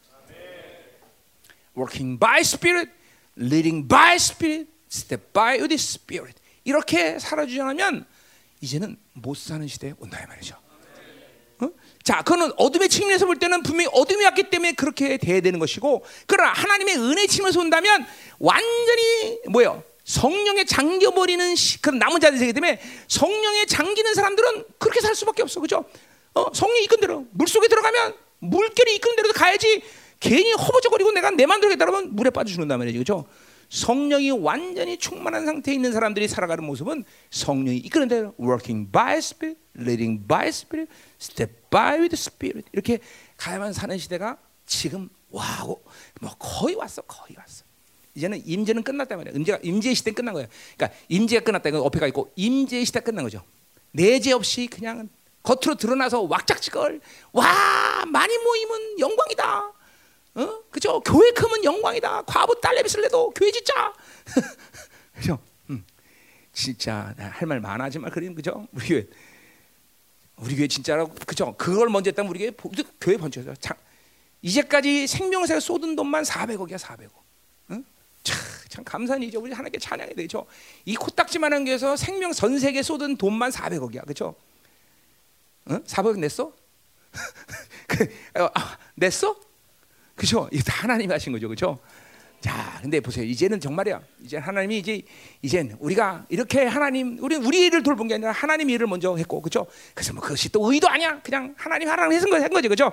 [1.76, 2.92] Working by Spirit,
[3.38, 6.40] leading by Spirit, step by with Spirit.
[6.64, 8.06] 이렇게 살아주지 않으면
[8.62, 10.56] 이제는 못 사는 시대에 온다 이 말이죠.
[11.60, 11.70] 어?
[12.04, 16.54] 자, 그거는 어둠의 측면에서 볼 때는 분명히 어둠이 왔기 때문에 그렇게 돼야 되는 것이고, 그러나
[16.54, 18.06] 하나님의 은혜 측면에서 온다면
[18.40, 19.84] 완전히 뭐요?
[20.04, 25.60] 성령에 잠겨버리는 시, 그런 남은 자들이 되기 때문에 성령에 잠기는 사람들은 그렇게 살 수밖에 없어,
[25.62, 25.86] 그죠?
[26.34, 29.82] 어, 성령이 이끈 대로 물 속에 들어가면 물결이 이끄는 대로 가야지
[30.24, 33.26] 괜히 허버적거리고 내가 내 마음대로 따르면 물에 빠져 죽는단 말이죠, 그죠?
[33.68, 40.26] 성령이 완전히 충만한 상태에 있는 사람들이 살아가는 모습은 성령이 이끄는 대로 working by spirit, leading
[40.26, 40.90] by spirit,
[41.20, 43.00] step by with spirit 이렇게
[43.36, 45.84] 가야만 사는 시대가 지금 와고
[46.22, 47.66] 뭐 거의 왔어, 거의 왔어.
[48.16, 49.34] 이제는 임재는 끝났단 말이야.
[49.36, 50.48] 임재가 임재 시대 끝난 거야.
[50.78, 53.44] 그러니까 임재가 끝났다 이건 어폐가 있고 임재 시대 끝난 거죠.
[53.92, 55.10] 내재 없이 그냥
[55.42, 57.02] 겉으로 드러나서 왁작지걸
[57.34, 59.74] 와 많이 모이면 영광이다.
[60.36, 60.64] 어?
[60.72, 61.00] 그죠?
[61.02, 62.24] 교회 크면 영광이다.
[62.24, 63.94] 과부 딸내미 쓸래도 교회 짓자.
[65.16, 65.40] 그죠?
[65.70, 65.86] 음.
[66.52, 68.68] 진짜 할 말 많아지만 그림 그죠?
[68.74, 69.08] 우리 교회
[70.38, 71.54] 우리 교회 진짜로 그죠?
[71.58, 72.52] 그걸 먼저 했다면 우리 교회
[73.00, 73.54] 교회 번져서
[74.42, 77.12] 이제까지 생명사에 쏟은 돈만 400억이야 400억.
[77.72, 77.86] 응?
[78.24, 78.38] 참,
[78.70, 79.40] 참 감사한 일이죠.
[79.40, 80.46] 우리 하나님께 찬양해야 되죠.
[80.86, 84.06] 이 코딱지만한 교회에서 생명 전 세계 쏟은 돈만 400억이야.
[84.08, 84.36] 그죠?
[85.70, 85.82] 응?
[85.84, 86.52] 400억 냈어?
[87.88, 89.36] 그, 아, 냈어?
[90.16, 90.48] 그죠?
[90.52, 91.80] 이거 다 하나님이 하신 거죠, 그죠?
[92.40, 93.24] 자, 근데 보세요.
[93.24, 94.02] 이제는 정말이야.
[94.22, 95.02] 이제 하나님이 이제
[95.42, 99.66] 이젠 우리가 이렇게 하나님 우리 우리 일을 돌본 게 아니라 하나님 일을 먼저 했고, 그렇죠?
[99.94, 101.22] 그래서 뭐 그것이 또 의도 아니야.
[101.22, 102.92] 그냥 하나님 하라는 해서 한 거지, 그렇죠?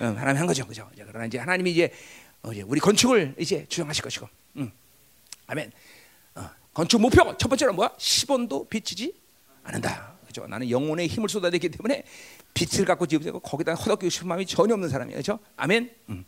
[0.00, 0.88] 응, 하나님 한 거죠, 그렇죠?
[0.96, 1.92] 그러나 이제 하나님이 이제
[2.42, 4.26] 어, 우리 건축을 이제 주장하실 것이고,
[4.56, 4.72] 응.
[5.48, 5.70] 아멘.
[6.36, 7.90] 어, 건축 목표 첫 번째는 뭐야?
[7.98, 9.12] 10원도 비치지
[9.64, 10.14] 않는다.
[10.26, 10.46] 그죠?
[10.46, 12.04] 나는 영혼의 힘을 쏟아내기 때문에
[12.54, 15.18] 빛을 갖고 지으고 거기다 허덕이고 싶은 마음이 전혀 없는 사람이에요.
[15.18, 15.38] 그죠?
[15.56, 15.90] 아멘.
[16.08, 16.24] 음.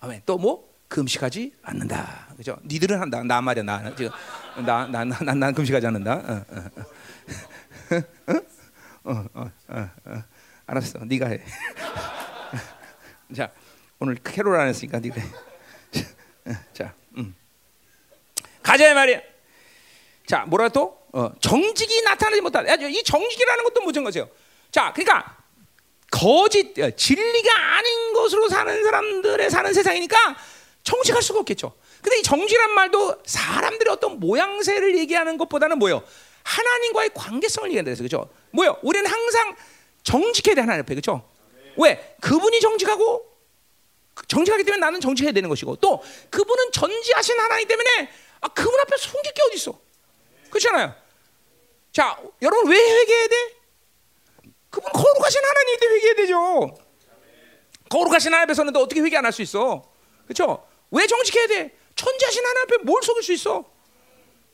[0.00, 0.22] 아멘.
[0.26, 0.68] 또 뭐?
[0.88, 2.28] 금식하지 않는다.
[2.36, 2.56] 그죠?
[2.64, 3.22] 니들은 한다.
[3.22, 3.62] 나 말이야.
[3.62, 4.10] 나 지금
[4.64, 6.14] 나나난 난 금식하지 않는다.
[6.14, 6.62] 어, 어,
[9.10, 10.24] 어, 어, 어, 어, 어.
[10.66, 11.00] 알았어.
[11.04, 11.40] 네가 해.
[13.34, 13.50] 자,
[13.98, 15.26] 오늘 캐롤 안 했으니까 네가 해.
[16.72, 17.34] 자, 음.
[18.62, 19.20] 가자 말이야.
[20.26, 20.98] 자, 뭐라 또?
[21.12, 22.74] 어, 정직이 나타나지 못한다.
[22.74, 24.28] 이 정직이라는 것도 무슨 거죠?
[24.70, 25.37] 자, 그러니까
[26.18, 30.36] 거짓, 어, 진리가 아닌 것으로 사는 사람들의 사는 세상이니까
[30.82, 31.72] 정직할 수가 없겠죠.
[32.02, 36.02] 근데 이 정직이란 말도 사람들의 어떤 모양새를 얘기하는 것보다는 뭐요?
[36.42, 38.28] 하나님과의 관계성을 얘기한다 그래서 그죠?
[38.50, 38.78] 뭐요?
[38.82, 39.54] 우리는 항상
[40.02, 41.28] 정직해야 돼 하나님 앞에 그죠?
[41.76, 42.16] 왜?
[42.20, 43.26] 그분이 정직하고
[44.26, 49.32] 정직하기 때문에 나는 정직해야 되는 것이고 또 그분은 전지하신 하나님 때문에 아, 그분 앞에 숨길
[49.34, 49.78] 게 어디 있어?
[50.50, 50.94] 그렇잖아요.
[51.92, 53.57] 자, 여러분 왜 회개해야 돼?
[54.70, 56.76] 그분 거룩하신 하나님인데 회개해야 되죠.
[57.90, 59.90] 거룩하신 하나님 앞에서는 너 어떻게 회개 안 할 수 있어?
[60.24, 60.66] 그렇죠?
[60.90, 61.76] 왜 정직해야 돼?
[61.96, 63.64] 천지하신 하나님 앞에 뭘 속일 수 있어?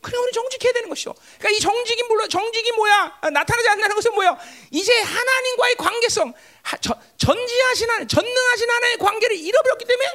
[0.01, 1.15] 그래 우리 정직해야 되는 것이죠.
[1.39, 3.19] 그러니까 이 정직이 물론 정직이 뭐야?
[3.23, 4.39] 아, 나타나지 않는 것은 뭐야?
[4.71, 6.33] 이제 하나님과의 관계성,
[6.63, 10.09] 하, 저, 전지하신 하나님, 전능하신 하나님의 관계를 잃어버렸기 때문에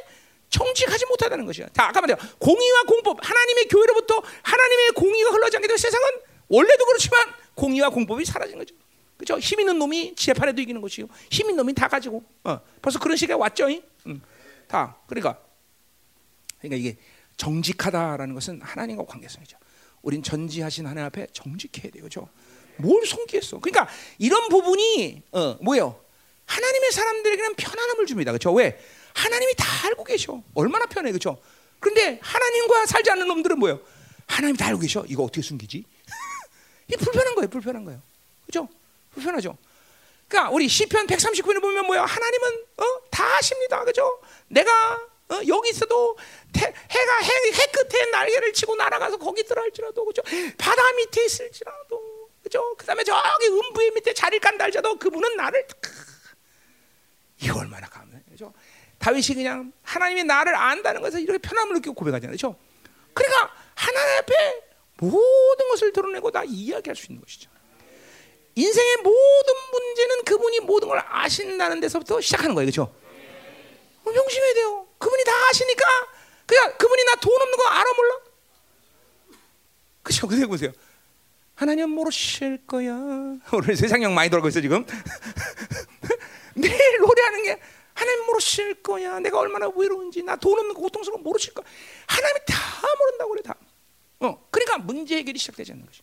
[0.48, 1.66] 정직하지 못하다는 것이야.
[1.74, 2.16] 자, 아까 말이야.
[2.38, 6.08] 공의와 공법, 하나님의 교회로부터 하나님의 공의가 흘러지 않게 되면 세상은
[6.48, 8.74] 원래도 그렇지만 공의와 공법이 사라진 거죠.
[9.20, 9.38] 그죠?
[9.38, 11.06] 힘 있는 놈이 재판에도 이기는 것이요.
[11.30, 12.24] 힘 있는 놈이 다 가지고.
[12.42, 13.68] 어, 벌써 그런 시기가 왔죠.
[14.06, 14.22] 응.
[14.66, 14.96] 다.
[15.06, 15.38] 그러니까
[16.58, 16.96] 그러니까 이게
[17.36, 19.58] 정직하다라는 것은 하나님과 관계성이죠.
[20.00, 22.04] 우린 전지하신 하나님 앞에 정직해야 돼요.
[22.04, 22.30] 그죠?
[22.78, 23.58] 뭘 숨기겠어?
[23.60, 26.02] 그러니까 이런 부분이 어, 뭐예요?
[26.46, 28.32] 하나님의 사람들에게는 편안함을 줍니다.
[28.32, 28.54] 그렇죠?
[28.54, 28.80] 왜?
[29.12, 30.42] 하나님이 다 알고 계셔.
[30.54, 31.42] 얼마나 편해, 그렇죠?
[31.78, 33.80] 그런데 하나님과 살지 않는 놈들은 뭐예요?
[34.26, 35.04] 하나님 다 알고 계셔.
[35.08, 35.84] 이거 어떻게 숨기지?
[36.88, 37.48] 이 불편한 거예요.
[37.50, 38.00] 불편한 거예요.
[38.46, 38.66] 그렇죠?
[39.12, 39.56] 불편하죠.
[40.28, 42.04] 그러니까 우리 시편 139편을 보면 뭐야?
[42.04, 42.84] 하나님은 어?
[43.10, 43.84] 다 아십니다.
[43.84, 44.20] 그죠?
[44.48, 44.70] 내가
[45.28, 45.40] 어?
[45.46, 46.16] 여기 있어도
[46.52, 50.22] 태, 해가 해, 해 끝에 날개를 치고 날아가서 거기 있더라 할지라도 그죠?
[50.56, 52.74] 바다 밑에 있을지라도 그죠?
[52.76, 55.66] 그다음에 저기 음부의 밑에 자리를 간다 할지라도 그분은 나를
[57.42, 58.22] 이거 얼마나 감사해.
[58.30, 58.52] 그죠?
[58.98, 62.32] 다윗이 그냥 하나님이 나를 안다는 것에서 이렇게 편함을 느끼고 고백하잖아요.
[62.32, 62.56] 그죠?
[63.14, 64.34] 그러니까 하나님 앞에
[64.98, 67.49] 모든 것을 드러내고 다 이야기할 수 있는 것이죠.
[68.54, 72.66] 인생의 모든 문제는 그분이 모든 걸 아신다는 데서부터 시작하는 거예요.
[72.66, 72.94] 그렇죠?
[74.04, 74.86] 명심해야 돼요.
[74.98, 75.84] 그분이 다 아시니까
[76.46, 78.18] 그냥 그분이 나 돈 없는 거 알아 몰라?
[80.02, 80.26] 그죠?
[80.26, 80.72] 그래 보세요.
[81.54, 82.90] 하나님 모르실 거야.
[83.52, 84.84] 오늘 세상형 많이 돌고 있어 지금.
[86.56, 87.60] 매일 노래하는 게
[87.94, 89.20] 하나님 모르실 거야.
[89.20, 91.64] 내가 얼마나 외로운지 나 돈 없는 거 고통스러워 모르실 거야.
[92.06, 92.56] 하나님이 다
[92.98, 93.54] 모른다고 그래 다.
[94.20, 96.02] 어, 그러니까 문제 해결이 시작되지 않는 거죠.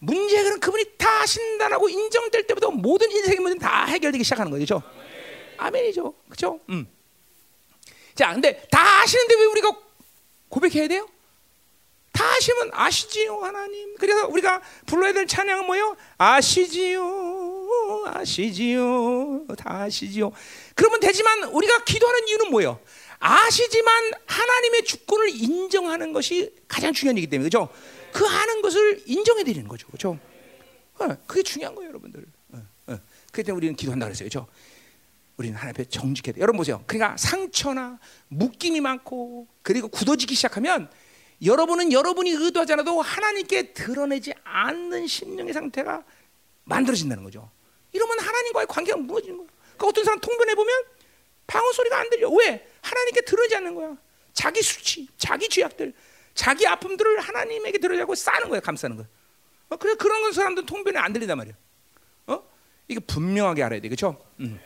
[0.00, 4.82] 문제 해결은 그분이 다 하신다라고 인정될 때부터 모든 인생의 문제는 다 해결되기 시작하는 거죠.
[5.58, 6.14] 아멘이죠.
[6.24, 6.58] 그렇죠?
[6.70, 6.88] 음.
[8.14, 9.76] 자, 근데 다 아시는데 왜 우리가
[10.48, 11.08] 고백해야 돼요?
[12.12, 13.94] 다 아시면 아시지요, 하나님.
[13.96, 15.96] 그래서 우리가 불러야 될 찬양은 뭐요?
[16.18, 20.32] 아시지요, 아시지요, 다 아시지요.
[20.74, 22.80] 그러면 되지만 우리가 기도하는 이유는 뭐예요?
[23.20, 27.68] 아시지만 하나님의 주권을 인정하는 것이 가장 중요한 얘기 때문에 그죠?
[28.12, 30.18] 그 아는 것을 인정해 드리는 거죠, 그죠?
[30.98, 32.24] 어, 그게 중요한 거예요, 여러분들.
[33.32, 34.48] 그때 그렇기 우리는 기도한다 그랬어요, 그죠?
[35.36, 36.40] 우리는 하나님 앞에 정직해야 돼.
[36.40, 36.82] 여러분 보세요.
[36.86, 40.90] 그러니까 상처나 묶임이 많고 그리고 굳어지기 시작하면
[41.42, 46.04] 여러분은 여러분이 의도하지 않아도 하나님께 드러내지 않는 심령의 상태가
[46.64, 47.50] 만들어진다는 거죠.
[47.92, 49.50] 이러면 하나님과의 관계가 무너지는 거예요.
[49.62, 50.74] 그러니까 어떤 사람 통변해 보면
[51.46, 52.28] 방언 소리가 안 들려.
[52.28, 52.68] 왜?
[52.82, 53.96] 하나님께 들어지 않는 거야.
[54.34, 55.94] 자기 수치, 자기 죄악들,
[56.40, 59.06] 자기 아픔들을 하나님에게 들어자고 싸는 거야, 감싸는 거야.
[59.68, 61.54] 어, 그래 그런 사람들 통변이 안 들린단 말이야.
[62.28, 62.42] 어?
[62.88, 64.18] 이거 분명하게 알아야 돼, 그렇죠?
[64.40, 64.58] 음.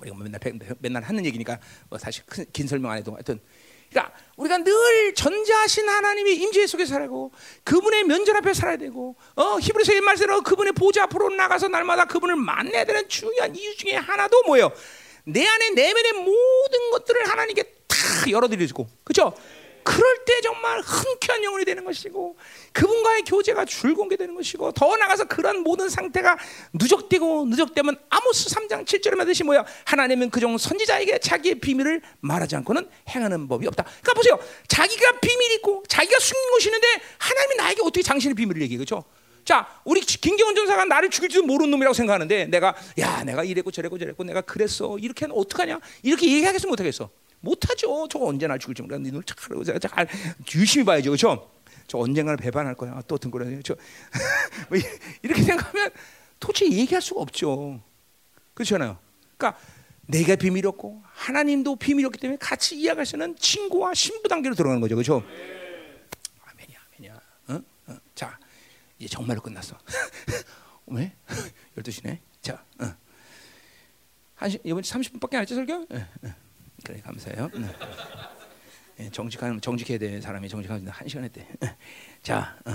[0.00, 0.38] 우리가 뭐 맨날
[0.80, 1.58] 맨날 하는 얘기니까
[1.88, 3.40] 뭐 사실 큰, 긴 설명 안 해도 하여튼
[3.88, 7.32] 그러니까 우리가 늘 전자하신 하나님의 임재 속에 살고
[7.64, 12.84] 그분의 면전 앞에 살아야 되고 어 히브리서 옛말대로 그분의 보좌 앞으로 나가서 날마다 그분을 만나야
[12.84, 14.70] 되는 중요한 이유 중에 하나도 뭐예요?
[15.24, 17.96] 내 안에 내면의 모든 것들을 하나님께 다
[18.30, 19.34] 열어드리고 그렇죠?
[19.88, 22.36] 그럴 때 정말 흔쾌한 영혼이 되는 것이고
[22.74, 26.36] 그분과의 교제가 줄공게 되는 것이고 더 나가서 그런 모든 상태가
[26.74, 33.48] 누적되고 누적되면 아모스 3장 7절에 말듯이 뭐야 하나님은 그종 선지자에게 자기의 비밀을 말하지 않고는 행하는
[33.48, 33.82] 법이 없다.
[33.82, 34.38] 그러니까 보세요.
[34.68, 36.86] 자기가 비밀이 있고 자기가 숨긴 것이 있는데
[37.16, 39.04] 하나님이 나에게 어떻게 당신의 비밀을 얘기해 그렇죠?
[39.46, 44.22] 자, 우리 김경원 전사가 나를 죽일지도 모르는 놈이라고 생각하는데 내가 야, 내가 이랬고 저랬고 저랬고
[44.24, 44.98] 내가 그랬어.
[44.98, 45.80] 이렇게 하면 어떡하냐?
[46.02, 47.08] 이렇게 얘기하겠어 못 하겠어?
[47.40, 48.08] 못하죠.
[48.08, 48.98] 저 언제 날 죽을지 몰라.
[48.98, 50.08] 니눈 착하고 잘
[50.54, 51.10] 유심히 봐야죠.
[51.10, 51.50] 그렇죠?
[51.86, 53.00] 저 언젠가는 배반할 거야.
[53.06, 53.74] 또 등골에 저
[54.68, 54.78] 뭐
[55.22, 55.90] 이렇게 생각하면
[56.38, 57.80] 도대체 얘기할 수가 없죠.
[58.54, 58.98] 그렇잖아요.
[59.36, 59.60] 그러니까
[60.06, 64.96] 내가 비밀이었고 하나님도 비밀이었기 때문에 같이 이야기할 수 있는 친구와 신부 단계로 들어가는 거죠.
[64.96, 65.22] 그렇죠?
[66.44, 67.20] 아멘이야, 아멘이야.
[67.48, 67.62] 어?
[67.92, 67.96] 어.
[68.14, 68.38] 자,
[68.98, 69.76] 이제 정말로 끝났어.
[70.86, 71.12] 왜?
[71.76, 72.18] 12시네.
[72.40, 72.94] 자, 어.
[74.34, 75.86] 한 시, 이번 30분밖에 안 했죠, 설교?
[75.90, 76.34] 네, 네.
[76.84, 77.50] 그래, 감사해요.
[77.54, 77.66] 네.
[78.96, 81.46] 네, 정직한 정직해야 되는 사람이 정직한 한 시간 했대.
[82.22, 82.72] 자, 어.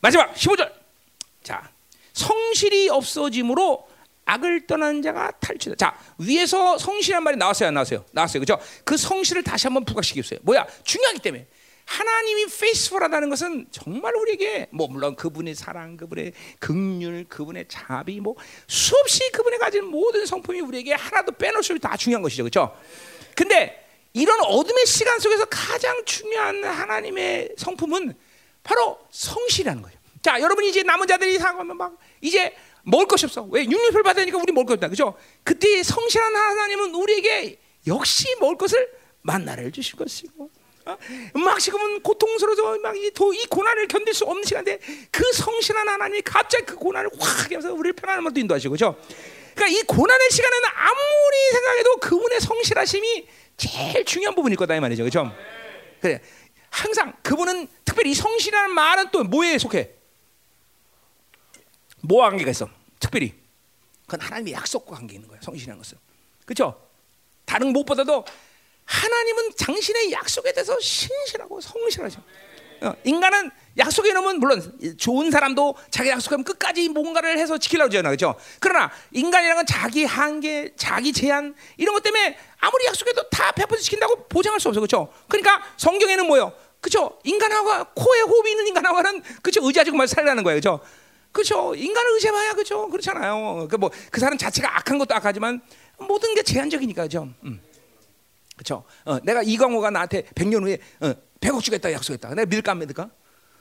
[0.00, 0.70] 마지막 15절.
[1.42, 1.70] 자,
[2.12, 3.88] 성실이 없어짐으로
[4.24, 5.76] 악을 떠난 자가 탈취다.
[5.76, 8.04] 자, 위에서 성실한 말이 나왔어요, 안 나왔어요?
[8.12, 8.40] 나왔어요.
[8.40, 8.58] 그죠?
[8.84, 10.40] 그 성실을 다시 한번 부각시켰어요.
[10.42, 10.66] 뭐야?
[10.84, 11.46] 중요하기 때문에.
[11.84, 19.30] 하나님이 페이스풀하다는 것은 정말 우리에게 뭐 물론 그분의 사랑, 그분의 긍휼, 그분의 자비 뭐 수없이
[19.32, 22.44] 그분의 가진 모든 성품이 우리에게 하나도 빼놓을 수 없이 다 중요한 것이죠.
[22.44, 22.74] 그렇죠?
[23.36, 28.14] 근데 이런 어둠의 시간 속에서 가장 중요한 하나님의 성품은
[28.62, 29.98] 바로 성실이라는 거예요.
[30.22, 32.54] 자, 여러분 이제 남은 자들이 사가면 막 이제
[32.84, 33.42] 먹을 것이 없어.
[33.50, 34.88] 왜 육류를 받으니까 우리 먹을 것 없다.
[34.88, 35.14] 그죠?
[35.42, 38.88] 그때 성실한 하나님은 우리에게 역시 먹을 것을
[39.22, 40.50] 만나를 주실 것이고
[40.84, 40.98] 어?
[41.34, 44.78] 막 지금은 고통스러워서 막이 이 고난을 견딜 수 없는 시간인데
[45.10, 48.96] 그 성실한 하나님이 갑자기 그 고난을 확 해서 우리를 편안한 것도 인도하시고 그죠?
[49.54, 55.30] 그러니까 이 고난의 시간에는 아무리 생각해도 그분의 성실하심이 제일 중요한 부분일 거다 이 말이죠, 그죠?
[56.00, 56.20] 그래
[56.70, 59.90] 항상 그분은 특별히 이 성실한 말은 또 뭐에 속해?
[62.00, 62.68] 뭐와 관계가 있어?
[62.98, 63.34] 특별히
[64.06, 65.40] 그건 하나님의 약속과 관계 있는 거예요.
[65.42, 65.98] 성실한 것은
[66.44, 66.88] 그렇죠?
[67.44, 68.24] 다른 무엇보다도
[68.84, 72.22] 하나님은 당신의 약속에 대해서 신실하고 성실하죠.
[72.82, 78.34] 어, 인간은 약속에 놓으면 물론 좋은 사람도 자기 약속하면 끝까지 뭔가를 해서 지키려고 하잖아, 그렇죠?
[78.60, 84.26] 그러나 인간이라는 건 자기 한계, 자기 제한 이런 것 때문에 아무리 약속해도 다 100% 지킨다고
[84.28, 85.08] 보장할 수 없어, 그렇죠?
[85.28, 86.52] 그러니까 성경에는 뭐요?
[86.80, 87.18] 그렇죠?
[87.22, 89.64] 인간하고 코에 호흡이 있는 인간하고는 그렇죠?
[89.64, 90.80] 의지하고 살라는 거예요, 그렇죠?
[91.30, 91.74] 그렇죠?
[91.74, 92.88] 인간을 의지해봐야 그렇죠?
[92.88, 93.68] 그렇잖아요.
[93.70, 95.62] 그 뭐그 그 사람 자체가 악한 것도 악하지만
[95.98, 97.28] 모든 게 제한적이니까, 그렇죠?
[97.44, 97.60] 음.
[98.56, 98.84] 그렇죠?
[99.04, 102.30] 어, 내가 이광호가 나한테 100년 후에 어, 100억 주겠다 약속했다.
[102.30, 103.10] 내가 믿을까 안 믿을까?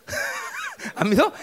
[0.96, 1.34] 안 믿어?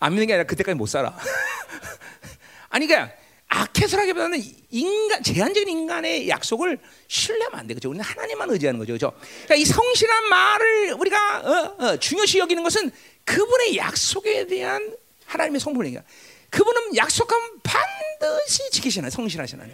[0.00, 1.16] 안 믿는 게 아니라 그때까지 못 살아.
[2.70, 3.14] 아니 그러니까
[3.48, 7.74] 악해서라기보다는 인간 제한적인 인간의 약속을 신뢰하면 안 돼.
[7.74, 7.90] 그죠?
[7.90, 8.94] 우리는 하나님만 의지하는 거죠.
[8.94, 9.12] 그죠?
[9.44, 12.90] 그러니까 이 성실한 말을 우리가 어, 어, 중요시 여기는 것은
[13.24, 14.96] 그분의 약속에 대한
[15.26, 16.02] 하나님의 성품이니까.
[16.50, 19.64] 그분은 약속하면 반드시 지키시나 성실하시나.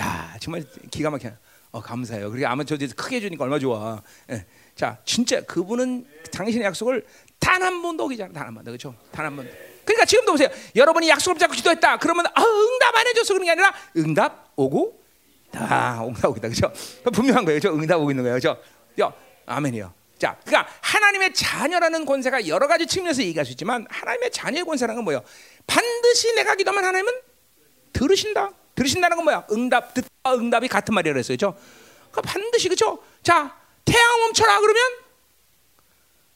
[0.00, 1.32] 야 정말 기가 막혀.
[1.70, 2.30] 어, 감사해요.
[2.30, 4.02] 그리고 아마 저도 크게 해 주니까 얼마 좋아.
[4.30, 4.44] 예.
[4.78, 7.04] 자, 진짜 그분은 당신의 약속을
[7.40, 8.32] 단 한 번도 어기지 않아.
[8.32, 8.70] 단한 번도.
[8.70, 8.94] 그렇죠?
[9.10, 9.50] 단 한 번도.
[9.84, 10.48] 그러니까 지금도 보세요.
[10.76, 11.96] 여러분이 약속을 잡고 기도했다.
[11.98, 15.00] 그러면 아, 응답 안 해줘서 그런 게 아니라 응답 오고
[15.50, 16.48] 다 응답 오다.
[16.48, 16.72] 그렇죠?
[17.12, 17.58] 분명한 거예요.
[17.60, 17.76] 그렇죠?
[17.76, 18.38] 응답 오고 있는 거예요.
[18.38, 18.60] 그렇죠?
[19.00, 19.12] 야,
[19.46, 19.92] 아멘이요.
[20.18, 25.04] 자, 그러니까 하나님의 자녀라는 권세가 여러 가지 측면에서 얘기할 수 있지만 하나님의 자녀의 권세라는 건
[25.04, 25.22] 뭐예요?
[25.66, 27.12] 반드시 내가 기도하면 하나님은
[27.92, 28.52] 들으신다.
[28.76, 29.46] 들으신다는 건 뭐야?
[29.50, 31.36] 응답 듣과 응답이 같은 말이라 그랬어요.
[31.36, 31.58] 그렇죠?
[32.12, 33.02] 그러니까 반드시 그렇죠?
[33.22, 33.57] 자,
[33.88, 34.82] 태양 멈춰라 그러면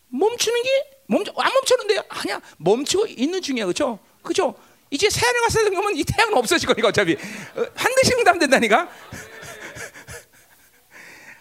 [0.08, 0.68] 멈추는 게
[1.06, 2.02] 멈춰 안 멈추는데요?
[2.08, 2.40] 아니야.
[2.58, 3.66] 멈추고 있는 중이야.
[3.66, 3.98] 그렇죠?
[4.22, 4.54] 그렇죠?
[4.90, 8.88] 이제 새하늘 갔을 때면 이 태양은 없어질 거니까 어차피 어, 반드시 응답된다니까.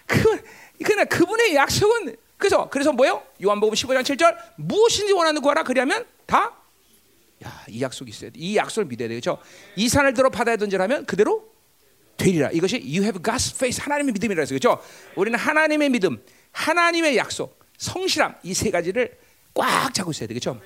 [0.06, 0.42] 그
[0.84, 3.22] 그러나 그분의 약속은 그래서 그래서 뭐요?
[3.42, 6.56] 요한복음 15장 7절 무엇인지 원하는 구하라 그리하면 다
[7.44, 8.38] 야, 이 약속이 있어야 돼.
[8.38, 9.38] 이 약속을 믿어야 되겠죠.
[9.76, 11.51] 이 산을 들어 바다에 던지라면 그대로
[12.16, 12.50] 되리라.
[12.52, 14.80] 이것이 you have God's faith 하나님의 믿음이라 해서 그렇죠.
[15.16, 16.22] 우리는 하나님의 믿음,
[16.52, 19.18] 하나님의 약속, 성실함 이 세 가지를
[19.54, 20.60] 꽉 잡고 있어야 되겠죠.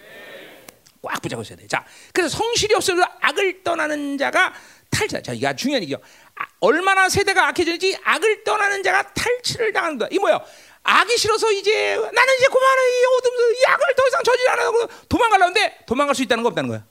[1.03, 1.67] 꽉 붙잡고 있어야 돼.
[1.69, 4.53] 자, 그래서 성실이 없어도 악을 떠나는 자가
[4.91, 5.23] 탈취.
[5.23, 5.99] 자, 이게 중요한 얘기요.
[6.35, 10.09] 아, 얼마나 세대가 악해졌는지 악을 떠나는 자가 탈취를 당한다.
[10.11, 10.41] 이 뭐야?
[10.83, 14.87] 악이 싫어서 이제 나는 이제 그만해 이 어둠 이 악을 더 이상 저지를 안 하고
[15.09, 16.85] 도망가려는데 도망갈 수 있다는 거 없다는 거야.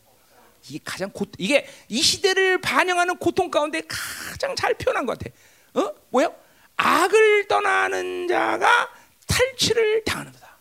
[0.69, 5.35] 이게 가장 고, 이게 이 시대를 반영하는 고통 가운데 가장 잘 표현한 것 같아.
[5.79, 5.93] 어?
[6.09, 6.29] 뭐야?
[6.77, 8.89] 악을 떠나는 자가
[9.27, 10.57] 탈취를 당하는 거다.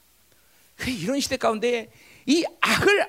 [0.86, 1.90] 이런 시대 가운데
[2.26, 3.02] 이 악을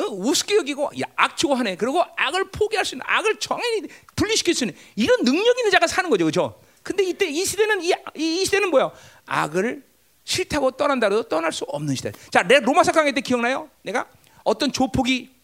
[0.00, 0.04] 어?
[0.04, 1.76] 우습게 여기고 악 좋아하네.
[1.76, 3.82] 그리고 악을 포기할 수 있는 악을 정연히
[4.16, 6.60] 분리시킬 수 있는 이런 능력 있는 자가 사는 거죠, 그렇죠?
[6.82, 8.90] 근데 이때 이 시대는 이, 이 시대는 뭐야?
[9.26, 9.84] 악을
[10.24, 12.12] 싫다고 떠난다 해도 떠날 수 없는 시대.
[12.30, 13.68] 자, 내 로마서 강의 때 기억나요?
[13.82, 14.06] 내가
[14.44, 15.39] 어떤 조폭이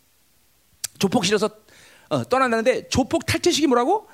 [0.99, 1.51] 조폭 실어서
[2.09, 4.09] 어, 떠난다는데 조폭 탈퇴식이 뭐라고?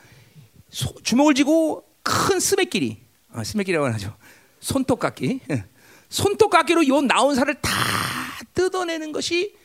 [0.70, 4.16] 소, 주먹을 쥐고 큰 스매끼리, 아, 스매끼리라고 하죠.
[4.60, 5.40] 손톱깎이,
[6.09, 7.70] 손톱깎이로 요 나온 살을 다
[8.54, 9.56] 뜯어내는 것이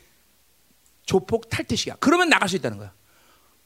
[1.06, 1.98] 조폭 탈퇴식이야.
[2.00, 2.94] 그러면 나갈 수 있다는 거야.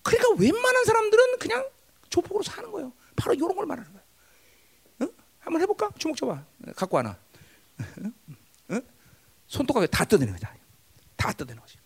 [0.04, 1.68] 그러니까 웬만한 사람들은 그냥
[2.10, 2.94] 조폭으로 사는 거예요.
[3.16, 4.04] 바로 이런 걸 말하는 거야.
[5.02, 5.10] 응?
[5.40, 5.90] 한번 해볼까?
[5.98, 6.44] 주먹 줘봐.
[6.76, 7.18] 갖고 와나.
[8.72, 8.82] 응?
[9.48, 10.56] 손톱깎이 다 뜯어내는 거다.
[11.16, 11.78] 다 뜯어내는 거지.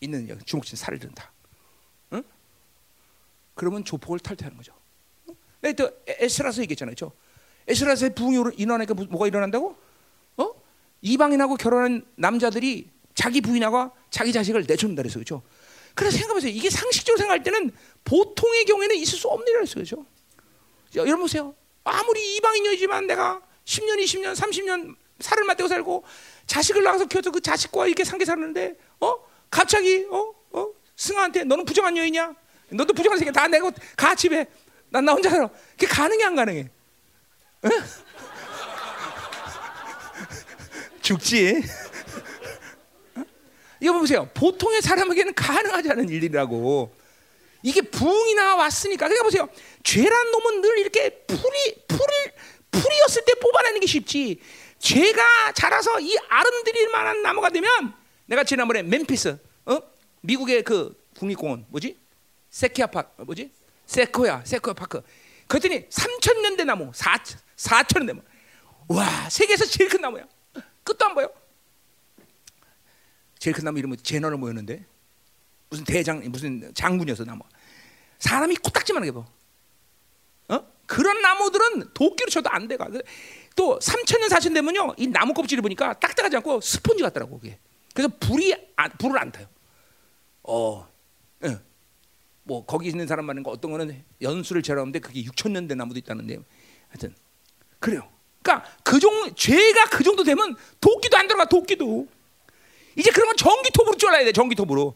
[0.00, 1.32] 있는 주먹진 살을 든다.
[2.12, 2.22] 응?
[3.54, 4.74] 그러면 조폭을 탈퇴하는 거죠.
[5.60, 6.94] 네, 또 에스라서 얘기했잖아요.
[6.94, 7.12] 그렇죠?
[7.66, 9.76] 에스라서의 부흥이 일어나니까 뭐가 일어난다고?
[10.36, 10.50] 어?
[11.00, 15.14] 이방인하고 결혼한 남자들이 자기 부인하고 자기 자식을 내쫓는다 그랬어.
[15.14, 15.42] 그렇죠?
[15.94, 16.52] 그래서 생각해보세요.
[16.52, 17.70] 이게 상식적으로 생각할 때는
[18.04, 20.06] 보통의 경우에는 있을 수 없는 일이라서 그렇죠?
[20.96, 21.54] 여러분 보세요.
[21.84, 26.04] 아무리 이방인이지만 내가 10년, 20년, 30년 살을 맞대고 살고
[26.46, 29.16] 자식을 낳아서 키워서 그 자식과 이렇게 상계 사는데 어?
[29.54, 30.34] 갑자기 어?
[30.50, 30.66] 어?
[30.96, 32.34] 승아한테 너는 부정한 여인이야?
[32.70, 34.44] 너도 부정한 새끼 다 내고 가 집에
[34.90, 35.48] 난 나 혼자 살아.
[35.72, 36.68] 그게 가능해 안 가능해?
[37.62, 37.68] 어?
[41.02, 41.62] 죽지.
[43.80, 44.28] 이거 보세요.
[44.34, 46.92] 보통의 사람에게는 가능하지 않은 일이라고.
[47.62, 49.06] 이게 부흥이 나 왔으니까.
[49.06, 49.48] 그러니까 보세요.
[49.84, 52.32] 죄란 놈은 늘 이렇게 풀이 풀이
[52.72, 54.40] 풀이었을 때 뽑아내는 게 쉽지.
[54.80, 57.94] 죄가 자라서 이 아름드릴 만한 나무가 되면
[58.26, 59.78] 내가 지난번에 멤피스, 어?
[60.22, 61.98] 미국의 그 국립공원 뭐지?
[62.50, 63.52] 세키아 파크 뭐지?
[63.86, 65.02] 세코야, 세코야 파크.
[65.46, 67.22] 그랬더니 3천 년대 나무, 4
[67.56, 68.22] 4천 년대 나무.
[68.88, 70.26] 와, 세계에서 제일 큰 나무야.
[70.82, 71.30] 끝도 안 보여.
[73.38, 74.84] 제일 큰 나무 이름은 제너럴 모였는데
[75.68, 77.42] 무슨 대장 무슨 장군이어서 나무.
[78.18, 79.26] 사람이 코딱지만하게 봐.
[80.48, 80.66] 어?
[80.86, 82.88] 그런 나무들은 도끼로 쳐도 안 돼가.
[83.56, 87.58] 또 3천 년 4천 되면요 이 나무 껍질을 보니까 딱딱하지 않고 스펀지 같더라고 그게.
[87.94, 89.46] 그래서 불이 안, 불을 안 타요.
[90.42, 90.86] 어,
[91.44, 91.58] 예.
[92.42, 96.38] 뭐 거기 있는 사람 말은 어떤 거는 연수를 재라는데 그게 6천 년된 나무도 있다는데
[96.88, 97.14] 하여튼
[97.78, 98.06] 그래요.
[98.42, 102.06] 그러니까 그 정, 죄가 그 정도 되면 도끼도 안 들어가 도끼도.
[102.96, 104.94] 이제 그런 건 전기톱으로 잘라야 돼 전기톱으로.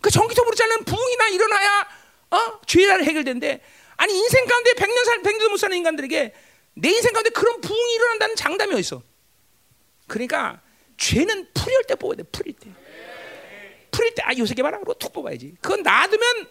[0.00, 1.88] 그 전기톱으로 자르는 부흥이나 일어나야
[2.30, 2.60] 어?
[2.66, 3.60] 죄가 해결된대.
[3.96, 6.34] 아니 인생 가운데 백년 살, 백년도 못 사는 인간들에게
[6.74, 9.02] 내 인생 가운데 그런 부흥이 일어난다는 장담이 어딨어.
[10.06, 10.62] 그러니까
[11.00, 12.22] 죄는 풀릴 때 뽑아야 돼.
[12.24, 12.70] 풀릴 때.
[13.90, 15.56] 풀릴 때, 아 요새 개발하고 툭 뽑아야지.
[15.60, 16.46] 그건 놔두면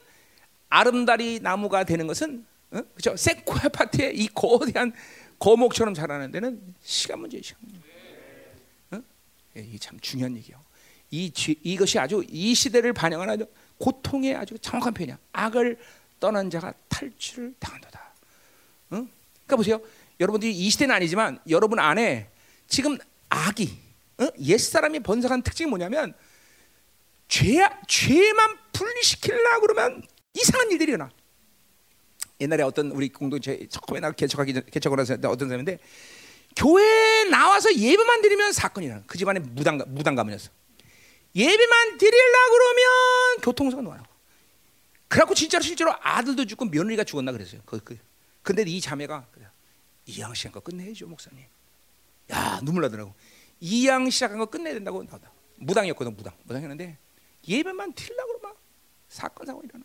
[0.69, 2.81] 아름다리 나무가 되는 것은 어?
[2.95, 3.15] 그죠?
[3.15, 4.91] 세코야 파트의 이 거대한
[5.37, 7.43] 거목처럼 자라는 데는 시간 문제예요.
[7.43, 7.79] 시간 문제.
[8.91, 9.01] 어?
[9.57, 10.61] 예, 이게 참 중요한 얘기예요.
[11.11, 11.31] 이
[11.63, 13.47] 이것이 아주 이 시대를 반영하는 아주
[13.77, 15.17] 고통의 아주 정확한 표현이야.
[15.31, 15.77] 악을
[16.19, 18.13] 떠난 자가 탈출을 당한다.
[18.93, 19.07] 응?
[19.45, 19.79] 그러니까 보세요.
[20.19, 22.29] 여러분들이 이 시대는 아니지만 여러분 안에
[22.67, 22.97] 지금
[23.29, 23.88] 악이 응?
[24.39, 26.13] 옛 사람이 번성한 특징이 뭐냐면
[27.27, 31.09] 죄 죄만 분리시키려 그러면 이상한 일들이 일어나.
[32.41, 35.79] 옛날에 어떤 우리 공동체 처음에 나 개척하기 개척을 해서 어떤 사람인데
[36.55, 39.03] 교회 나와서 예배만 드리면 사건이 일어나.
[39.05, 40.49] 그 집안에 무당 무당 가문이었어.
[41.35, 44.03] 예배만 드리려 그러면 교통사고 나요.
[45.07, 47.61] 그래갖고 진짜로 실제로 아들도 죽고 며느리가 죽었나 그랬어요.
[47.65, 47.97] 그, 그.
[48.41, 49.27] 근데 이 자매가
[50.05, 51.45] 이양 시간 거 끝내야죠 목사님.
[52.31, 53.13] 야 눈물 나더라고.
[53.59, 55.31] 이양 시작한 거 끝내야 된다고 나다.
[55.55, 56.33] 무당이었거든 무당.
[56.43, 56.97] 무당이었는데
[57.47, 58.55] 예배만 드리려 그러면
[59.07, 59.83] 사건 사고 일어나.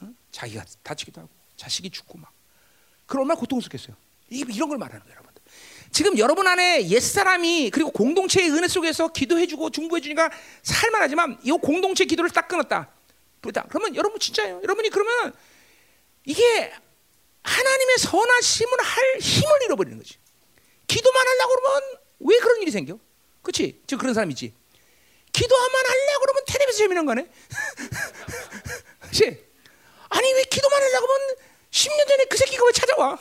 [0.00, 0.08] 어?
[0.30, 2.32] 자기가 다치기도 하고 자식이 죽고 막.
[3.06, 3.96] 그럼 얼마나 고통스럽겠어요.
[4.30, 5.42] 이게 이런 걸 말하는 거예요, 여러분들.
[5.90, 10.30] 지금 여러분 안에 옛 사람이 그리고 공동체의 은혜 속에서 기도해주고 중보해주니까
[10.62, 12.90] 살만하지만 이 공동체 기도를 딱 끊었다.
[13.42, 13.66] 그렇다.
[13.68, 14.60] 그러면 여러분 진짜예요.
[14.62, 15.34] 여러분이 그러면
[16.24, 16.72] 이게
[17.42, 20.16] 하나님의 선하심을 할 힘을 잃어버리는 거지.
[20.86, 22.98] 기도만 하려고 그러면 왜 그런 일이 생겨?
[23.42, 23.82] 그렇지?
[23.86, 24.52] 지금 그런 사람 있지.
[25.32, 27.26] 기도만 하려고 그러면 텔레비전 재미난 거네.
[29.00, 29.44] 그렇지?
[30.08, 31.36] 아니 왜 기도만 하려고 그러면
[31.70, 33.18] 10년 전에 그 새끼가 왜 찾아와?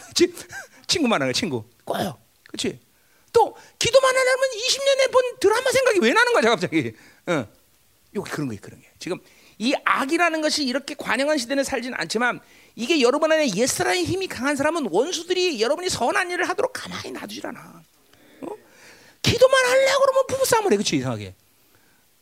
[0.87, 1.63] 친구만 하는 친구.
[1.85, 2.17] 꼬여.
[2.47, 2.79] 그렇지?
[3.33, 6.93] 또 기도만 하려면 20년에 본 드라마 생각이 왜 나는 거야 갑자기?
[7.27, 7.47] 어.
[8.15, 8.89] 요 그런 거 그런 게.
[8.99, 9.19] 지금
[9.57, 12.41] 이 악이라는 것이 이렇게 관영한 시대는 살지는 않지만
[12.75, 17.83] 이게 여러분 안에 옛사람의 힘이 강한 사람은 원수들이 여러분이 선한 일을 하도록 가만히 놔두질 않아.
[19.21, 19.23] 어?
[19.29, 20.77] 기도만 하려고 그러면 부부싸움을 해.
[20.77, 21.35] 그치 이상하게.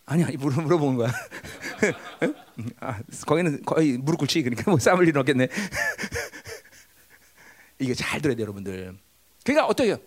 [0.06, 1.12] 아니 아니 물어 물어보는 거야.
[2.82, 5.48] 아, 거기는 거의 무릎 꿇지 그러니까 뭐 싸움을 일은 없겠네.
[7.80, 8.98] 이게 잘 들어야 돼 여러분들.
[9.44, 9.98] 그러니까 어떠해요?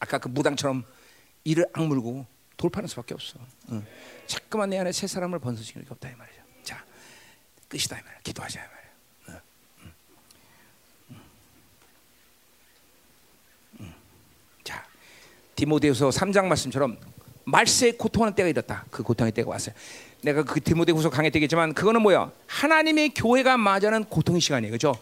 [0.00, 0.84] 아까 그 무당처럼
[1.44, 3.38] 이를 악물고 돌파하는 수밖에 없어.
[3.70, 3.86] 응.
[4.26, 6.40] 자꾸만 내 안에 새 사람을 번성시키는 게 없다 이 말이죠.
[6.64, 6.84] 자,
[7.68, 8.20] 끝이다 이 말이야.
[8.22, 9.42] 기도하자 이 말이야.
[11.10, 11.20] 응.
[13.80, 13.94] 응.
[14.64, 14.84] 자,
[15.58, 16.96] 디모데후서 3장 말씀처럼
[17.44, 18.84] 말세에 고통하는 때가 이렇다.
[18.90, 19.74] 그 고통의 때가 왔어요.
[20.22, 22.30] 내가 그 디모데후서 강의 때겠지만 그거는 뭐야?
[22.46, 24.70] 하나님의 교회가 맞이하는 고통의 시간이에요.
[24.70, 24.94] 그죠?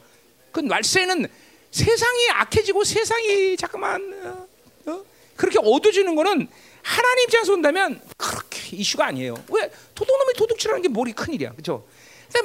[0.53, 1.27] 그 말세는
[1.71, 4.47] 세상이 악해지고 세상이 잠깐만 어,
[4.87, 5.05] 어?
[5.37, 6.49] 그렇게 어두워지는 거는
[6.83, 9.35] 하나님 입장에서 본다면 그렇게 이슈가 아니에요.
[9.51, 11.87] 왜 도둑놈이 도둑질하는 게 머리 큰 일이야, 그렇죠?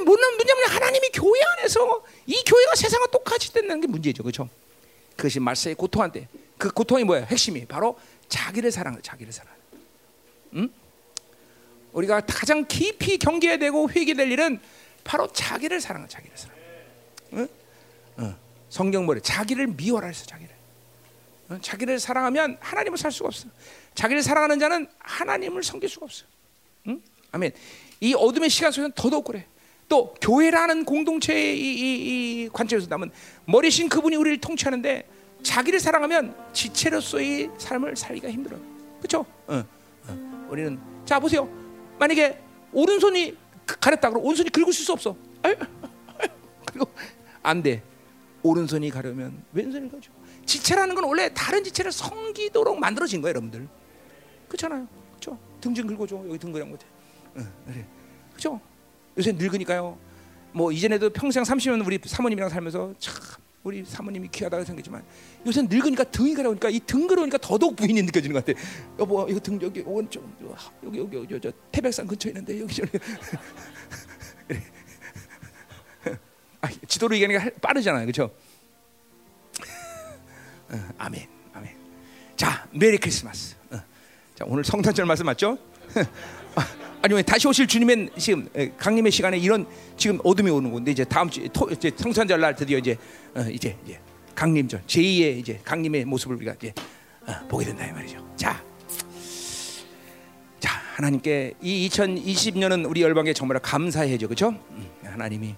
[0.03, 4.49] 뭐냐면 뭐냐면 하나님이 교회 안에서 이 교회가 세상과 똑같이 된다는 게 문제죠, 그렇죠?
[5.15, 6.27] 그것이 말세의 고통한데
[6.61, 7.25] 그 고통이 뭐예요?
[7.25, 9.51] 핵심이 바로 자기를 사랑하는 자기를 사랑.
[10.53, 10.69] 응?
[11.91, 14.59] 우리가 가장 깊이 경계해야 되고 회개될 일은
[15.03, 16.55] 바로 자기를 사랑하 자기를 사랑.
[17.33, 17.47] 응?
[18.17, 18.35] 어.
[18.69, 19.21] 성경 뭐래?
[19.21, 20.53] 자기를 미워라 했어, 자기를.
[21.49, 21.57] 어?
[21.59, 23.47] 자기를 사랑하면 하나님을 살 수가 없어.
[23.95, 26.25] 자기를 사랑하는 자는 하나님을 섬길 수가 없어.
[26.89, 27.01] 응?
[27.31, 27.53] 아멘.
[28.01, 29.47] 이 어둠의 시간 속에서는 더더욱 그래.
[29.89, 33.09] 또 교회라는 공동체의 이, 이, 이 관점에서 남은
[33.45, 38.57] 머리신 그분이 우리를 통치하는데 자기를 사랑하면 지체로서의 삶을 살기가 힘들어.
[38.99, 39.25] 그렇죠?
[39.47, 39.63] 어,
[40.07, 40.47] 어.
[40.49, 41.49] 우리는 자 보세요.
[41.99, 42.39] 만약에
[42.71, 43.35] 오른손이
[43.65, 45.15] 가렸다 그러면 오른손이 긁을 수 없어.
[46.65, 46.89] 그리고
[47.41, 47.83] 안 돼.
[48.43, 50.11] 오른손이 가려면 왼손이 가죠.
[50.45, 53.67] 지체라는 건 원래 다른 지체를 섬기도록 만들어진 거예요, 여러분들.
[54.47, 54.87] 그렇잖아요.
[55.11, 55.37] 그렇죠?
[55.61, 56.23] 등좀 긁어줘.
[56.27, 56.85] 여기 등 그냥 못해.
[57.37, 57.85] 응, 그래.
[58.31, 58.59] 그렇죠?
[59.17, 59.97] 요새 늙으니까요.
[60.53, 63.15] 뭐 이전에도 평생 30년 우리 사모님이랑 살면서 참
[63.63, 65.03] 우리 사모님이 귀하다고 생각했지만
[65.45, 68.59] 요새 늙으니까 등이 가려우니까 이 등 그러니까 더더욱 부인이 느껴지는 것 같아.
[68.99, 70.23] 여보 이거 등 여기 오른쪽
[70.83, 72.89] 여기 여기 여기 저 태백산 근처에 있는데 여기 저기
[76.61, 78.31] 아, 지도로 얘기하니까 빠르잖아요, 그렇죠?
[80.69, 81.75] 어, 아멘, 아멘.
[82.35, 83.55] 자, 메리 크리스마스.
[83.71, 83.81] 어.
[84.35, 85.57] 자, 오늘 성탄절 말씀 맞죠?
[87.01, 88.47] 아니면 다시 오실 주님의 지금
[88.77, 89.65] 강림의 시간에 이런
[89.97, 92.97] 지금 어둠이 오는 건데 이제 다음 주 토, 이제 성탄절 날 드디어 이제
[93.35, 93.99] 어, 이제 이제
[94.35, 96.73] 강림절 제2의 이제 강림의 모습을 우리가 이제
[97.25, 98.23] 어, 보게 된다 이 말이죠.
[98.35, 98.63] 자,
[100.59, 104.49] 자 하나님께 이 2020년은 우리 열방에 정말 감사해죠, 그렇죠?
[104.49, 105.55] 음, 하나님이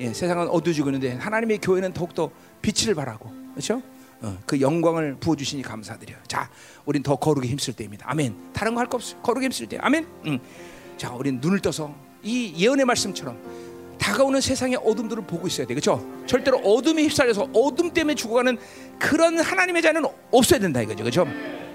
[0.00, 3.82] 예, 세상은 어두워지고 있는데 하나님의 교회는 더욱더 빛을 발하고 그렇죠?
[4.20, 6.18] 어, 그 영광을 부어 주시니 감사드려요.
[6.28, 6.50] 자,
[6.84, 8.06] 우린 더 거룩에 힘쓸 때입니다.
[8.08, 8.52] 아멘.
[8.52, 9.20] 다른 거 할 거 없어요.
[9.22, 9.78] 거룩에 힘쓸 때.
[9.80, 10.06] 아멘.
[10.26, 10.38] 음.
[10.96, 13.36] 자, 우린 눈을 떠서 이 예언의 말씀처럼
[13.98, 15.74] 다가오는 세상의 어둠들을 보고 있어야 돼.
[15.74, 16.04] 그렇죠?
[16.26, 18.58] 절대로 어둠에 휩싸려서 어둠 때문에 죽어가는
[18.98, 21.04] 그런 하나님의 자는 없어야 된다 이거죠.
[21.04, 21.26] 그렇죠?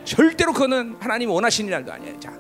[0.04, 2.20] 절대로 그거는 하나님 원하시는 날도 아니에요.
[2.20, 2.34] 자,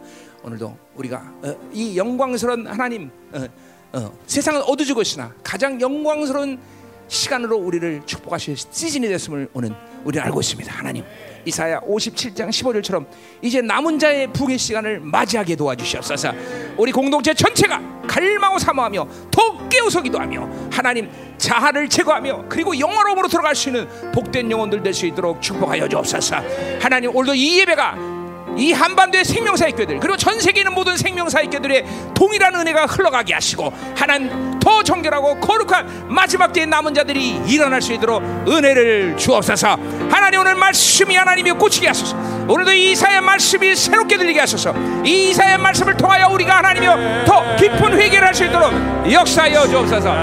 [0.43, 3.45] 오늘도 우리가 어, 이 영광스러운 하나님 어,
[3.93, 6.59] 어, 세상은 어두워지고 있으나 가장 영광스러운
[7.07, 9.73] 시간으로 우리를 축복하실 시즌이 됐음을 오는
[10.03, 10.73] 우리는 알고 있습니다.
[10.73, 11.03] 하나님.
[11.47, 13.05] 이사야 57장 15절처럼
[13.41, 16.33] 이제 남은 자의 부의 시간을 맞이하게 도와주시옵소서.
[16.77, 23.69] 우리 공동체 전체가 갈망하고 사모하며 더 깨어서 기도하며 하나님 자아를 제거하며 그리고 영화로움으로 들어갈 수
[23.69, 26.37] 있는 복된 영혼들 될 수 있도록 축복하여 주옵소서.
[26.81, 28.16] 하나님 오늘도 이 예배가
[28.57, 33.71] 이 한반도의 생명사의 교회들 그리고 전 세계에 있는 모든 생명사의 교회들의 동일한 은혜가 흘러가게 하시고
[33.95, 39.77] 하나님 더 정결하고 거룩한 마지막 때의 남은 자들이 일어날 수 있도록 은혜를 주옵소서.
[40.09, 42.17] 하나님 오늘 말씀이 하나님이 꽂히게 하소서.
[42.47, 44.73] 오늘도 이사의 말씀이 새롭게 들리게 하소서.
[45.05, 48.71] 이 이사의 말씀을 통하여 우리가 하나님이여 더 깊은 회개를 할 수 있도록
[49.11, 50.13] 역사하여 주옵소서.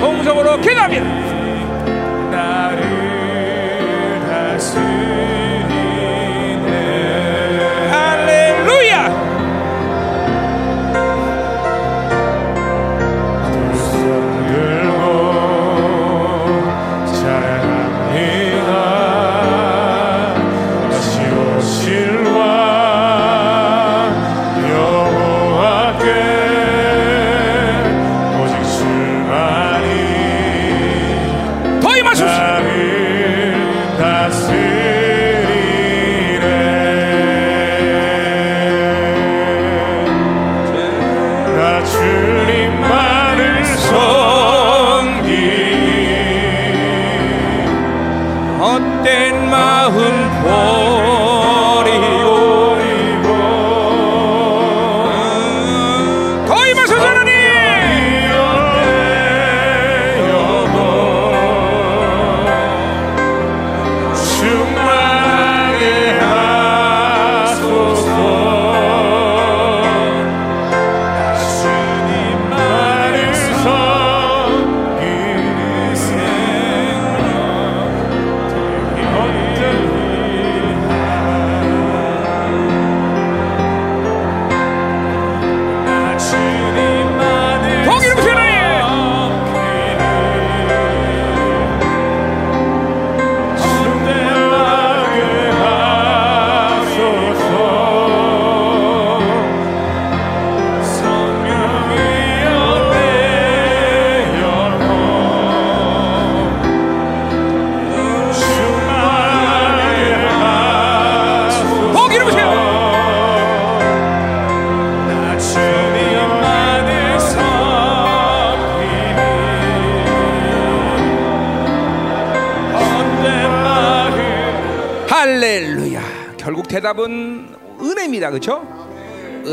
[0.00, 1.04] 동성으로 기도합니다.
[2.30, 5.11] 나를 다스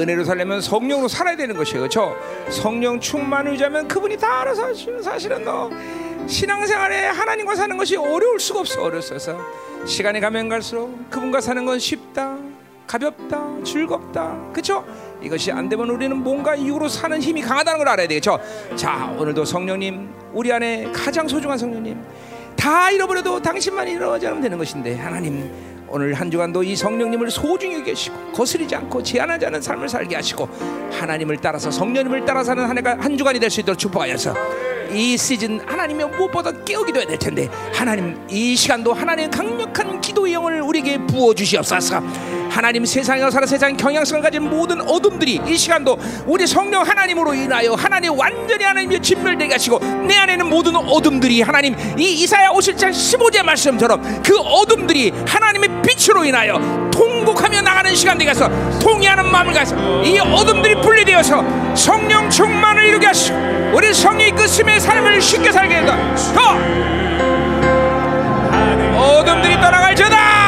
[0.10, 1.82] 은혜로 살려면 성령으로 살아야 되는 것이에요.
[1.82, 2.16] 그렇죠?
[2.50, 5.70] 성령 충만을 유지하면 그분이 다 알아서 하시는 사실은 너
[6.28, 8.82] 신앙생활에 하나님과 사는 것이 어려울 수가 없어.
[8.82, 9.40] 어렸어서
[9.86, 12.38] 시간이 가면 갈수록 그분과 사는 건 쉽다.
[12.88, 13.64] 가볍다.
[13.64, 14.50] 즐겁다.
[14.52, 14.84] 그렇죠?
[15.22, 18.40] 이것이 안 되면 우리는 뭔가 이유로 사는 힘이 강하다는 걸 알아야 되겠죠.
[18.76, 22.02] 자, 오늘도 성령님 우리 안에 가장 소중한 성령님
[22.56, 23.88] 다 잃어버려도 당신만
[24.28, 29.62] 않으면 되는 것인데 하나님 오늘 한 주간도 이 성령님을 소중히 계시고 거스리지 않고 제한하지 않은
[29.62, 30.48] 삶을 살게 하시고
[30.92, 34.36] 하나님을 따라서 성령님을 따라 사는 한 해가 한 주간이 될 수 있도록 축복하여서
[34.92, 40.62] 이 시즌 하나님의 무엇보다 깨우기도 해야 될 텐데 하나님 이 시간도 하나님의 강력한 기도의 영을
[40.62, 42.02] 우리에게 부어 주시옵소서.
[42.50, 48.18] 하나님 세상에 살아 세상 경향성을 가진 모든 어둠들이 이 시간도 우리 성령 하나님으로 인하여 하나님
[48.18, 54.36] 완전히 하나님의 진멸되게 하시고 내 안에는 모든 어둠들이 하나님 이 이사야 57장 15절 말씀처럼 그
[54.40, 55.59] 어둠들이 하나님
[56.10, 56.60] 의 빛으로 인하여
[56.92, 58.50] 통곡하며 나가는 시간 되게 해서
[58.80, 63.38] 통이하는 마음을 가서 이 어둠들이 분리되어서 성령 충만을 이루게 하시고
[63.74, 65.98] 우리 성령이 그 심의 삶을 쉽게 살게 한다
[66.34, 66.58] 더
[69.00, 70.39] 어둠들이 떠나갈지어다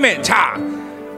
[0.00, 0.22] 아멘.
[0.22, 0.54] 자,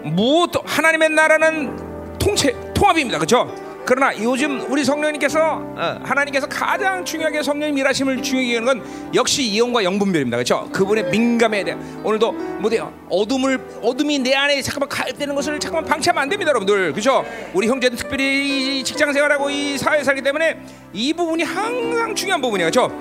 [0.03, 3.49] 무엇 하나님의 나라는 통체 통합입니다, 그렇죠?
[3.85, 9.85] 그러나 요즘 우리 성령님께서 어, 하나님께서 가장 중요하게 성령님 일하심을 중요하게 하는 건 역시 이혼과
[9.85, 10.69] 영분별입니다, 그렇죠?
[10.73, 12.93] 그분의 민감에 대해 오늘도 뭐돼요?
[13.09, 17.25] 어둠을 어둠이 내 안에 잠깐만 가입되는 것을 잠깐만 방치하면 안 됩니다, 여러분들, 그렇죠?
[17.55, 20.61] 우리 형제는 특별히 이 직장 생활하고 이 사회 살기 때문에
[20.93, 22.93] 이 부분이 항상 중요한 부분이에요, 그렇죠?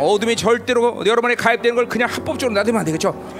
[0.00, 3.37] 어둠이 절대로 여러분에 가입되는 걸 그냥 합법적으로 놔두면 안 되겠죠?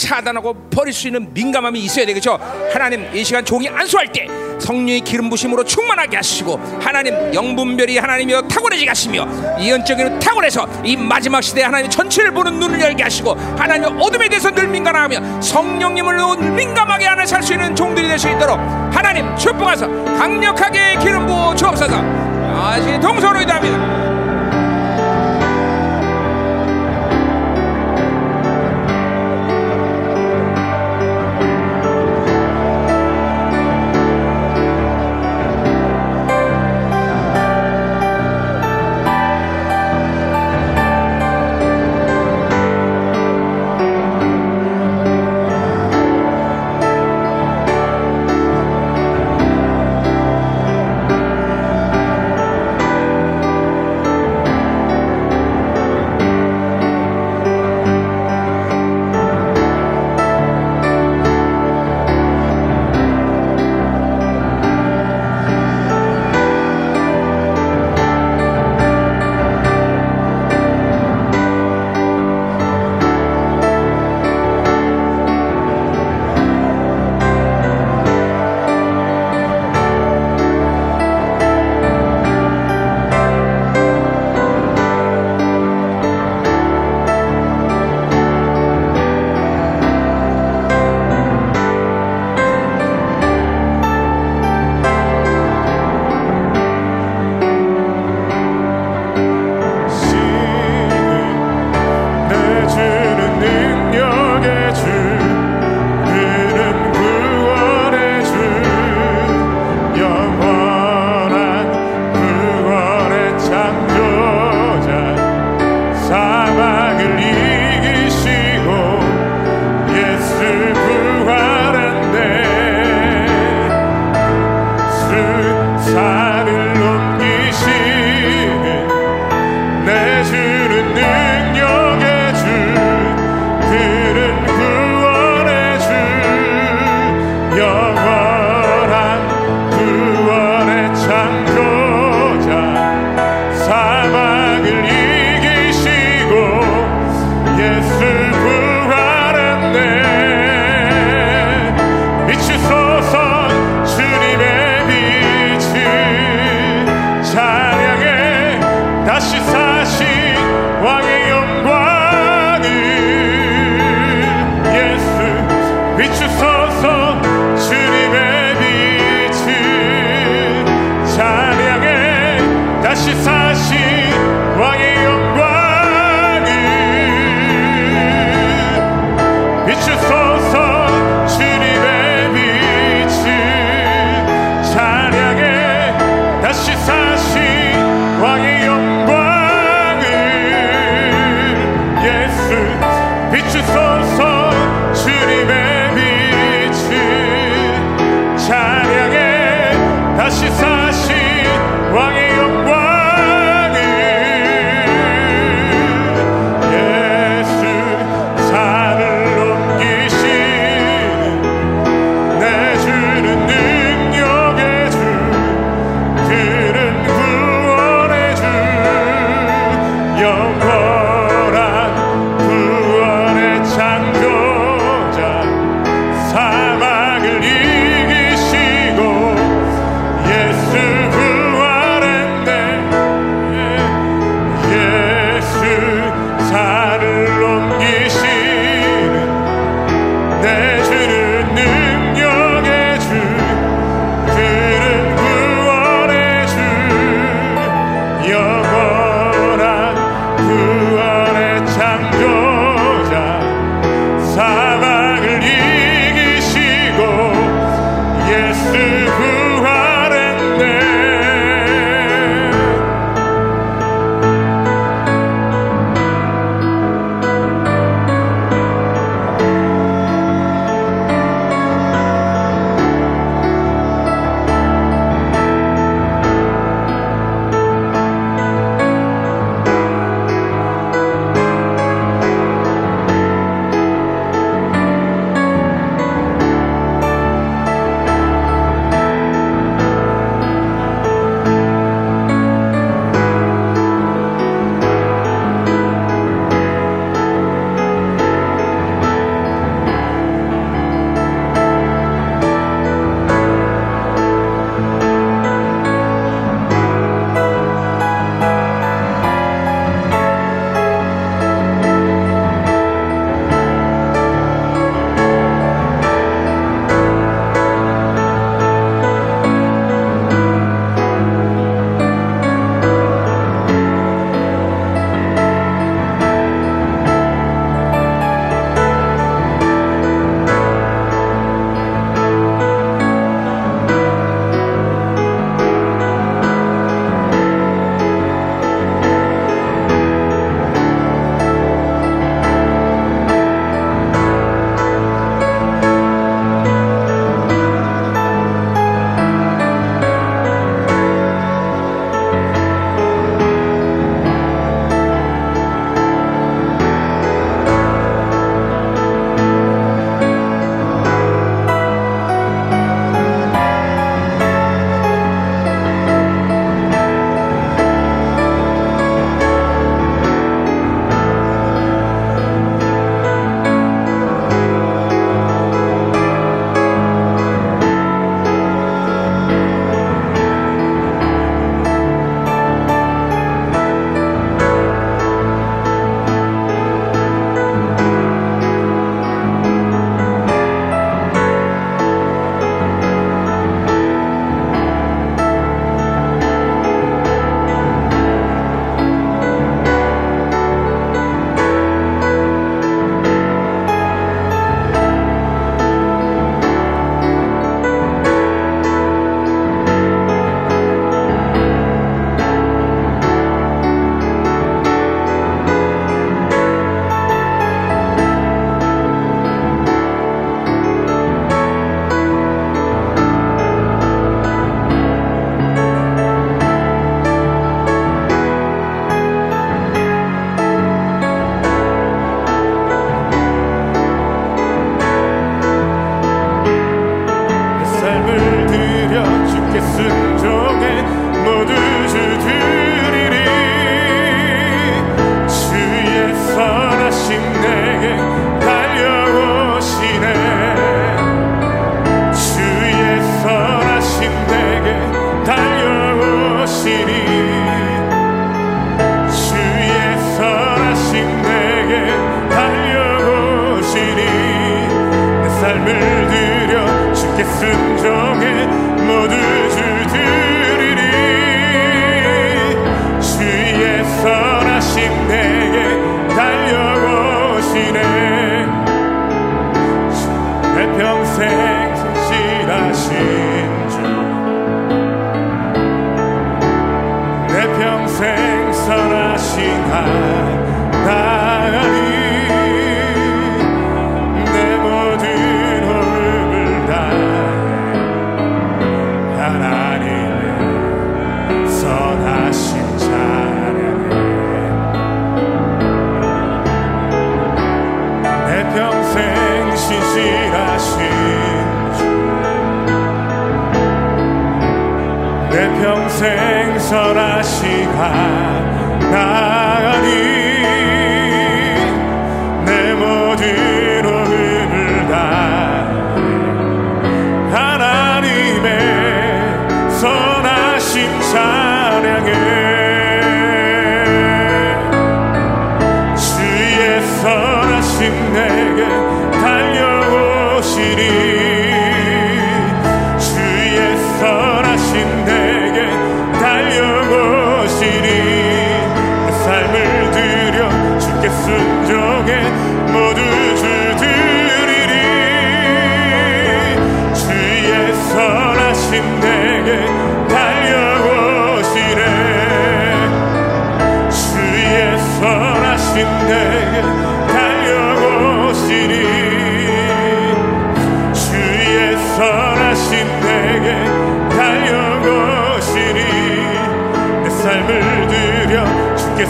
[0.00, 2.38] 차단하고 버릴 수 있는 민감함이 있어야 되겠죠.
[2.72, 4.26] 하나님 이 시간 종이 안수할 때
[4.58, 9.26] 성령의 기름 부심으로 충만하게 하시고 하나님 영분별이 하나님이여 탁월해지게 하시며
[9.58, 14.68] 이언적인 탁월해서 이 마지막 시대에 하나님 전체를 보는 눈을 열게 하시고 하나님 어둠에 대해서 늘
[14.68, 16.20] 민감하며 성령님을
[16.56, 18.58] 민감하게 하나 살 수 있는 종들이 될 수 있도록
[18.92, 19.86] 하나님 축복하서
[20.18, 21.96] 강력하게 기름 부어 주옵소서.
[21.96, 24.09] 아시 동서로 이답니다.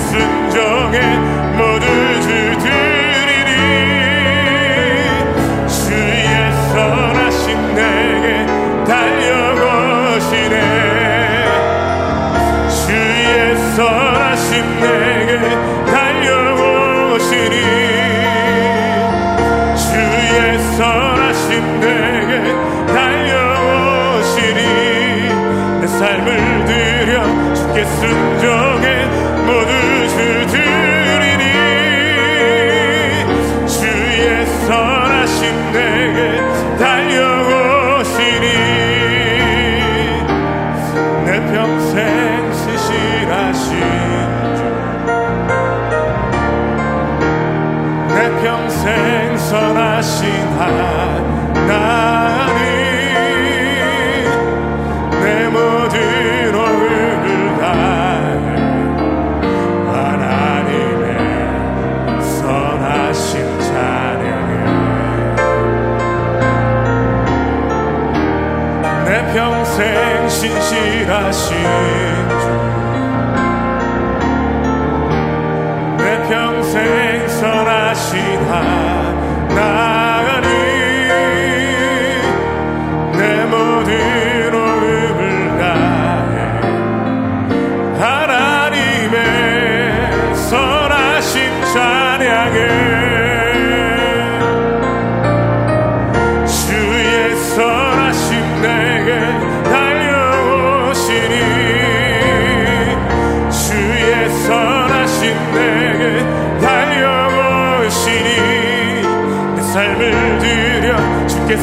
[0.00, 0.98] 순정에
[1.56, 1.86] 모두
[2.20, 2.26] 주
[2.58, 3.52] 드리니
[5.68, 8.46] 주의 선하신 내게
[8.86, 10.56] 달려오시네.
[12.86, 15.38] 주의 선하신 내게
[15.90, 17.56] 달려오시니
[19.76, 22.32] 주의 선하신 내게
[22.92, 24.60] 달려오시니
[25.80, 26.28] 내 삶을
[26.66, 28.89] 들여 주께 순정에
[30.46, 31.44] 드리니
[33.66, 36.18] 주의 선하신 내게
[36.78, 38.46] 달려오시니
[41.24, 43.68] 내 평생 시실하신
[48.08, 50.18] 내 평생 선하신
[50.58, 50.99] 하나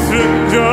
[0.05, 0.66] Satan.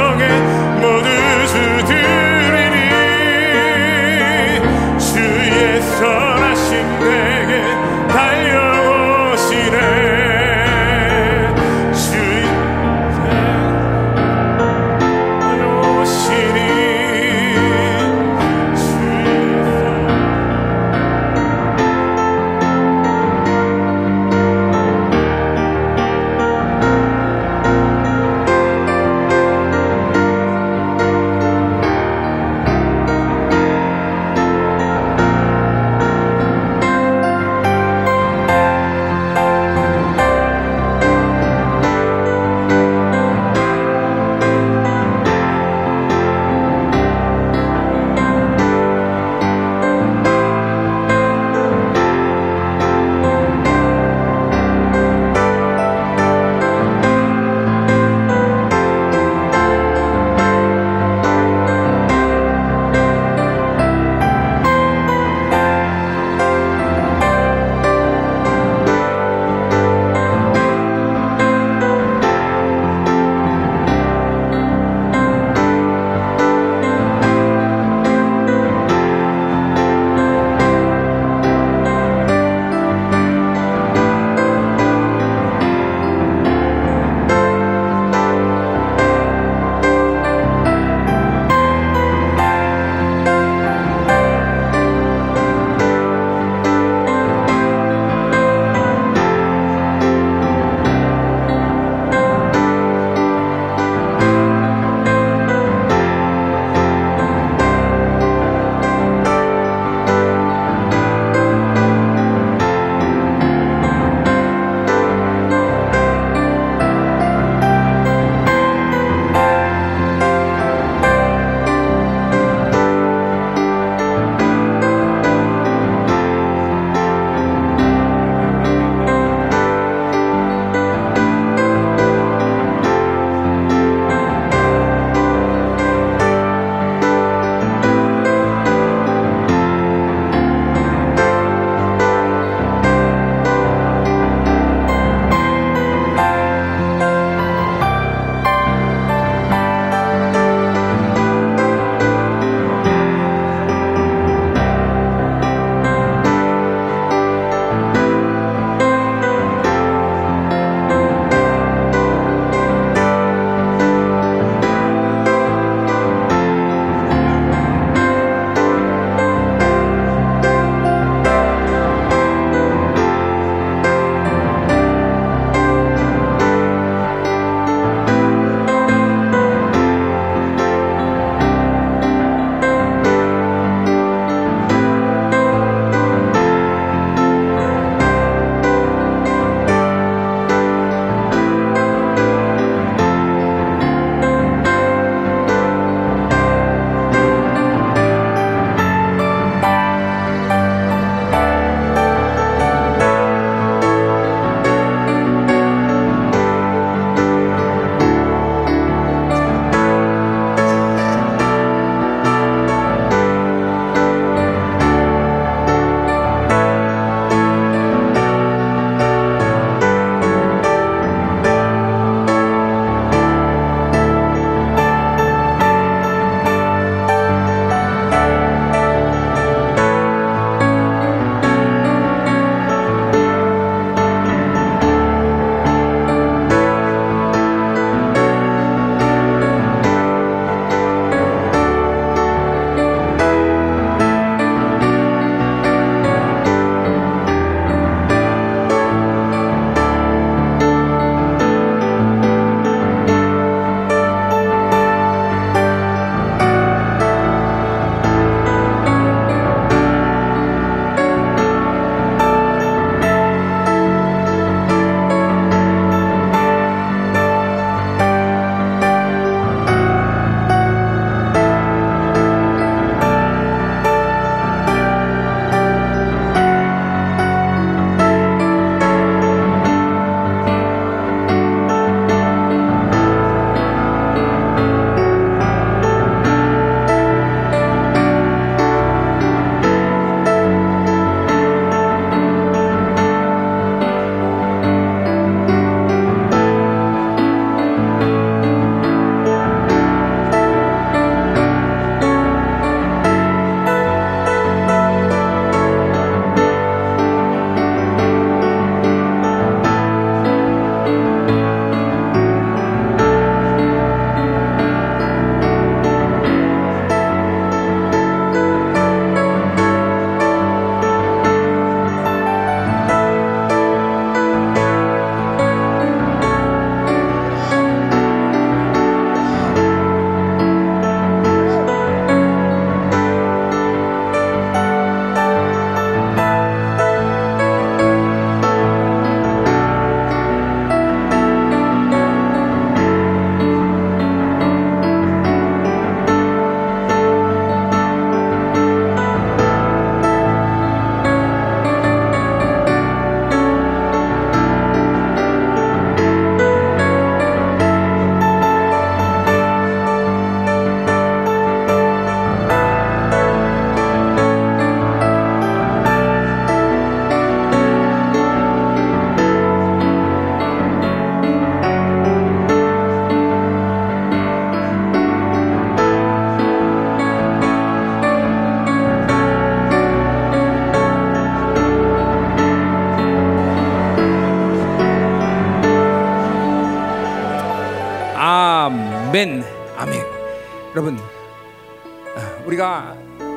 [392.47, 392.97] 우리가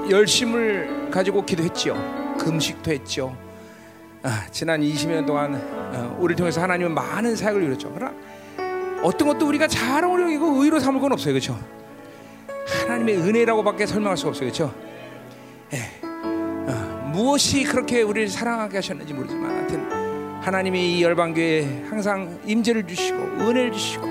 [0.09, 2.35] 열심을 가지고 기도했지요.
[2.39, 3.35] 금식도 했죠.
[4.23, 7.91] 아, 지난 20년 동안 어, 우리를 통해서 하나님은 많은 사역을 이뤘죠.
[7.93, 8.13] 그러나
[9.03, 9.67] 어떤 것도 우리가
[10.23, 11.59] 여기고 의로 삼을 건 없어요, 그렇죠?
[12.83, 14.73] 하나님의 은혜라고밖에 설명할 수가 없어요, 그렇죠?
[15.73, 16.01] 예.
[16.03, 23.71] 어, 무엇이 그렇게 우리를 사랑하게 하셨는지 모르지만 하여튼 하나님이 이 열방교회에 항상 임재를 주시고 은혜를
[23.71, 24.05] 주시고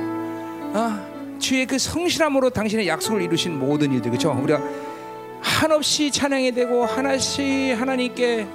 [0.75, 1.07] 아,
[1.39, 4.33] 주의 그 성실함으로 당신의 약속을 이루신 모든 일들 그렇죠?
[4.43, 4.61] 우리가
[5.47, 8.47] 한없이 찬양이 되고 하나씩 하나님께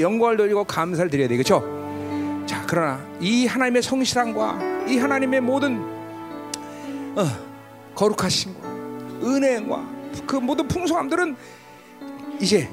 [0.00, 2.44] 영광을 돌리고 감사를 드려야 되겠죠.
[2.44, 5.80] 자 그러나 이 하나님의 성실함과 이 하나님의 모든
[7.16, 7.24] 어,
[7.94, 8.68] 거룩하심과
[9.22, 9.88] 은혜와
[10.26, 11.36] 그 모든 풍성함들은
[12.40, 12.68] 이제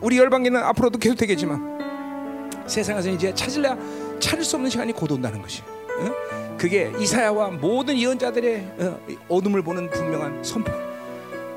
[0.00, 3.76] 우리 열방계는 앞으로도 계속 되겠지만 세상에서 이제 찾을래야
[4.18, 5.62] 찾을 수 없는 시간이 곧 온다는 것이.
[5.62, 6.56] 어?
[6.58, 10.72] 그게 이사야와 모든 예언자들의 어, 어둠을 보는 분명한 선포.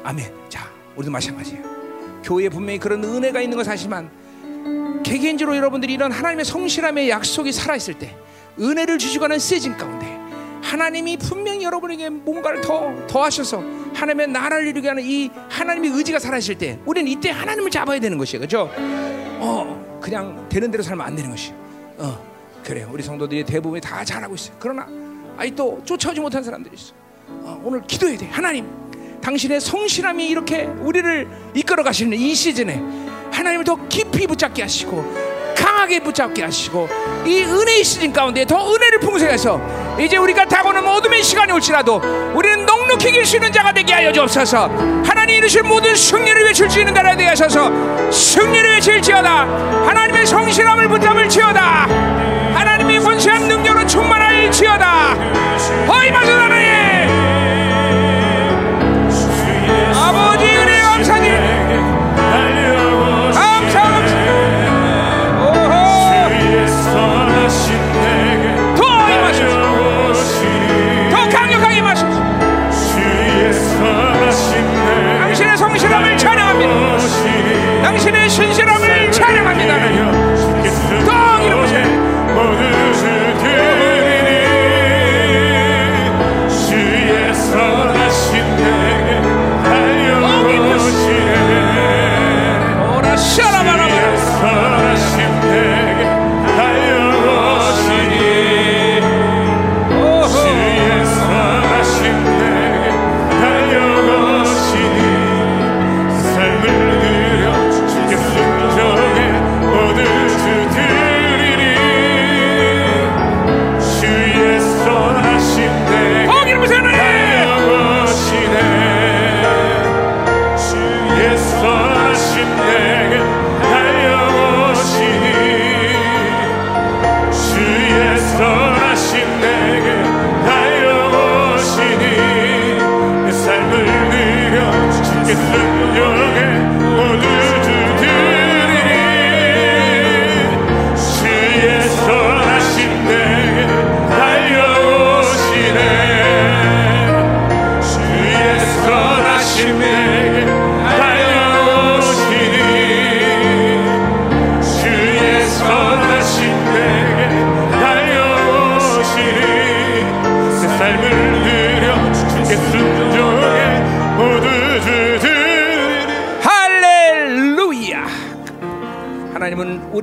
[0.04, 0.32] 아멘.
[0.50, 1.64] 자, 우리도 마찬가지예요.
[2.24, 4.10] 교회에 분명히 그런 은혜가 있는 걸 사실만
[5.04, 8.16] 개개인적으로 여러분들이 이런 하나님의 성실함의 약속이 살아있을 때
[8.60, 10.06] 은혜를 주시고 는 시즌 가운데
[10.62, 13.62] 하나님이 분명히 여러분에게 뭔가를 더 더하셔서
[13.94, 18.40] 하나님의 나라를 이루게 하는 이 하나님의 의지가 살아있을 때 우리는 이때 하나님을 잡아야 되는 것이에요.
[18.40, 18.72] 그렇죠?
[19.40, 21.56] 어 그냥 되는 대로 살면 안 되는 것이에요.
[21.98, 22.34] 어
[22.64, 22.90] 그래요.
[22.92, 24.56] 우리 성도들이 대부분이 다 잘하고 있어요.
[24.60, 24.88] 그러나
[25.38, 26.94] 아이 또 쫓아오지 못한 사람들이 있어
[27.28, 28.28] 어, 오늘 기도해야 돼.
[28.28, 28.66] 하나님
[29.24, 32.82] 당신의 성실함이 이렇게 우리를 이끌어 가시는 이 시즌에
[33.32, 36.90] 하나님을 더 깊이 붙잡게 하시고 강하게 붙잡게 하시고
[37.26, 39.62] 이 은혜의 시즌 가운데 더 은혜를 풍성해서
[39.98, 42.02] 이제 우리가 다가오는 어둠의 시간이 올지라도
[42.36, 44.68] 우리는 넉넉히 이길 수 있는 자가 되게 하여 주옵소서.
[45.06, 47.72] 하나님 이루신 모든 승리를 외칠 수 있는 자가 되게 하셔서.
[48.12, 49.30] 승리를 외칠지어다.
[49.88, 51.62] 하나님의 성실함을 붙잡을지어다.
[52.56, 55.14] 하나님의 권세한 능력으로 충만할지어다.
[55.88, 56.83] 허이 마저 하나님
[60.04, 62.03] 아버지 은혜 감사드립니다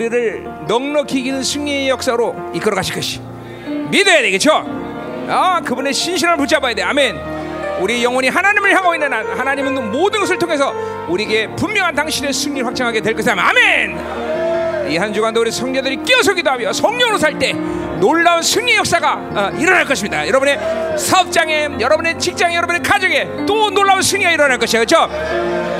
[0.01, 3.21] 우리를 넉넉히 이기는 승리의 역사로 이끌어 가실 것이
[3.91, 4.65] 믿어야 되겠죠
[5.29, 7.17] 아 그분의 신실함을 붙잡아야 돼 아멘
[7.81, 10.73] 우리 영혼이 하나님을 향하고 있는 한 하나님은 모든 것을 통해서
[11.09, 14.31] 우리에게 분명한 당신의 승리를 확증하게 될 것이다 아멘
[14.91, 17.53] 이 한 주간도 우리 성녀들이 끼어서 기도하며 성령으로 살 때
[18.01, 20.27] 놀라운 승리 역사가 어, 일어날 것입니다.
[20.27, 20.59] 여러분의
[20.99, 24.85] 사업장에, 여러분의 직장에, 여러분의 가정에 또 놀라운 승리가 일어날 것이에요.
[24.87, 25.07] 그렇죠?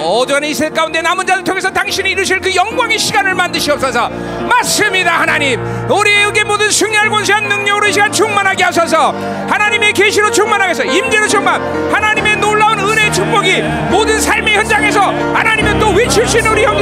[0.01, 4.09] 어두운 이 세상 가운데 남은 자를 통해서 당신이 이루실 그 영광의 시간을 만드시옵소서.
[4.49, 5.61] 맞습니다, 하나님.
[5.91, 9.11] 우리에게 모든 승리할 권세한 능력으로 이 시간 충만하게 하소서.
[9.49, 11.61] 하나님의 계시로 충만하게 해서 임재로 충만.
[11.93, 15.91] 하나님의 놀라운 은혜의 축복이 모든 삶의 현장에서 하나님의 또
[16.39, 16.80] 있는 우리 형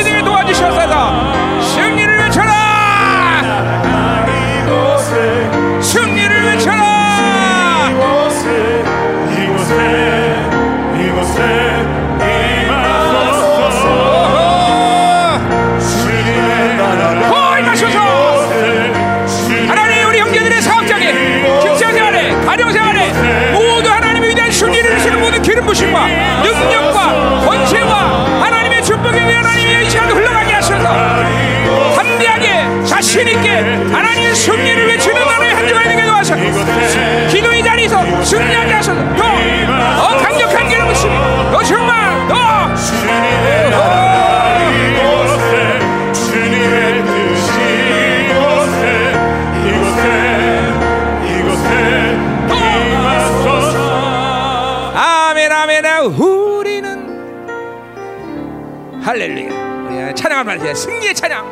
[60.58, 61.46] 찬양 승리의 찬양.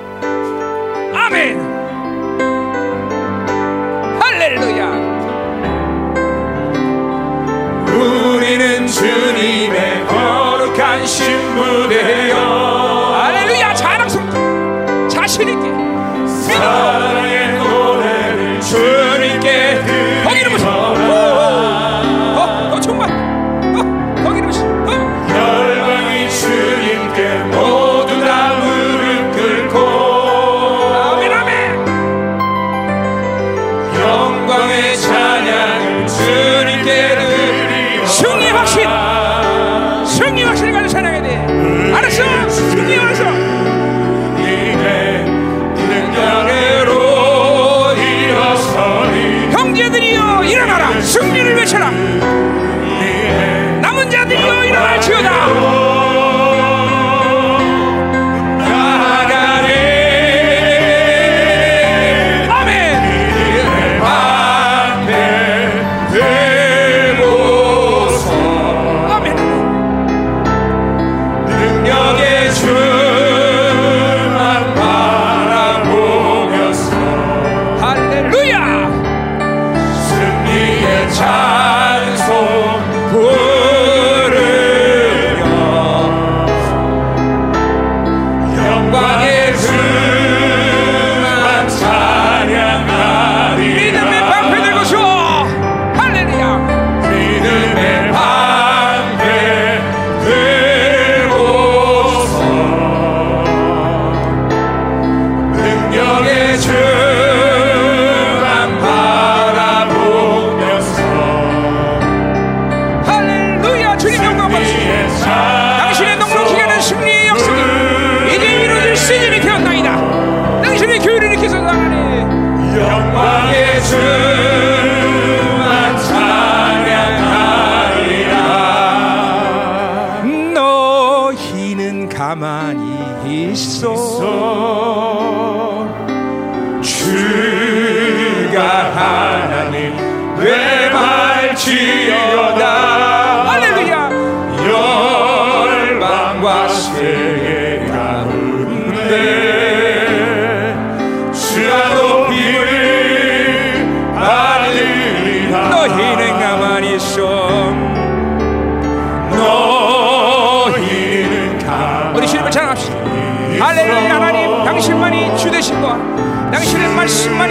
[1.14, 1.60] 아멘.
[4.20, 4.86] 할렐루야.
[7.94, 11.85] 우리는 주님의 거룩한 신분.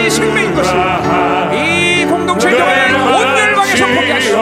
[0.06, 0.74] 이 생명인 것을
[1.54, 4.38] 이 공동체를 통하여 온 열방에 선포케 하시오.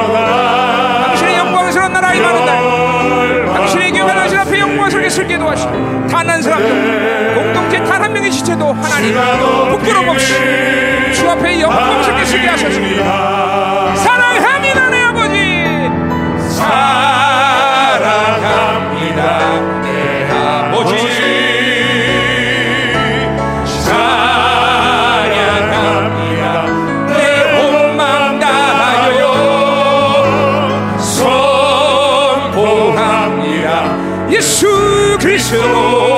[1.06, 5.69] 당신의 영광스러운 나라이 많은 날 당신의 교회가 당신 앞에 영광을 설계설계 도하시오.
[6.10, 9.15] 단한 사람도 공동체 단 한 명의 지체도 하나님
[9.72, 10.34] 부끄럼 없이
[11.14, 15.90] 주 앞에 영광을 설계설계 하셨습니다 사랑합니다 내 아버지.
[18.34, 19.22] 사랑합니다
[19.81, 21.22] 내 아버지.
[34.43, 34.67] 예수
[35.21, 36.12] 그리스도.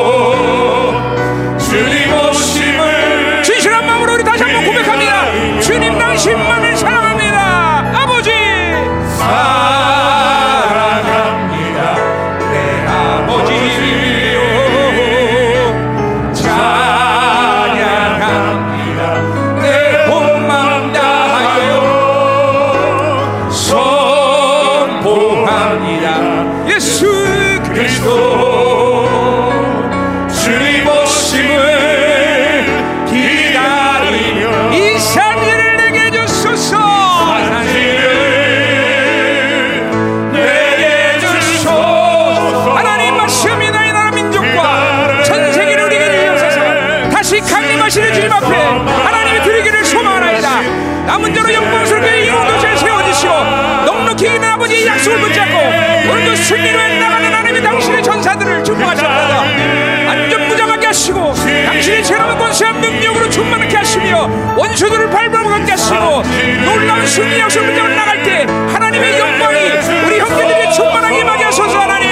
[67.16, 69.58] 승리 역사 문제 올라갈 때 하나님의 영광이
[70.06, 72.10] 우리 형제들에게 충만하게 임하게 하소서 하나님.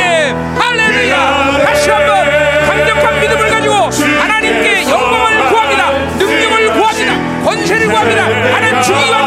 [0.58, 1.66] 할렐루야.
[1.66, 2.26] 다시 한번
[2.66, 3.74] 강력한 믿음을 가지고
[4.22, 5.92] 하나님께 영광을 구합니다.
[6.18, 7.44] 능력을 구합니다.
[7.44, 8.24] 권세를 구합니다.
[8.56, 9.23] 하나님 주여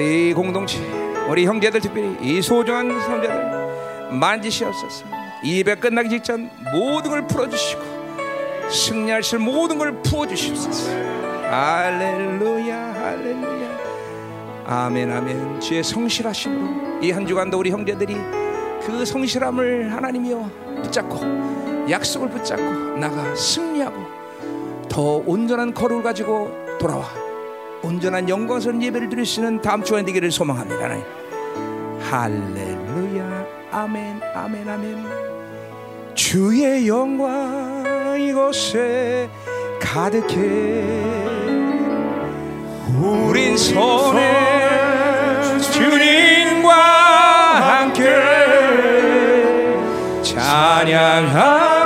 [0.00, 0.78] 우리 공동체
[1.28, 5.04] 우리 형제들 특별히 이 소중한 성자들 만지시옵소서.
[5.44, 7.82] 이 예배 끝나기 직전 모든 걸 풀어주시고
[8.70, 10.90] 승리하실 모든 걸 부어주시옵소서.
[11.50, 13.78] 할렐루야 할렐루야.
[14.64, 15.60] 아멘 아멘.
[15.60, 18.14] 주의 성실하심으로 이 한 주간도 우리 형제들이
[18.82, 20.50] 그 성실함을 하나님이여
[20.82, 24.02] 붙잡고 약속을 붙잡고 나가 승리하고
[24.88, 27.04] 더 온전한 거룩을 가지고 돌아와
[27.82, 31.04] 온전한 영광스러운 예배를 드릴 수 있는 다음 주간 되기를 소망합니다 하나님
[32.10, 33.46] 할렐루야.
[33.70, 35.04] 아멘 아멘 아멘.
[36.14, 39.30] 주의 영광 이곳에
[39.80, 40.84] 가득해.
[43.00, 44.20] 우린 손에
[45.72, 46.74] 주님과
[47.78, 48.04] 함께
[50.22, 51.79] 찬양하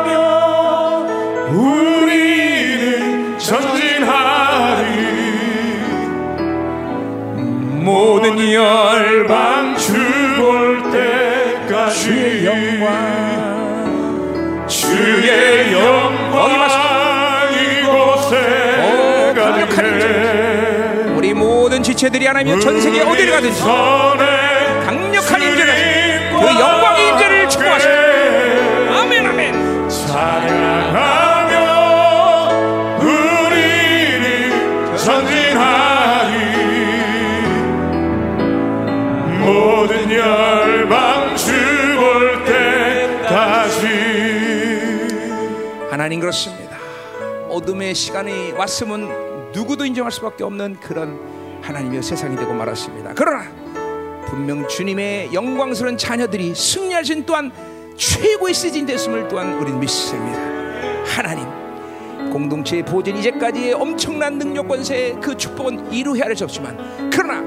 [8.55, 12.05] 열방 죽을 때까지.
[12.05, 13.24] 주의 영광.
[14.68, 23.60] 주의 영광 이곳에 가득해 우리 모든 지체들이 하나님의 전 세계 어디를 가든지
[46.05, 46.76] 하나님 그렇습니다.
[47.49, 51.18] 어둠의 시간이 왔으면 누구도 인정할 수밖에 없는 그런
[51.62, 53.15] 하나님의 세상이 되고 말았습니다.
[53.16, 53.50] 그러나
[54.26, 57.50] 분명 주님의 영광스러운 자녀들이 승리하신 또한
[57.97, 60.39] 최고의 시즌 됐음을 또한 우리는 믿습니다.
[61.07, 61.49] 하나님
[62.31, 67.42] 공동체의 보존 이제까지의 엄청난 능력 권세의 그 축복은 이루어야 할수 없지만 그러나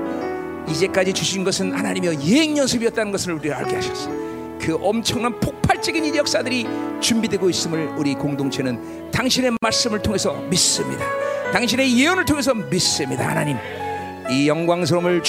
[0.67, 4.26] 이제까지 주신 것은 하나님의 예행 연습이었다는 것을 우리가 알게 하셨어.
[4.67, 6.67] 그 엄청난 폭발적인 이 역사들이
[6.99, 11.05] 준비되고 있음을 우리 공동체는 당신의 말씀을 통해서 믿습니다.
[11.53, 13.29] 당신의 예언을 통해서 믿습니다.
[13.29, 13.55] 하나님,
[14.29, 15.23] 이 영광스러움을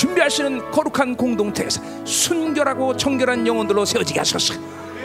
[0.44, 4.54] 있는 거룩한 공동체에서 순결하고 청결한 영혼들로 세워지게 하소서.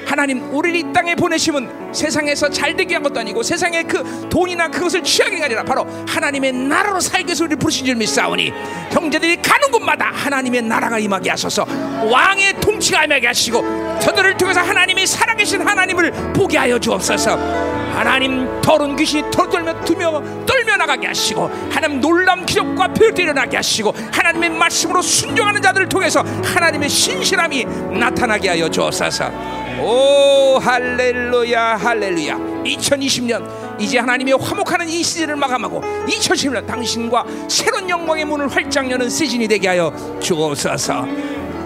[0.06, 5.04] 하나님 우리를 이 땅에 보내심은 세상에서 잘 되게 한 것도 아니고 세상의 그 돈이나 그것을
[5.04, 8.52] 취하게 아니라 바로 하나님의 나라로 살기 위해서 우리를 부르신 줄 믿사오니
[8.92, 11.66] 형제들이 가는 곳마다 하나님의 나라가 임하게 하소서.
[12.10, 17.74] 왕의 통치가 임하게 하시고 저들을 통해서 하나님이 살아계신 하나님을 보게 하여 주옵소서.
[17.94, 24.50] 하나님 더러운 귀신이 털떨며 두며 떨며 나가게 하시고 하나님 놀람 기적과 표를 일어나게 하시고 하나님의
[24.50, 27.66] 말씀으로 순종하는 자들을 통해서 하나님의 신실함이
[28.00, 32.38] 나타나게 하여 주옵소서 오 할렐루야 할렐루야.
[32.64, 39.46] 2020년 이제 하나님의 화목하는 이 시즌을 마감하고 2010년 당신과 새로운 영광의 문을 활짝 여는 시즌이
[39.46, 41.06] 되게 하여 주옵소서.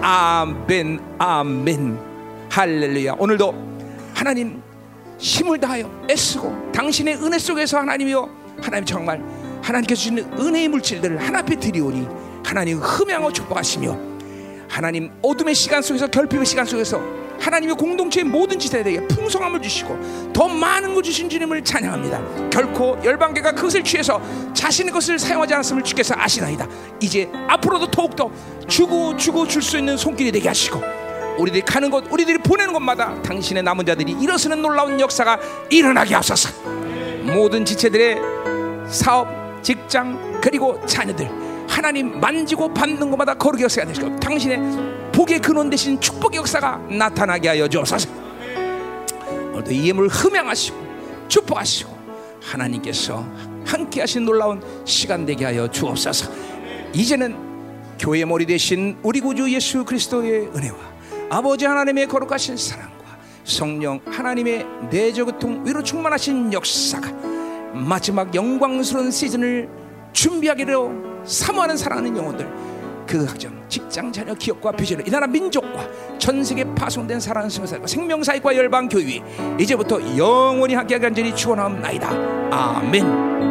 [0.02, 2.00] 아멘 아멘.
[2.50, 3.18] 할렐루야.
[3.20, 3.54] 오늘도
[4.16, 4.64] 하나님
[5.20, 8.30] 힘을 다하여 애쓰고 당신의 은혜 속에서 하나님이여
[8.64, 9.22] 하나님 정말
[9.62, 12.08] 하나님께서 주시는 은혜의 물질들을 하나 앞에 드리오니
[12.44, 13.96] 하나님 흠양하고 축복하시며
[14.68, 20.94] 하나님 어둠의 시간 속에서 결핍의 시간 속에서 하나님의 공동체의 모든 지체들에게 풍성함을 주시고 더 많은
[20.94, 22.50] 걸 주신 주님을 찬양합니다.
[22.50, 24.22] 결코 열방계가 그것을 취해서
[24.54, 26.68] 자신의 것을 사용하지 않았음을 주께서 아시나이다.
[27.00, 28.30] 이제 앞으로도 더욱더
[28.68, 30.82] 주고 주고 줄 수 있는 손길이 되게 하시고
[31.38, 36.50] 우리들이 가는 곳, 우리들이 보내는 곳마다 당신의 남은 자들이 일어서는 놀라운 역사가 일어나게 하소서.
[37.24, 38.18] 모든 지체들의
[38.88, 39.28] 사업,
[39.62, 41.30] 직장 그리고 자녀들
[41.68, 44.58] 하나님 만지고 밟는 곳마다 거룩의 역사가 되시고 당신의
[45.18, 48.08] 복의 근원 되신 축복의 역사가 나타나게 하여 주옵소서.
[49.52, 50.78] 오늘도 이 예물 흠양하시고
[51.28, 51.98] 축복하시고
[52.40, 53.26] 하나님께서
[53.66, 56.32] 함께 하신 놀라운 시간 되게 하여 주옵소서.
[56.94, 57.36] 이제는
[57.98, 60.78] 교회 머리 되신 우리 구주 예수 그리스도의 은혜와
[61.32, 67.12] 아버지 하나님의 거룩하신 사랑과 성령 하나님의 내적 고통 위로 충만하신 역사가
[67.74, 69.68] 마지막 영광스러운 시즌을
[70.14, 72.77] 준비하기로 사모하는 사랑하는 영혼들
[73.08, 75.88] 그 각종 직장 자녀 기업과 비전을 이 나라 민족과
[76.20, 79.22] 전 세계 파송된 사랑하는 생명사과 생명사회과 열방 교회
[79.60, 82.10] 이제부터 영원히 함께하기 간절히 축원하옵나이다
[82.52, 83.47] 아멘.